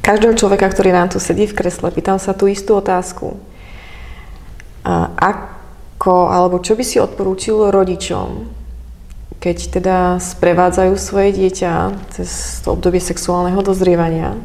každého 0.00 0.32
človeka, 0.32 0.72
ktorý 0.72 0.88
nám 0.88 1.12
tu 1.12 1.20
sedí 1.20 1.44
v 1.44 1.52
kresle, 1.52 1.92
pýtam 1.92 2.16
sa 2.16 2.32
tú 2.32 2.48
istú 2.48 2.80
otázku. 2.80 3.36
Uh, 4.88 5.06
ako, 5.20 6.32
alebo 6.32 6.64
čo 6.64 6.78
by 6.78 6.84
si 6.86 6.96
odporúčil 6.96 7.68
rodičom, 7.68 8.48
keď 9.42 9.58
teda 9.82 9.98
sprevádzajú 10.22 10.94
svoje 10.94 11.34
dieťa 11.34 11.98
cez 12.14 12.62
to 12.62 12.78
obdobie 12.78 13.02
sexuálneho 13.02 13.58
dozrievania, 13.58 14.38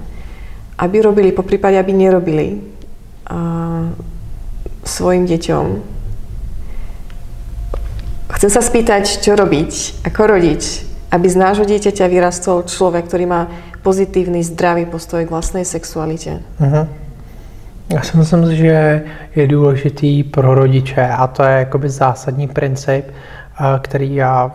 aby 0.82 1.06
robili, 1.06 1.30
po 1.30 1.46
prípade, 1.46 1.78
aby 1.78 1.94
nerobili 1.94 2.58
uh, 3.30 3.94
svojim 4.82 5.30
deťom. 5.30 5.66
Chcem 8.34 8.50
sa 8.50 8.62
spýtať, 8.66 9.22
čo 9.22 9.38
robiť 9.38 10.02
ako 10.02 10.22
rodič, 10.34 10.82
aby 11.14 11.30
z 11.30 11.38
nášho 11.38 11.70
dieťaťa 11.70 12.06
vyrastol 12.10 12.66
človek, 12.66 13.06
ktorý 13.06 13.26
má 13.30 13.42
pozitívny, 13.86 14.42
zdravý 14.42 14.90
postoj 14.90 15.22
k 15.22 15.30
vlastnej 15.30 15.66
sexualitě. 15.66 16.42
Uh-huh. 16.58 16.88
Já 17.94 18.02
si 18.02 18.18
myslím, 18.18 18.56
že 18.56 19.04
je 19.36 19.48
důležitý 19.48 20.24
pro 20.24 20.56
rodiče 20.56 21.08
a 21.08 21.28
to 21.28 21.44
je 21.44 21.60
jakoby 21.60 21.90
zásadní 21.90 22.48
princip, 22.48 23.06
který 23.82 24.16
já 24.16 24.52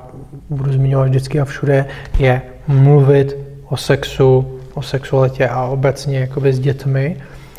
budu 0.52 0.72
zmiňovat 0.72 1.08
vždycky 1.08 1.40
a 1.40 1.44
všude, 1.44 1.86
je 2.18 2.42
mluvit 2.68 3.36
o 3.68 3.76
sexu, 3.76 4.60
o 4.74 4.82
sexualitě 4.82 5.48
a 5.48 5.64
obecně 5.64 6.18
jakoby 6.18 6.52
s 6.52 6.58
dětmi. 6.58 7.16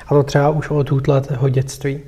A 0.07 0.13
to 0.13 0.23
třeba 0.23 0.49
už 0.49 0.69
od 0.69 0.91
útletého 0.91 1.49
dětství. 1.49 1.99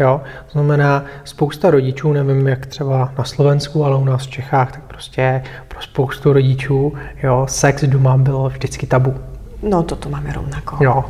Jo? 0.00 0.20
To 0.46 0.52
znamená, 0.52 1.04
spousta 1.24 1.70
rodičů, 1.70 2.12
nevím 2.12 2.48
jak 2.48 2.66
třeba 2.66 3.12
na 3.18 3.24
Slovensku, 3.24 3.84
ale 3.84 3.96
u 3.96 4.04
nás 4.04 4.22
v 4.22 4.30
Čechách, 4.30 4.72
tak 4.72 4.82
prostě 4.82 5.42
pro 5.68 5.80
spoustu 5.80 6.32
rodičů 6.32 6.92
jo, 7.22 7.46
sex 7.48 7.84
doma 7.84 8.16
bylo 8.16 8.48
vždycky 8.48 8.86
tabu. 8.86 9.14
No, 9.62 9.82
to 9.82 10.08
máme 10.08 10.32
rovnako. 10.32 10.84
Jo. 10.84 11.04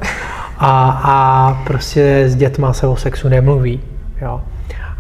A, 0.59 1.01
a 1.05 1.55
prostě 1.65 2.25
s 2.27 2.37
dětma 2.37 2.73
se 2.73 2.87
o 2.87 2.97
sexu 2.97 3.29
nemluví. 3.29 3.81
Jo. 4.21 4.41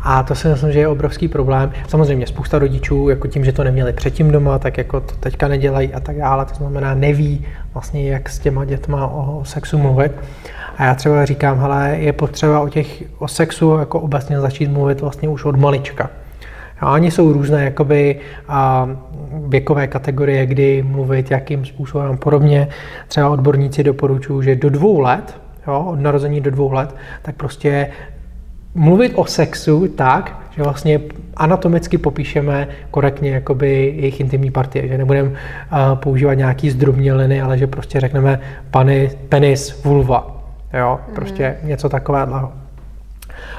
A 0.04 0.22
to 0.22 0.34
si 0.34 0.48
myslím, 0.48 0.72
že 0.72 0.78
je 0.78 0.88
obrovský 0.88 1.28
problém. 1.28 1.72
Samozřejmě 1.88 2.26
spousta 2.26 2.58
rodičů, 2.58 3.08
jako 3.08 3.28
tím, 3.28 3.44
že 3.44 3.52
to 3.52 3.64
neměli 3.64 3.92
předtím 3.92 4.30
doma, 4.30 4.58
tak 4.58 4.78
jako 4.78 5.00
to 5.00 5.14
teďka 5.20 5.48
nedělají 5.48 5.94
a 5.94 6.00
tak 6.00 6.16
dále. 6.16 6.44
To 6.44 6.54
znamená, 6.54 6.94
neví 6.94 7.46
vlastně, 7.74 8.10
jak 8.10 8.28
s 8.28 8.38
těma 8.38 8.64
dětma 8.64 9.06
o 9.06 9.44
sexu 9.44 9.78
mluvit. 9.78 10.12
A 10.76 10.84
já 10.84 10.94
třeba 10.94 11.24
říkám, 11.24 11.60
hele, 11.60 11.96
je 11.98 12.12
potřeba 12.12 12.60
o 12.60 12.68
těch, 12.68 13.02
o 13.18 13.28
sexu 13.28 13.76
jako 13.78 14.00
obecně 14.00 14.40
začít 14.40 14.70
mluvit 14.70 15.00
vlastně 15.00 15.28
už 15.28 15.44
od 15.44 15.56
malička. 15.56 16.10
A 16.80 16.92
oni 16.92 17.10
jsou 17.10 17.32
různé 17.32 17.64
jakoby, 17.64 18.20
a, 18.48 18.88
věkové 19.46 19.86
kategorie, 19.86 20.46
kdy 20.46 20.82
mluvit, 20.82 21.30
jakým 21.30 21.64
způsobem 21.64 22.16
podobně. 22.16 22.68
Třeba 23.08 23.28
odborníci 23.28 23.82
doporučují, 23.82 24.44
že 24.44 24.56
do 24.56 24.70
dvou 24.70 25.00
let, 25.00 25.40
jo, 25.66 25.84
od 25.88 26.00
narození 26.00 26.40
do 26.40 26.50
dvou 26.50 26.72
let, 26.72 26.94
tak 27.22 27.36
prostě 27.36 27.88
mluvit 28.74 29.12
o 29.14 29.26
sexu 29.26 29.88
tak, 29.88 30.38
že 30.56 30.62
vlastně 30.62 31.00
anatomicky 31.36 31.98
popíšeme 31.98 32.68
korektně 32.90 33.30
jakoby 33.30 33.94
jejich 33.96 34.20
intimní 34.20 34.50
partie, 34.50 34.88
že 34.88 34.98
nebudeme 34.98 35.28
uh, 35.30 35.36
používat 35.94 36.34
nějaký 36.34 36.70
zdrobněliny, 36.70 37.40
ale 37.40 37.58
že 37.58 37.66
prostě 37.66 38.00
řekneme 38.00 38.40
pany, 38.70 39.10
penis, 39.28 39.82
vulva, 39.84 40.42
jo, 40.78 41.00
mm. 41.08 41.14
prostě 41.14 41.56
něco 41.62 41.88
takového. 41.88 42.52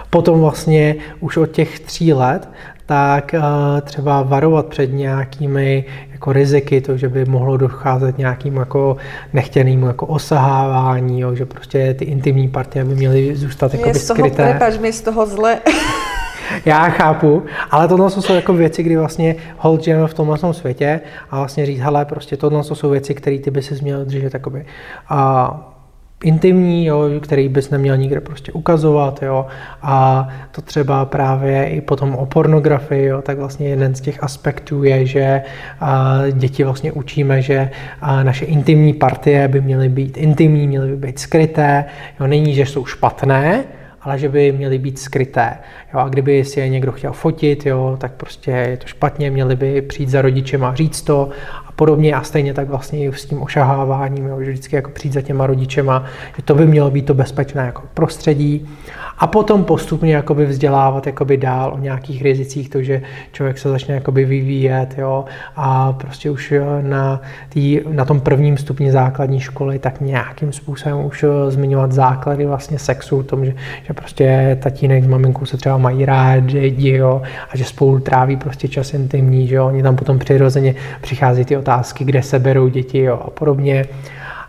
Potom 0.09 0.41
vlastně 0.41 0.95
už 1.19 1.37
od 1.37 1.51
těch 1.51 1.79
tří 1.79 2.13
let 2.13 2.49
tak 2.93 3.35
uh, 3.37 3.81
třeba 3.81 4.21
varovat 4.21 4.65
před 4.65 4.93
nějakými 4.93 5.85
jako 6.11 6.33
riziky, 6.33 6.81
to, 6.81 6.97
že 6.97 7.09
by 7.09 7.25
mohlo 7.25 7.57
docházet 7.57 8.17
nějakým 8.17 8.55
jako 8.55 8.97
nechtěným 9.33 9.83
jako 9.83 10.05
osahávání, 10.05 11.21
jo, 11.21 11.35
že 11.35 11.45
prostě 11.45 11.93
ty 11.93 12.05
intimní 12.05 12.47
partie 12.47 12.85
by 12.85 12.95
měly 12.95 13.35
zůstat 13.35 13.73
jako 13.73 13.93
skryté. 13.93 14.49
Prepač, 14.49 14.77
mi 14.77 14.93
z 14.93 15.01
toho 15.01 15.25
zle. 15.25 15.59
Já 16.65 16.89
chápu, 16.89 17.43
ale 17.71 17.87
tohle 17.87 18.09
jsou 18.09 18.33
jako 18.33 18.53
věci, 18.53 18.83
kdy 18.83 18.97
vlastně 18.97 19.35
hold 19.57 19.83
žijeme 19.83 20.07
v 20.07 20.13
tomhle 20.13 20.53
světě 20.53 21.01
a 21.31 21.37
vlastně 21.37 21.65
říct, 21.65 21.79
hele, 21.79 22.05
prostě 22.05 22.37
tohle 22.37 22.63
jsou 22.63 22.89
věci, 22.89 23.13
které 23.13 23.39
ty 23.39 23.51
by 23.51 23.61
si 23.61 23.83
měl 23.83 24.05
držet 24.05 24.33
jakoby, 24.33 24.65
a 25.09 25.72
intimní, 26.23 26.85
jo, 26.85 27.03
který 27.19 27.49
bys 27.49 27.69
neměl 27.69 27.97
nikde 27.97 28.21
prostě 28.21 28.51
ukazovat, 28.51 29.23
jo, 29.23 29.45
a 29.81 30.27
to 30.51 30.61
třeba 30.61 31.05
právě 31.05 31.69
i 31.69 31.81
potom 31.81 32.15
o 32.15 32.25
pornografii, 32.25 33.05
jo, 33.05 33.21
tak 33.21 33.37
vlastně 33.37 33.69
jeden 33.69 33.95
z 33.95 34.01
těch 34.01 34.23
aspektů 34.23 34.83
je, 34.83 35.05
že 35.05 35.41
a, 35.81 36.19
děti 36.31 36.63
vlastně 36.63 36.91
učíme, 36.91 37.41
že 37.41 37.69
a, 38.01 38.23
naše 38.23 38.45
intimní 38.45 38.93
partie 38.93 39.47
by 39.47 39.61
měly 39.61 39.89
být 39.89 40.17
intimní, 40.17 40.67
měly 40.67 40.87
by 40.89 41.07
být 41.07 41.19
skryté, 41.19 41.85
jo, 42.19 42.27
není, 42.27 42.53
že 42.55 42.65
jsou 42.65 42.85
špatné, 42.85 43.63
ale 44.03 44.19
že 44.19 44.29
by 44.29 44.51
měly 44.51 44.77
být 44.77 44.99
skryté. 44.99 45.57
Jo, 45.93 45.99
a 45.99 46.09
kdyby 46.09 46.45
si 46.45 46.59
je 46.59 46.69
někdo 46.69 46.91
chtěl 46.91 47.13
fotit, 47.13 47.65
jo, 47.65 47.97
tak 47.99 48.11
prostě 48.11 48.51
je 48.51 48.77
to 48.77 48.87
špatně, 48.87 49.31
měli 49.31 49.55
by 49.55 49.81
přijít 49.81 50.09
za 50.09 50.21
rodičem 50.21 50.63
a 50.63 50.75
říct 50.75 51.01
to 51.01 51.29
a 51.67 51.71
podobně. 51.83 52.15
A 52.15 52.23
stejně 52.23 52.53
tak 52.53 52.67
vlastně 52.69 52.99
i 52.99 53.13
s 53.13 53.25
tím 53.25 53.41
ošaháváním, 53.41 54.25
jo, 54.25 54.41
že 54.41 54.51
vždycky 54.51 54.75
jako 54.75 54.91
přijít 54.91 55.13
za 55.13 55.21
těma 55.21 55.47
rodičema, 55.47 56.03
že 56.35 56.43
to 56.43 56.55
by 56.55 56.67
mělo 56.67 56.91
být 56.91 57.05
to 57.05 57.13
bezpečné 57.13 57.65
jako 57.65 57.81
prostředí. 57.93 58.67
A 59.17 59.27
potom 59.27 59.63
postupně 59.63 60.15
jakoby 60.15 60.45
vzdělávat 60.45 61.07
jakoby 61.07 61.37
dál 61.37 61.73
o 61.73 61.77
nějakých 61.77 62.21
rizicích, 62.21 62.69
to, 62.69 62.81
že 62.81 63.01
člověk 63.31 63.57
se 63.57 63.69
začne 63.69 63.95
jakoby 63.95 64.25
vyvíjet 64.25 64.95
jo, 64.97 65.25
a 65.55 65.93
prostě 65.93 66.31
už 66.31 66.53
na, 66.81 67.21
tý, 67.49 67.79
na 67.89 68.05
tom 68.05 68.19
prvním 68.19 68.57
stupni 68.57 68.91
základní 68.91 69.39
školy 69.39 69.79
tak 69.79 70.01
nějakým 70.01 70.51
způsobem 70.51 71.05
už 71.05 71.25
zmiňovat 71.49 71.91
základy 71.91 72.45
vlastně 72.45 72.79
sexu, 72.79 73.23
tom, 73.23 73.45
že, 73.45 73.53
že 73.83 73.93
prostě 73.93 74.57
tatínek 74.63 75.03
s 75.03 75.07
maminkou 75.07 75.45
se 75.45 75.57
třeba 75.57 75.77
mají 75.77 76.05
rádi 76.05 76.95
jo, 76.97 77.21
a 77.49 77.57
že 77.57 77.63
spolu 77.63 77.99
tráví 77.99 78.37
prostě 78.37 78.67
čas 78.67 78.93
intimní, 78.93 79.47
že 79.47 79.55
jo, 79.55 79.67
oni 79.67 79.83
tam 79.83 79.95
potom 79.95 80.19
přirozeně 80.19 80.75
přichází 81.01 81.45
ty 81.45 81.57
otázky, 81.57 81.72
kde 81.97 82.23
se 82.23 82.39
berou 82.39 82.67
děti 82.67 82.99
jo, 82.99 83.19
a 83.27 83.29
podobně. 83.29 83.85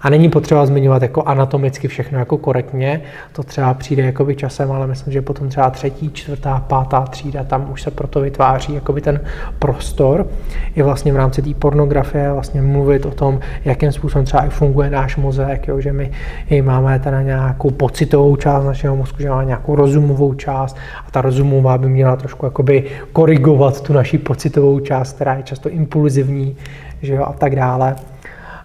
A 0.04 0.10
není 0.10 0.28
potřeba 0.28 0.66
zmiňovat 0.66 1.02
jako 1.02 1.22
anatomicky 1.22 1.88
všechno 1.88 2.18
jako 2.18 2.38
korektně, 2.38 3.00
to 3.32 3.42
třeba 3.42 3.74
přijde 3.74 4.02
jakoby 4.02 4.36
časem, 4.36 4.72
ale 4.72 4.86
myslím, 4.86 5.12
že 5.12 5.22
potom 5.22 5.48
třeba 5.48 5.70
třetí, 5.70 6.10
čtvrtá, 6.12 6.64
pátá 6.68 7.00
třída, 7.00 7.44
tam 7.44 7.72
už 7.72 7.82
se 7.82 7.90
proto 7.90 8.20
vytváří 8.20 8.74
jakoby 8.74 9.00
ten 9.00 9.20
prostor. 9.58 10.26
I 10.74 10.82
vlastně 10.82 11.12
v 11.12 11.16
rámci 11.16 11.42
té 11.42 11.54
pornografie 11.54 12.32
vlastně 12.32 12.62
mluvit 12.62 13.06
o 13.06 13.10
tom, 13.10 13.40
jakým 13.64 13.92
způsobem 13.92 14.24
třeba 14.24 14.46
i 14.46 14.50
funguje 14.50 14.90
náš 14.90 15.16
mozek, 15.16 15.68
jo, 15.68 15.80
že 15.80 15.92
my 15.92 16.10
i 16.50 16.62
máme 16.62 16.98
teda 16.98 17.22
nějakou 17.22 17.70
pocitovou 17.70 18.36
část 18.36 18.64
našeho 18.64 18.96
mozku, 18.96 19.22
že 19.22 19.30
máme 19.30 19.44
nějakou 19.44 19.76
rozumovou 19.76 20.34
část 20.34 20.76
a 21.06 21.10
ta 21.10 21.20
rozumová 21.20 21.78
by 21.78 21.88
měla 21.88 22.16
trošku 22.16 22.46
jakoby 22.46 22.84
korigovat 23.12 23.80
tu 23.80 23.92
naši 23.92 24.18
pocitovou 24.18 24.80
část, 24.80 25.12
která 25.12 25.34
je 25.34 25.42
často 25.42 25.68
impulzivní, 25.68 26.56
že 27.04 27.14
jo, 27.14 27.24
a 27.24 27.32
tak 27.32 27.56
dále. 27.56 27.96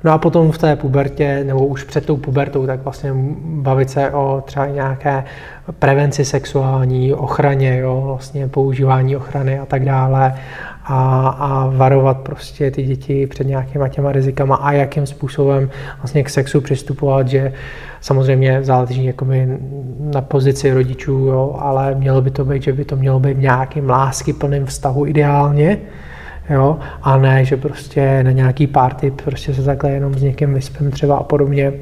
No 0.03 0.11
a 0.11 0.17
potom 0.17 0.51
v 0.51 0.57
té 0.57 0.75
pubertě, 0.75 1.43
nebo 1.43 1.65
už 1.65 1.83
před 1.83 2.05
tou 2.05 2.17
pubertou, 2.17 2.67
tak 2.67 2.83
vlastně 2.83 3.11
bavit 3.43 3.89
se 3.89 4.11
o 4.11 4.43
třeba 4.45 4.65
nějaké 4.65 5.23
prevenci 5.79 6.25
sexuální, 6.25 7.13
ochraně, 7.13 7.77
jo, 7.77 8.03
vlastně 8.05 8.47
používání 8.47 9.15
ochrany 9.15 9.59
a 9.59 9.65
tak 9.65 9.85
dále 9.85 10.33
a, 10.85 11.27
a 11.27 11.67
varovat 11.75 12.17
prostě 12.17 12.71
ty 12.71 12.83
děti 12.83 13.27
před 13.27 13.47
nějakýma 13.47 13.87
těma 13.87 14.11
rizikama 14.11 14.55
a 14.55 14.71
jakým 14.71 15.05
způsobem 15.05 15.69
vlastně 15.97 16.23
k 16.23 16.29
sexu 16.29 16.61
přistupovat, 16.61 17.27
že 17.27 17.53
samozřejmě 18.01 18.63
záleží 18.63 19.05
jakoby 19.05 19.57
na 19.99 20.21
pozici 20.21 20.73
rodičů, 20.73 21.11
jo, 21.11 21.55
ale 21.59 21.95
mělo 21.95 22.21
by 22.21 22.31
to 22.31 22.45
být, 22.45 22.63
že 22.63 22.73
by 22.73 22.85
to 22.85 22.95
mělo 22.95 23.19
být 23.19 23.37
v 23.37 23.41
nějakým 23.41 23.89
lásky 23.89 24.33
plným 24.33 24.65
vztahu 24.65 25.05
ideálně, 25.05 25.77
jo, 26.49 26.79
a 27.01 27.17
ne, 27.17 27.45
že 27.45 27.57
prostě 27.57 28.23
na 28.23 28.31
nějaký 28.31 28.67
party 28.67 29.11
prostě 29.11 29.53
se 29.53 29.63
takhle 29.63 29.91
jenom 29.91 30.13
s 30.13 30.21
někým 30.21 30.53
vyspím 30.53 30.91
třeba 30.91 31.17
a 31.17 31.23
podobně. 31.23 31.73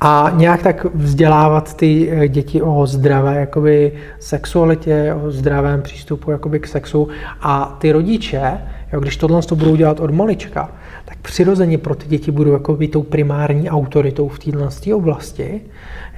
A 0.00 0.30
nějak 0.34 0.62
tak 0.62 0.86
vzdělávat 0.94 1.76
ty 1.76 2.10
eh, 2.10 2.28
děti 2.28 2.62
o 2.62 2.86
zdravé 2.86 3.40
jakoby, 3.40 3.92
sexualitě, 4.20 5.14
o 5.22 5.30
zdravém 5.30 5.82
přístupu 5.82 6.30
jakoby, 6.30 6.60
k 6.60 6.66
sexu 6.66 7.08
a 7.40 7.76
ty 7.80 7.92
rodiče, 7.92 8.58
jo, 8.92 9.00
když 9.00 9.16
tohle 9.16 9.42
to 9.42 9.56
budou 9.56 9.76
dělat 9.76 10.00
od 10.00 10.10
malička, 10.10 10.72
tak 11.04 11.18
přirozeně 11.18 11.78
pro 11.78 11.94
ty 11.94 12.08
děti 12.08 12.30
budou 12.30 12.52
jako 12.52 12.76
by 12.76 12.88
tou 12.88 13.02
primární 13.02 13.70
autoritou 13.70 14.28
v 14.28 14.38
této 14.38 14.96
oblasti 14.96 15.60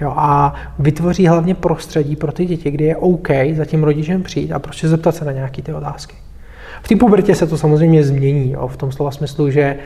jo, 0.00 0.12
a 0.16 0.54
vytvoří 0.78 1.26
hlavně 1.26 1.54
prostředí 1.54 2.16
pro 2.16 2.32
ty 2.32 2.44
děti, 2.44 2.70
kdy 2.70 2.84
je 2.84 2.96
OK 2.96 3.28
za 3.56 3.64
tím 3.64 3.84
rodičem 3.84 4.22
přijít 4.22 4.52
a 4.52 4.58
prostě 4.58 4.88
zeptat 4.88 5.14
se 5.14 5.24
na 5.24 5.32
nějaké 5.32 5.62
ty 5.62 5.74
otázky. 5.74 6.25
V 6.86 6.88
té 6.88 6.96
pubertě 6.96 7.34
se 7.34 7.46
to 7.46 7.58
samozřejmě 7.58 8.04
změní, 8.04 8.52
jo, 8.52 8.68
v 8.68 8.76
tom 8.76 8.92
slova 8.92 9.10
smyslu, 9.10 9.50
že 9.50 9.76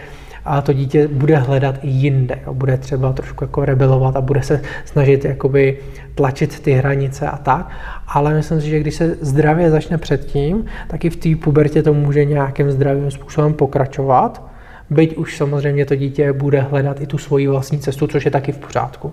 a 0.45 0.61
to 0.61 0.73
dítě 0.73 1.09
bude 1.09 1.37
hledat 1.37 1.79
i 1.83 1.89
jinde. 1.89 2.39
Jo. 2.47 2.55
Bude 2.55 2.77
třeba 2.77 3.13
trošku 3.13 3.45
jako 3.45 3.65
rebelovat 3.65 4.17
a 4.17 4.21
bude 4.21 4.43
se 4.43 4.63
snažit 4.85 5.25
jakoby 5.25 5.79
tlačit 6.15 6.61
ty 6.61 6.73
hranice 6.73 7.29
a 7.29 7.37
tak. 7.37 7.71
Ale 8.07 8.35
myslím 8.35 8.61
si, 8.61 8.69
že 8.69 8.81
když 8.81 8.95
se 8.95 9.17
zdravě 9.21 9.71
začne 9.71 9.99
předtím, 9.99 10.65
tak 10.89 11.05
i 11.05 11.11
v 11.11 11.17
té 11.17 11.45
pubertě 11.45 11.83
to 11.83 11.95
může 11.95 12.25
nějakým 12.25 12.71
zdravým 12.71 13.11
způsobem 13.11 13.55
pokračovat. 13.55 14.43
Byť 14.91 15.17
už 15.17 15.37
samozřejmě 15.37 15.87
to 15.87 15.97
dítě 15.97 16.33
bude 16.33 16.61
hledat 16.61 17.01
i 17.01 17.07
tu 17.07 17.19
svoji 17.19 17.49
vlastní 17.49 17.79
cestu, 17.79 18.07
což 18.07 18.25
je 18.25 18.31
taky 18.31 18.53
v 18.53 18.59
pořádku. 18.59 19.13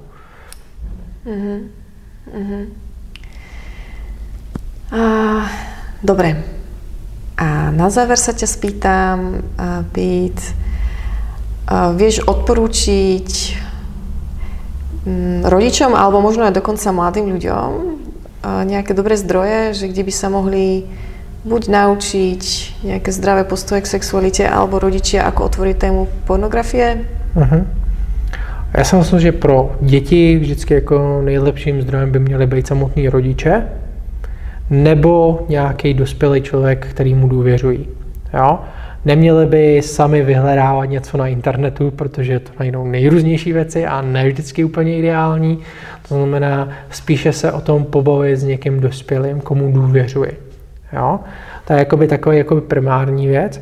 Mm-hmm. 1.25 1.59
Mm-hmm. 2.37 2.65
A, 4.91 5.49
dobre. 6.03 6.56
A 7.37 7.69
na 7.69 7.89
záver 7.93 8.17
sa 8.17 8.33
ťa 8.33 8.47
spýtam, 8.49 9.17
Pít, 9.93 10.41
vieš 11.93 12.25
odporúčiť 12.25 13.29
mm, 15.05 15.45
rodičom 15.45 15.93
alebo 15.93 16.17
možno 16.17 16.49
aj 16.49 16.57
dokonca 16.57 16.89
mladým 16.89 17.37
ľuďom 17.37 17.69
nejaké 18.47 18.97
dobré 18.97 19.17
zdroje, 19.19 19.73
že 19.73 19.85
kde 19.91 20.03
by 20.07 20.13
sa 20.13 20.27
mohli 20.33 20.87
buď 21.45 21.61
naučiť 21.69 22.43
nejaké 22.83 23.09
zdravé 23.11 23.43
postoje 23.43 23.81
k 23.83 23.91
sexualite 23.99 24.43
alebo 24.47 24.79
rodičia 24.79 25.23
ako 25.27 25.51
otvoriť 25.51 25.75
tému 25.77 26.07
pornografie? 26.25 27.05
Uh-huh. 27.35 27.63
Já 28.77 28.83
si 28.83 28.95
myslím, 28.95 29.19
že 29.19 29.31
pro 29.31 29.75
děti 29.81 30.37
vždycky 30.39 30.73
jako 30.73 31.21
nejlepším 31.21 31.81
zdrojem 31.81 32.11
by 32.11 32.19
měly 32.19 32.47
být 32.47 32.67
samotní 32.67 33.09
rodiče 33.09 33.63
nebo 34.69 35.45
nějaký 35.49 35.93
dospělý 35.93 36.41
člověk, 36.41 36.87
který 36.87 37.15
mu 37.15 37.27
důvěřují. 37.27 37.87
Jo? 38.33 38.59
Neměli 39.05 39.45
by 39.45 39.81
sami 39.81 40.21
vyhledávat 40.23 40.85
něco 40.85 41.17
na 41.17 41.27
internetu, 41.27 41.91
protože 41.91 42.39
to 42.39 42.51
najdou 42.59 42.85
nejrůznější 42.85 43.53
věci 43.53 43.85
a 43.85 44.01
ne 44.01 44.27
vždycky 44.27 44.63
úplně 44.63 44.97
ideální. 44.97 45.59
To 46.09 46.15
znamená, 46.15 46.69
spíše 46.89 47.33
se 47.33 47.51
o 47.51 47.61
tom 47.61 47.85
pobavit 47.85 48.39
s 48.39 48.43
někým 48.43 48.79
dospělým, 48.79 49.39
komu 49.39 49.71
důvěřuji. 49.71 50.31
Jo? 50.93 51.19
To 51.67 51.73
je 51.73 51.79
jakoby 51.79 52.07
takový 52.07 52.37
jakoby 52.37 52.61
primární 52.61 53.27
věc. 53.27 53.61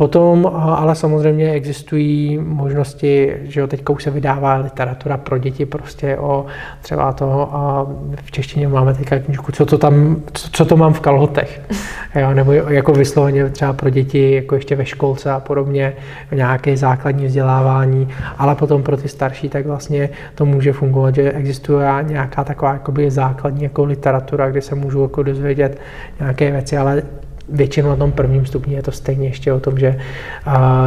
Potom 0.00 0.50
ale 0.54 0.94
samozřejmě 0.94 1.52
existují 1.52 2.38
možnosti, 2.38 3.36
že 3.42 3.60
jo, 3.60 3.66
teďka 3.66 3.92
už 3.92 4.02
se 4.02 4.10
vydává 4.10 4.54
literatura 4.54 5.16
pro 5.16 5.38
děti 5.38 5.66
prostě 5.66 6.16
o 6.16 6.46
třeba 6.82 7.12
toho, 7.12 7.54
a 7.56 7.86
v 8.24 8.30
češtině 8.30 8.68
máme 8.68 8.94
teďka 8.94 9.18
knižku, 9.18 9.52
co 9.52 9.66
to 9.66 9.78
tam, 9.78 10.16
co, 10.32 10.48
co 10.52 10.64
to 10.64 10.76
mám 10.76 10.92
v 10.92 11.00
kalhotech, 11.00 11.60
jo, 12.14 12.34
nebo 12.34 12.52
jako 12.52 12.92
vysloveně 12.92 13.50
třeba 13.50 13.72
pro 13.72 13.90
děti 13.90 14.34
jako 14.34 14.54
ještě 14.54 14.76
ve 14.76 14.84
školce 14.84 15.30
a 15.30 15.40
podobně, 15.40 15.92
nějaké 16.32 16.76
základní 16.76 17.26
vzdělávání, 17.26 18.08
ale 18.38 18.54
potom 18.54 18.82
pro 18.82 18.96
ty 18.96 19.08
starší 19.08 19.48
tak 19.48 19.66
vlastně 19.66 20.08
to 20.34 20.46
může 20.46 20.72
fungovat, 20.72 21.14
že 21.14 21.32
existuje 21.32 21.88
nějaká 22.02 22.44
taková 22.44 22.72
jakoby 22.72 23.10
základní 23.10 23.62
jako 23.62 23.84
literatura, 23.84 24.50
kde 24.50 24.62
se 24.62 24.74
můžu 24.74 25.02
jako 25.02 25.22
dozvědět 25.22 25.80
nějaké 26.20 26.50
věci, 26.50 26.76
ale 26.76 27.02
většinou 27.48 27.88
na 27.88 27.96
tom 27.96 28.12
prvním 28.12 28.46
stupni 28.46 28.74
je 28.74 28.82
to 28.82 28.92
stejně 28.92 29.28
ještě 29.28 29.52
o 29.52 29.60
tom, 29.60 29.78
že 29.78 30.00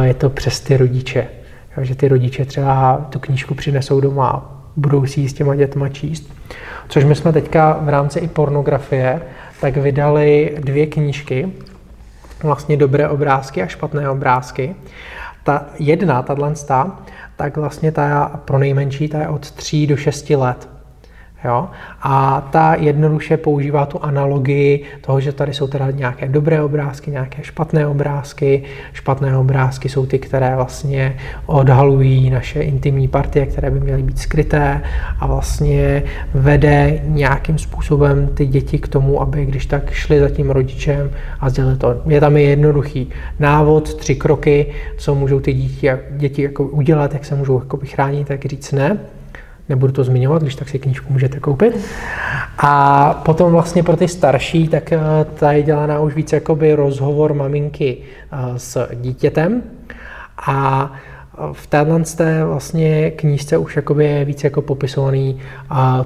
je 0.02 0.14
to 0.14 0.30
přes 0.30 0.60
ty 0.60 0.76
rodiče. 0.76 1.26
Že 1.80 1.94
ty 1.94 2.08
rodiče 2.08 2.44
třeba 2.44 3.06
tu 3.10 3.18
knížku 3.18 3.54
přinesou 3.54 4.00
doma 4.00 4.28
a 4.28 4.42
budou 4.76 5.06
si 5.06 5.20
ji 5.20 5.28
s 5.28 5.32
těma 5.32 5.54
dětma 5.54 5.88
číst. 5.88 6.34
Což 6.88 7.04
my 7.04 7.14
jsme 7.14 7.32
teďka 7.32 7.78
v 7.82 7.88
rámci 7.88 8.18
i 8.18 8.28
pornografie 8.28 9.22
tak 9.60 9.76
vydali 9.76 10.56
dvě 10.60 10.86
knížky, 10.86 11.52
vlastně 12.42 12.76
dobré 12.76 13.08
obrázky 13.08 13.62
a 13.62 13.66
špatné 13.66 14.10
obrázky. 14.10 14.74
Ta 15.44 15.66
jedna, 15.78 16.22
tato 16.22 16.52
tak 17.36 17.56
vlastně 17.56 17.92
ta 17.92 18.40
pro 18.44 18.58
nejmenší, 18.58 19.08
ta 19.08 19.20
je 19.20 19.28
od 19.28 19.50
3 19.50 19.86
do 19.86 19.96
6 19.96 20.30
let. 20.30 20.68
Jo? 21.44 21.68
A 22.02 22.40
ta 22.52 22.74
jednoduše 22.74 23.36
používá 23.36 23.86
tu 23.86 24.04
analogii 24.04 24.84
toho, 25.00 25.20
že 25.20 25.32
tady 25.32 25.54
jsou 25.54 25.66
teda 25.66 25.90
nějaké 25.90 26.28
dobré 26.28 26.62
obrázky, 26.62 27.10
nějaké 27.10 27.42
špatné 27.42 27.86
obrázky. 27.86 28.62
Špatné 28.92 29.36
obrázky 29.38 29.88
jsou 29.88 30.06
ty, 30.06 30.18
které 30.18 30.56
vlastně 30.56 31.16
odhalují 31.46 32.30
naše 32.30 32.60
intimní 32.60 33.08
partie, 33.08 33.46
které 33.46 33.70
by 33.70 33.80
měly 33.80 34.02
být 34.02 34.18
skryté 34.18 34.82
a 35.20 35.26
vlastně 35.26 36.02
vede 36.34 37.00
nějakým 37.04 37.58
způsobem 37.58 38.26
ty 38.34 38.46
děti 38.46 38.78
k 38.78 38.88
tomu, 38.88 39.22
aby 39.22 39.44
když 39.44 39.66
tak 39.66 39.90
šli 39.90 40.20
za 40.20 40.28
tím 40.28 40.50
rodičem 40.50 41.10
a 41.40 41.50
sdělili 41.50 41.76
to. 41.76 42.02
Je 42.06 42.20
tam 42.20 42.36
je 42.36 42.42
jednoduchý 42.42 43.10
návod, 43.38 43.94
tři 43.94 44.14
kroky, 44.14 44.66
co 44.96 45.14
můžou 45.14 45.40
ty 45.40 45.52
děti, 45.52 45.90
děti 46.10 46.42
jako 46.42 46.64
udělat, 46.64 47.12
jak 47.12 47.24
se 47.24 47.34
můžou 47.34 47.62
chránit, 47.84 48.28
tak 48.28 48.44
říct 48.44 48.72
ne 48.72 48.98
nebudu 49.72 49.92
to 49.92 50.04
zmiňovat, 50.04 50.42
když 50.42 50.54
tak 50.54 50.68
si 50.68 50.78
knížku 50.78 51.12
můžete 51.12 51.40
koupit. 51.40 51.80
A 52.58 53.14
potom 53.24 53.52
vlastně 53.52 53.82
pro 53.82 53.96
ty 53.96 54.08
starší, 54.08 54.68
tak 54.68 54.92
eh, 54.92 55.00
ta 55.34 55.52
je 55.52 55.62
dělaná 55.62 56.00
už 56.00 56.14
víc 56.14 56.32
jakoby 56.32 56.74
rozhovor 56.74 57.34
maminky 57.34 57.98
eh, 57.98 58.36
s 58.56 58.88
dítětem 58.94 59.62
a 60.46 60.92
v 61.52 61.66
téhle 61.66 62.00
té 62.00 62.44
vlastně 62.44 63.10
knížce 63.10 63.56
už 63.56 63.76
jakoby 63.76 64.04
je 64.04 64.24
víc 64.24 64.44
jako 64.44 64.62
popisovaný, 64.62 65.38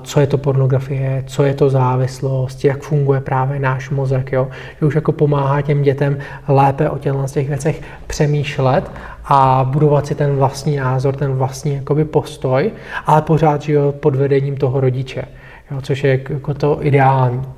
co 0.03 0.21
je 0.21 0.27
to 0.27 0.39
pornografie, 0.39 1.25
co 1.27 1.43
je 1.43 1.55
to 1.55 1.71
závislost, 1.71 2.65
jak 2.65 2.83
funguje 2.83 3.21
právě 3.21 3.59
náš 3.59 3.91
mozek, 3.91 4.33
jo? 4.33 4.49
že 4.81 4.87
už 4.87 4.95
jako 4.95 5.13
pomáhá 5.13 5.63
těm 5.63 5.83
dětem 5.83 6.19
lépe 6.49 6.91
o 6.91 6.99
těchto 6.99 7.27
těch 7.27 7.49
věcech 7.49 7.83
přemýšlet 8.07 8.91
a 9.25 9.69
budovat 9.71 10.07
si 10.07 10.15
ten 10.15 10.37
vlastní 10.37 10.77
názor, 10.77 11.17
ten 11.17 11.33
vlastní 11.33 11.75
jakoby 11.75 12.05
postoj, 12.05 12.71
ale 13.07 13.23
pořád 13.23 13.63
že 13.63 13.79
pod 13.93 14.17
vedením 14.17 14.57
toho 14.57 14.81
rodiče, 14.81 15.25
jo? 15.71 15.81
což 15.81 16.05
je 16.05 16.21
jako 16.31 16.55
to 16.55 16.79
ideální. 16.81 17.56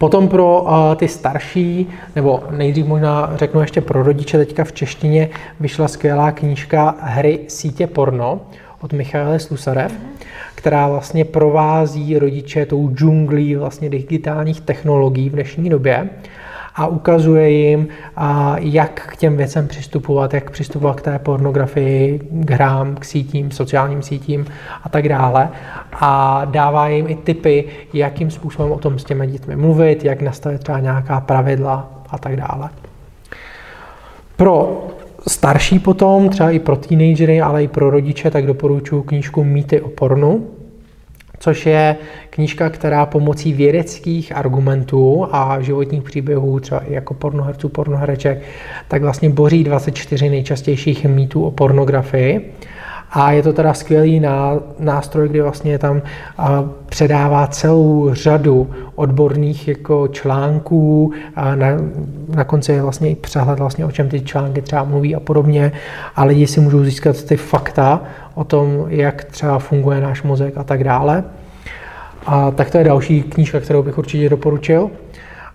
Potom 0.00 0.28
pro 0.28 0.66
ty 0.96 1.08
starší, 1.08 1.88
nebo 2.16 2.42
nejdřív 2.50 2.86
možná 2.86 3.32
řeknu 3.34 3.60
ještě 3.60 3.80
pro 3.80 4.02
rodiče, 4.02 4.38
teďka 4.38 4.64
v 4.64 4.72
češtině 4.72 5.28
vyšla 5.60 5.88
skvělá 5.88 6.32
knížka 6.32 6.96
Hry 7.00 7.38
sítě 7.48 7.86
porno 7.86 8.40
od 8.80 8.92
Michaela 8.92 9.38
Slusarev, 9.38 9.92
která 10.54 10.88
vlastně 10.88 11.24
provází 11.24 12.18
rodiče 12.18 12.66
tou 12.66 12.90
džunglí 12.94 13.56
vlastně 13.56 13.90
digitálních 13.90 14.60
technologií 14.60 15.30
v 15.30 15.32
dnešní 15.32 15.70
době 15.70 16.10
a 16.80 16.86
ukazuje 16.86 17.50
jim, 17.50 17.88
jak 18.56 19.06
k 19.06 19.16
těm 19.16 19.36
věcem 19.36 19.68
přistupovat, 19.68 20.34
jak 20.34 20.50
přistupovat 20.50 21.00
k 21.00 21.02
té 21.02 21.18
pornografii, 21.18 22.20
k 22.30 22.50
hrám, 22.50 22.94
k 22.94 23.04
sítím, 23.04 23.50
sociálním 23.50 24.02
sítím 24.02 24.46
a 24.82 24.88
tak 24.88 25.08
dále. 25.08 25.48
A 25.92 26.42
dává 26.44 26.88
jim 26.88 27.08
i 27.08 27.14
tipy, 27.14 27.64
jakým 27.92 28.30
způsobem 28.30 28.72
o 28.72 28.78
tom 28.78 28.98
s 28.98 29.04
těmi 29.04 29.26
dětmi 29.26 29.56
mluvit, 29.56 30.04
jak 30.04 30.22
nastavit 30.22 30.60
třeba 30.60 30.80
nějaká 30.80 31.20
pravidla 31.20 31.90
a 32.10 32.18
tak 32.18 32.36
dále. 32.36 32.68
Pro 34.36 34.86
starší 35.28 35.78
potom, 35.78 36.28
třeba 36.28 36.50
i 36.50 36.58
pro 36.58 36.76
teenagery, 36.76 37.40
ale 37.40 37.64
i 37.64 37.68
pro 37.68 37.90
rodiče, 37.90 38.30
tak 38.30 38.46
doporučuji 38.46 39.02
knížku 39.02 39.44
Mýty 39.44 39.80
o 39.80 39.88
pornu, 39.88 40.46
což 41.40 41.66
je 41.66 41.96
knížka, 42.30 42.70
která 42.70 43.06
pomocí 43.06 43.52
vědeckých 43.52 44.36
argumentů 44.36 45.26
a 45.32 45.60
životních 45.60 46.02
příběhů, 46.02 46.60
třeba 46.60 46.80
i 46.80 46.92
jako 46.92 47.14
pornoherců, 47.14 47.68
pornohereček, 47.68 48.42
tak 48.88 49.02
vlastně 49.02 49.30
boří 49.30 49.64
24 49.64 50.30
nejčastějších 50.30 51.04
mýtů 51.04 51.44
o 51.44 51.50
pornografii. 51.50 52.52
A 53.12 53.32
je 53.32 53.42
to 53.42 53.52
teda 53.52 53.74
skvělý 53.74 54.22
nástroj, 54.78 55.28
kdy 55.28 55.40
vlastně 55.40 55.78
tam 55.78 56.02
předává 56.86 57.46
celou 57.46 58.14
řadu 58.14 58.70
odborných 58.94 59.68
jako 59.68 60.08
článků 60.08 61.12
a 61.36 61.54
na, 61.54 61.66
na 62.34 62.44
konci 62.44 62.72
je 62.72 62.82
vlastně 62.82 63.10
i 63.10 63.14
přehled 63.14 63.58
vlastně 63.58 63.84
o 63.84 63.92
čem 63.92 64.08
ty 64.08 64.20
články 64.20 64.62
třeba 64.62 64.84
mluví 64.84 65.14
a 65.14 65.20
podobně 65.20 65.72
a 66.16 66.24
lidi 66.24 66.46
si 66.46 66.60
můžou 66.60 66.84
získat 66.84 67.22
ty 67.22 67.36
fakta 67.36 68.02
o 68.34 68.44
tom, 68.44 68.84
jak 68.88 69.24
třeba 69.24 69.58
funguje 69.58 70.00
náš 70.00 70.22
mozek 70.22 70.56
a 70.56 70.64
tak 70.64 70.84
dále. 70.84 71.24
A 72.26 72.50
tak 72.50 72.70
to 72.70 72.78
je 72.78 72.84
další 72.84 73.22
knížka, 73.22 73.60
kterou 73.60 73.82
bych 73.82 73.98
určitě 73.98 74.28
doporučil. 74.28 74.90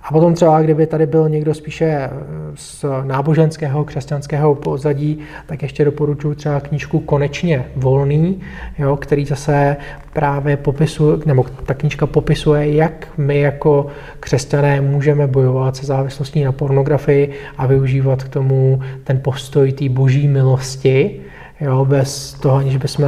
A 0.06 0.12
potom 0.12 0.34
třeba, 0.34 0.62
kdyby 0.62 0.88
tady 0.88 1.06
byl 1.06 1.30
někdo 1.30 1.54
spíše 1.54 1.86
eh, 1.86 2.10
z 2.56 2.86
náboženského, 3.04 3.84
křesťanského 3.84 4.56
pozadí, 4.56 5.20
tak 5.46 5.62
ještě 5.62 5.86
doporučuji 5.86 6.36
třeba 6.36 6.60
knížku 6.60 7.00
Konečně 7.00 7.66
volný, 7.76 8.42
jo, 8.80 8.98
který 8.98 9.26
zase 9.26 9.78
právě 10.14 10.58
popisuje, 10.58 11.18
nebo 11.26 11.46
ta 11.66 11.74
knížka 11.74 12.08
popisuje, 12.08 12.74
jak 12.74 13.08
my 13.18 13.40
jako 13.40 13.88
křesťané 14.20 14.82
můžeme 14.82 15.28
bojovat 15.28 15.76
se 15.76 15.86
závislostí 15.86 16.44
na 16.44 16.52
pornografii 16.52 17.32
a 17.58 17.66
využívat 17.66 18.24
k 18.24 18.30
tomu 18.30 18.82
ten 19.04 19.20
postoj 19.20 19.72
té 19.72 19.90
boží 19.90 20.28
milosti, 20.28 21.22
jo, 21.62 21.86
bez 21.86 22.34
toho, 22.34 22.58
aniž 22.58 22.78
bychom 22.78 23.06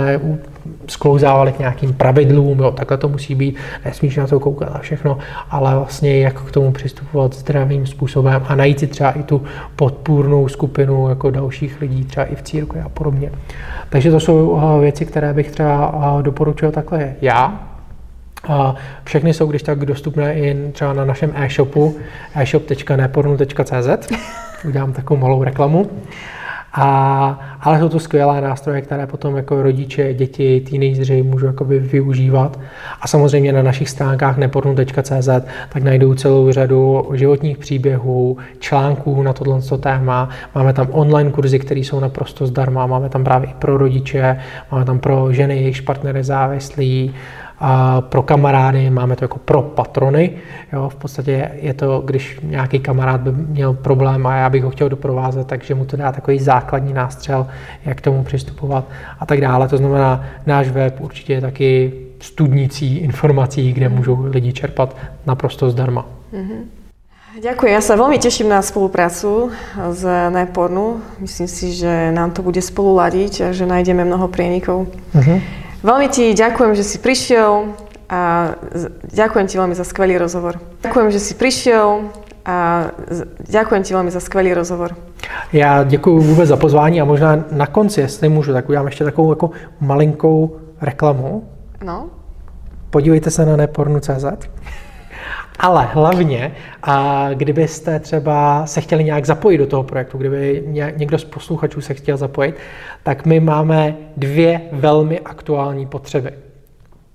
sklouzávali 0.87 1.51
k 1.51 1.59
nějakým 1.59 1.93
pravidlům, 1.93 2.59
jo, 2.59 2.71
takhle 2.71 2.97
to 2.97 3.09
musí 3.09 3.35
být, 3.35 3.57
nesmíš 3.85 4.15
na 4.15 4.27
to 4.27 4.39
koukat 4.39 4.69
a 4.73 4.79
všechno, 4.79 5.17
ale 5.49 5.75
vlastně 5.75 6.19
jak 6.19 6.41
k 6.41 6.51
tomu 6.51 6.71
přistupovat 6.71 7.33
zdravým 7.33 7.85
způsobem 7.85 8.43
a 8.47 8.55
najít 8.55 8.79
si 8.79 8.87
třeba 8.87 9.11
i 9.11 9.23
tu 9.23 9.43
podpůrnou 9.75 10.47
skupinu 10.47 11.09
jako 11.09 11.31
dalších 11.31 11.81
lidí, 11.81 12.05
třeba 12.05 12.25
i 12.25 12.35
v 12.35 12.41
církvi 12.41 12.81
a 12.81 12.89
podobně. 12.89 13.31
Takže 13.89 14.11
to 14.11 14.19
jsou 14.19 14.61
eh, 14.77 14.81
věci, 14.81 15.05
které 15.05 15.33
bych 15.33 15.51
třeba 15.51 15.95
eh, 16.19 16.23
doporučil 16.23 16.71
takhle 16.71 17.13
já, 17.21 17.67
a 18.47 18.75
všechny 19.03 19.33
jsou 19.33 19.47
když 19.47 19.63
tak 19.63 19.85
dostupné 19.85 20.35
i 20.35 20.71
třeba 20.71 20.93
na 20.93 21.05
našem 21.05 21.31
e-shopu 21.35 21.95
e-shop.nepornu.cz 22.35 24.07
Udělám 24.65 24.93
takovou 24.93 25.19
malou 25.19 25.43
reklamu. 25.43 25.89
A, 26.79 27.39
ale 27.61 27.79
jsou 27.79 27.89
to 27.89 27.99
skvělé 27.99 28.41
nástroje, 28.41 28.81
které 28.81 29.07
potom 29.07 29.35
jako 29.35 29.61
rodiče, 29.61 30.13
děti, 30.13 30.61
teenageři 30.69 31.23
můžou 31.23 31.45
jakoby 31.45 31.79
využívat. 31.79 32.59
A 33.01 33.07
samozřejmě 33.07 33.53
na 33.53 33.63
našich 33.63 33.89
stránkách 33.89 34.37
nepornu.cz 34.37 35.29
tak 35.69 35.83
najdou 35.83 36.13
celou 36.13 36.51
řadu 36.51 37.09
životních 37.13 37.57
příběhů, 37.57 38.37
článků 38.59 39.23
na 39.23 39.33
tohle 39.33 39.61
téma. 39.79 40.29
Máme 40.55 40.73
tam 40.73 40.87
online 40.91 41.31
kurzy, 41.31 41.59
které 41.59 41.79
jsou 41.79 41.99
naprosto 41.99 42.47
zdarma. 42.47 42.87
Máme 42.87 43.09
tam 43.09 43.23
právě 43.23 43.49
i 43.49 43.53
pro 43.59 43.77
rodiče, 43.77 44.39
máme 44.71 44.85
tam 44.85 44.99
pro 44.99 45.33
ženy, 45.33 45.55
jejich 45.55 45.81
partnery 45.81 46.23
závislí, 46.23 47.13
a 47.59 48.01
pro 48.01 48.21
kamarády, 48.21 48.89
máme 48.89 49.15
to 49.15 49.23
jako 49.23 49.39
pro 49.39 49.61
patrony. 49.61 50.31
Jo, 50.73 50.89
v 50.89 50.95
podstatě 50.95 51.51
je 51.61 51.73
to, 51.73 51.99
když 52.05 52.39
nějaký 52.43 52.79
kamarád 52.79 53.21
by 53.21 53.31
měl 53.31 53.73
problém 53.73 54.27
a 54.27 54.35
já 54.35 54.49
bych 54.49 54.63
ho 54.63 54.69
chtěl 54.69 54.89
doprovázet, 54.89 55.47
takže 55.47 55.75
mu 55.75 55.85
to 55.85 55.97
dá 55.97 56.11
takový 56.11 56.39
základní 56.39 56.93
nástřel, 56.93 57.47
jak 57.85 57.97
k 57.97 58.01
tomu 58.01 58.23
přistupovat 58.23 58.85
a 59.19 59.25
tak 59.25 59.41
dále. 59.41 59.67
To 59.67 59.77
znamená, 59.77 60.23
náš 60.45 60.69
web 60.69 61.01
určitě 61.01 61.33
je 61.33 61.41
taky 61.41 61.93
studnicí 62.19 62.97
informací, 62.97 63.73
kde 63.73 63.89
můžou 63.89 64.25
lidi 64.25 64.53
čerpat 64.53 64.95
naprosto 65.25 65.69
zdarma. 65.69 66.05
Mm-hmm. 66.33 66.77
Ďakujem, 67.37 67.69
ja 67.69 67.85
sa 67.85 67.93
veľmi 67.93 68.17
teším 68.17 68.49
na 68.49 68.65
spoluprácu 68.65 69.53
s 69.77 70.01
Nepornu. 70.33 71.05
Myslím 71.21 71.45
si, 71.45 71.69
že 71.69 72.09
nám 72.09 72.33
to 72.33 72.41
bude 72.41 72.57
spolu 72.65 72.97
ladiť 72.97 73.45
a 73.45 73.47
že 73.53 73.69
nájdeme 73.69 74.01
mnoho 74.01 74.25
prienikov. 74.25 74.89
Uh-huh. 75.13 75.37
Veľmi 75.83 76.07
ti 76.09 76.33
ďakujem, 76.33 76.73
že 76.75 76.83
si 76.83 76.97
prišiel 76.97 77.73
a 78.09 78.53
ďakujem 79.13 79.47
ti 79.47 79.57
veľmi 79.57 79.75
za 79.75 79.83
skvelý 79.83 80.17
rozhovor. 80.17 80.57
Ďakujem, 80.81 81.11
že 81.11 81.19
si 81.19 81.33
prišiel 81.35 82.09
a 82.45 82.89
ďakujem 83.45 83.83
ti 83.83 83.93
veľmi 83.93 84.11
za 84.11 84.19
skvelý 84.19 84.53
rozhovor. 84.53 84.95
Já 85.53 85.83
děkuji 85.83 86.19
vůbec 86.19 86.49
za 86.49 86.57
pozvání 86.57 87.01
a 87.01 87.05
možná 87.05 87.45
na 87.51 87.67
konci, 87.67 88.01
jestli 88.01 88.29
můžu, 88.29 88.53
tak 88.53 88.69
udělám 88.69 88.85
ještě 88.85 89.03
takovou 89.03 89.31
jako 89.31 89.49
malinkou 89.79 90.57
reklamu. 90.81 91.43
No. 91.83 92.09
Podívejte 92.89 93.31
se 93.31 93.45
na 93.45 93.55
nepornu.cz. 93.55 94.25
Ale 95.59 95.85
hlavně, 95.85 96.51
a 96.83 97.27
kdybyste 97.33 97.99
třeba 97.99 98.65
se 98.65 98.81
chtěli 98.81 99.03
nějak 99.03 99.25
zapojit 99.25 99.57
do 99.57 99.67
toho 99.67 99.83
projektu, 99.83 100.17
kdyby 100.17 100.63
někdo 100.95 101.17
z 101.17 101.23
posluchačů 101.23 101.81
se 101.81 101.93
chtěl 101.93 102.17
zapojit, 102.17 102.55
tak 103.03 103.25
my 103.25 103.39
máme 103.39 103.95
dvě 104.17 104.61
velmi 104.71 105.19
aktuální 105.19 105.85
potřeby. 105.85 106.31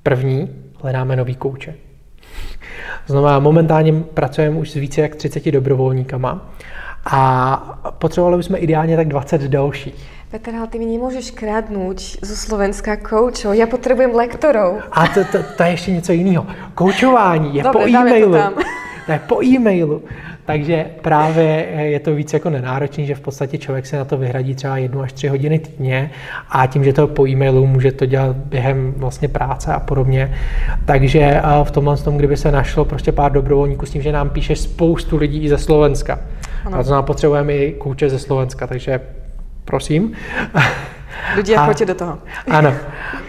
První, 0.03 0.51
hledáme 0.83 1.17
nový 1.17 1.35
kouče. 1.35 1.75
Znamená, 3.07 3.39
momentálně 3.39 3.93
pracujeme 3.93 4.59
už 4.59 4.71
s 4.71 4.75
více 4.75 5.01
jak 5.01 5.15
30 5.15 5.51
dobrovolníkama 5.51 6.51
a 7.05 7.93
potřebovali 7.99 8.37
bychom 8.37 8.57
ideálně 8.59 8.97
tak 8.97 9.09
20 9.09 9.43
dalších. 9.43 9.95
Petr, 10.33 10.55
ale 10.55 10.67
ty 10.67 10.79
mi 10.79 10.87
nemůžeš 10.87 11.31
kradnout 11.31 12.01
zo 12.01 12.37
Slovenska 12.37 12.97
koučov. 12.97 13.55
Já 13.55 13.67
potřebuji 13.67 14.17
lektorov. 14.17 14.75
A 14.93 15.07
to, 15.07 15.25
to, 15.25 15.39
to 15.57 15.63
je 15.63 15.71
ještě 15.71 15.93
něco 15.93 16.13
jiného. 16.13 16.47
Koučování 16.75 17.57
je 17.57 17.63
Dobre, 17.63 17.83
po 17.83 17.89
e-mailu. 17.89 18.33
To, 18.33 18.63
to 19.07 19.13
je 19.13 19.21
po 19.29 19.45
e-mailu. 19.45 20.03
Takže 20.45 20.87
právě 21.03 21.47
je 21.79 22.01
to 22.01 22.15
víc 22.15 22.33
jako 22.33 22.51
nenáročný, 22.51 23.07
že 23.07 23.15
v 23.15 23.21
podstatě 23.21 23.59
člověk 23.59 23.87
se 23.87 23.97
na 23.97 24.05
to 24.05 24.17
vyhradí 24.17 24.55
třeba 24.55 24.77
jednu 24.77 25.01
až 25.01 25.13
tři 25.13 25.29
hodiny 25.29 25.59
týdně 25.59 26.11
a 26.51 26.67
tím, 26.67 26.85
že 26.85 26.93
to 26.93 27.07
po 27.07 27.27
e-mailu 27.27 27.67
může 27.67 27.93
to 27.93 28.07
dělat 28.07 28.37
během 28.37 28.95
vlastně 28.97 29.29
práce 29.29 29.73
a 29.73 29.81
podobně. 29.81 30.35
Takže 30.85 31.43
v 31.63 31.71
tomhle 31.71 31.97
tom, 31.97 32.17
kdyby 32.17 32.37
se 32.37 32.53
našlo 32.53 32.85
prostě 32.85 33.13
pár 33.13 33.33
dobrovolníků 33.33 33.87
s 33.87 33.91
tím, 33.91 34.03
že 34.03 34.13
nám 34.13 34.31
píše 34.31 34.57
spoustu 34.57 35.17
lidí 35.17 35.45
i 35.45 35.49
ze 35.49 35.59
Slovenska. 35.59 36.19
Ano. 36.65 36.79
A 36.79 36.83
to 36.83 36.91
nám 36.91 37.05
potřebujeme 37.05 37.53
i 37.53 37.73
kouče 37.73 38.11
ze 38.11 38.19
Slovenska, 38.19 38.67
takže 38.67 39.01
prosím. 39.65 40.13
Lidi, 41.37 41.57
choďte 41.57 41.85
do 41.87 41.95
toho. 41.95 42.19
Ano. 42.51 42.75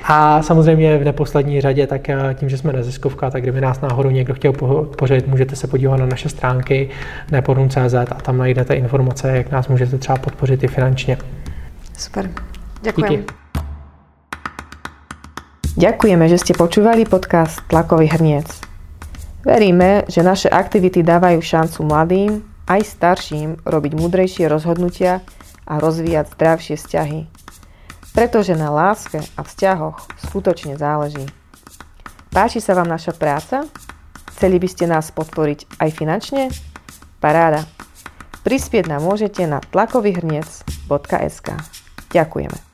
A 0.03 0.41
samozřejmě 0.41 0.97
v 0.97 1.03
neposlední 1.03 1.61
řadě, 1.61 1.87
tak 1.87 2.09
eh, 2.09 2.35
tím, 2.39 2.49
že 2.49 2.57
jsme 2.57 2.73
neziskovka, 2.73 3.29
tak 3.29 3.41
kdyby 3.41 3.61
nás 3.61 3.81
náhodou 3.81 4.09
někdo 4.09 4.33
chtěl 4.33 4.53
podpořit, 4.53 5.27
můžete 5.27 5.55
se 5.55 5.67
podívat 5.67 5.97
na 5.97 6.05
naše 6.05 6.29
stránky 6.29 6.89
neporun.cz 7.31 7.93
a 7.93 8.05
tam 8.05 8.37
najdete 8.37 8.73
informace, 8.73 9.37
jak 9.37 9.51
nás 9.51 9.67
můžete 9.67 9.97
třeba 9.97 10.17
podpořit 10.17 10.63
i 10.63 10.67
finančně. 10.67 11.17
Super. 11.97 12.29
Děkuji. 12.81 13.25
Ďakujeme, 15.73 16.29
že 16.29 16.37
ste 16.37 16.53
počúvali 16.53 17.01
podcast 17.09 17.57
Tlakový 17.65 18.05
hrniec. 18.05 18.45
Veríme, 19.41 20.05
že 20.05 20.21
naše 20.21 20.45
aktivity 20.45 21.01
dávajú 21.01 21.41
šancu 21.41 21.81
mladým 21.89 22.45
aj 22.69 22.81
starším 22.85 23.57
robiť 23.65 23.91
múdrejšie 23.97 24.45
rozhodnutia 24.45 25.25
a 25.67 25.79
rozvíjať 25.79 26.33
zdravšie 26.35 26.75
vzťahy. 26.79 27.19
Pretože 28.13 28.53
na 28.53 28.69
láske 28.69 29.23
a 29.35 29.41
vzťahoch 29.41 30.05
skutočne 30.29 30.77
záleží. 30.77 31.25
Páči 32.29 32.61
sa 32.61 32.77
vám 32.77 32.89
naša 32.89 33.13
práca? 33.13 33.65
Chceli 34.33 34.57
by 34.57 34.67
ste 34.69 34.85
nás 34.89 35.13
podporiť 35.13 35.79
aj 35.81 35.89
finančne? 35.93 36.43
Paráda. 37.21 37.65
Prispieť 38.43 38.91
nám 38.91 39.07
môžete 39.07 39.47
na 39.47 39.63
tlakovyhrniec.sk. 39.63 41.47
Ďakujeme. 42.11 42.72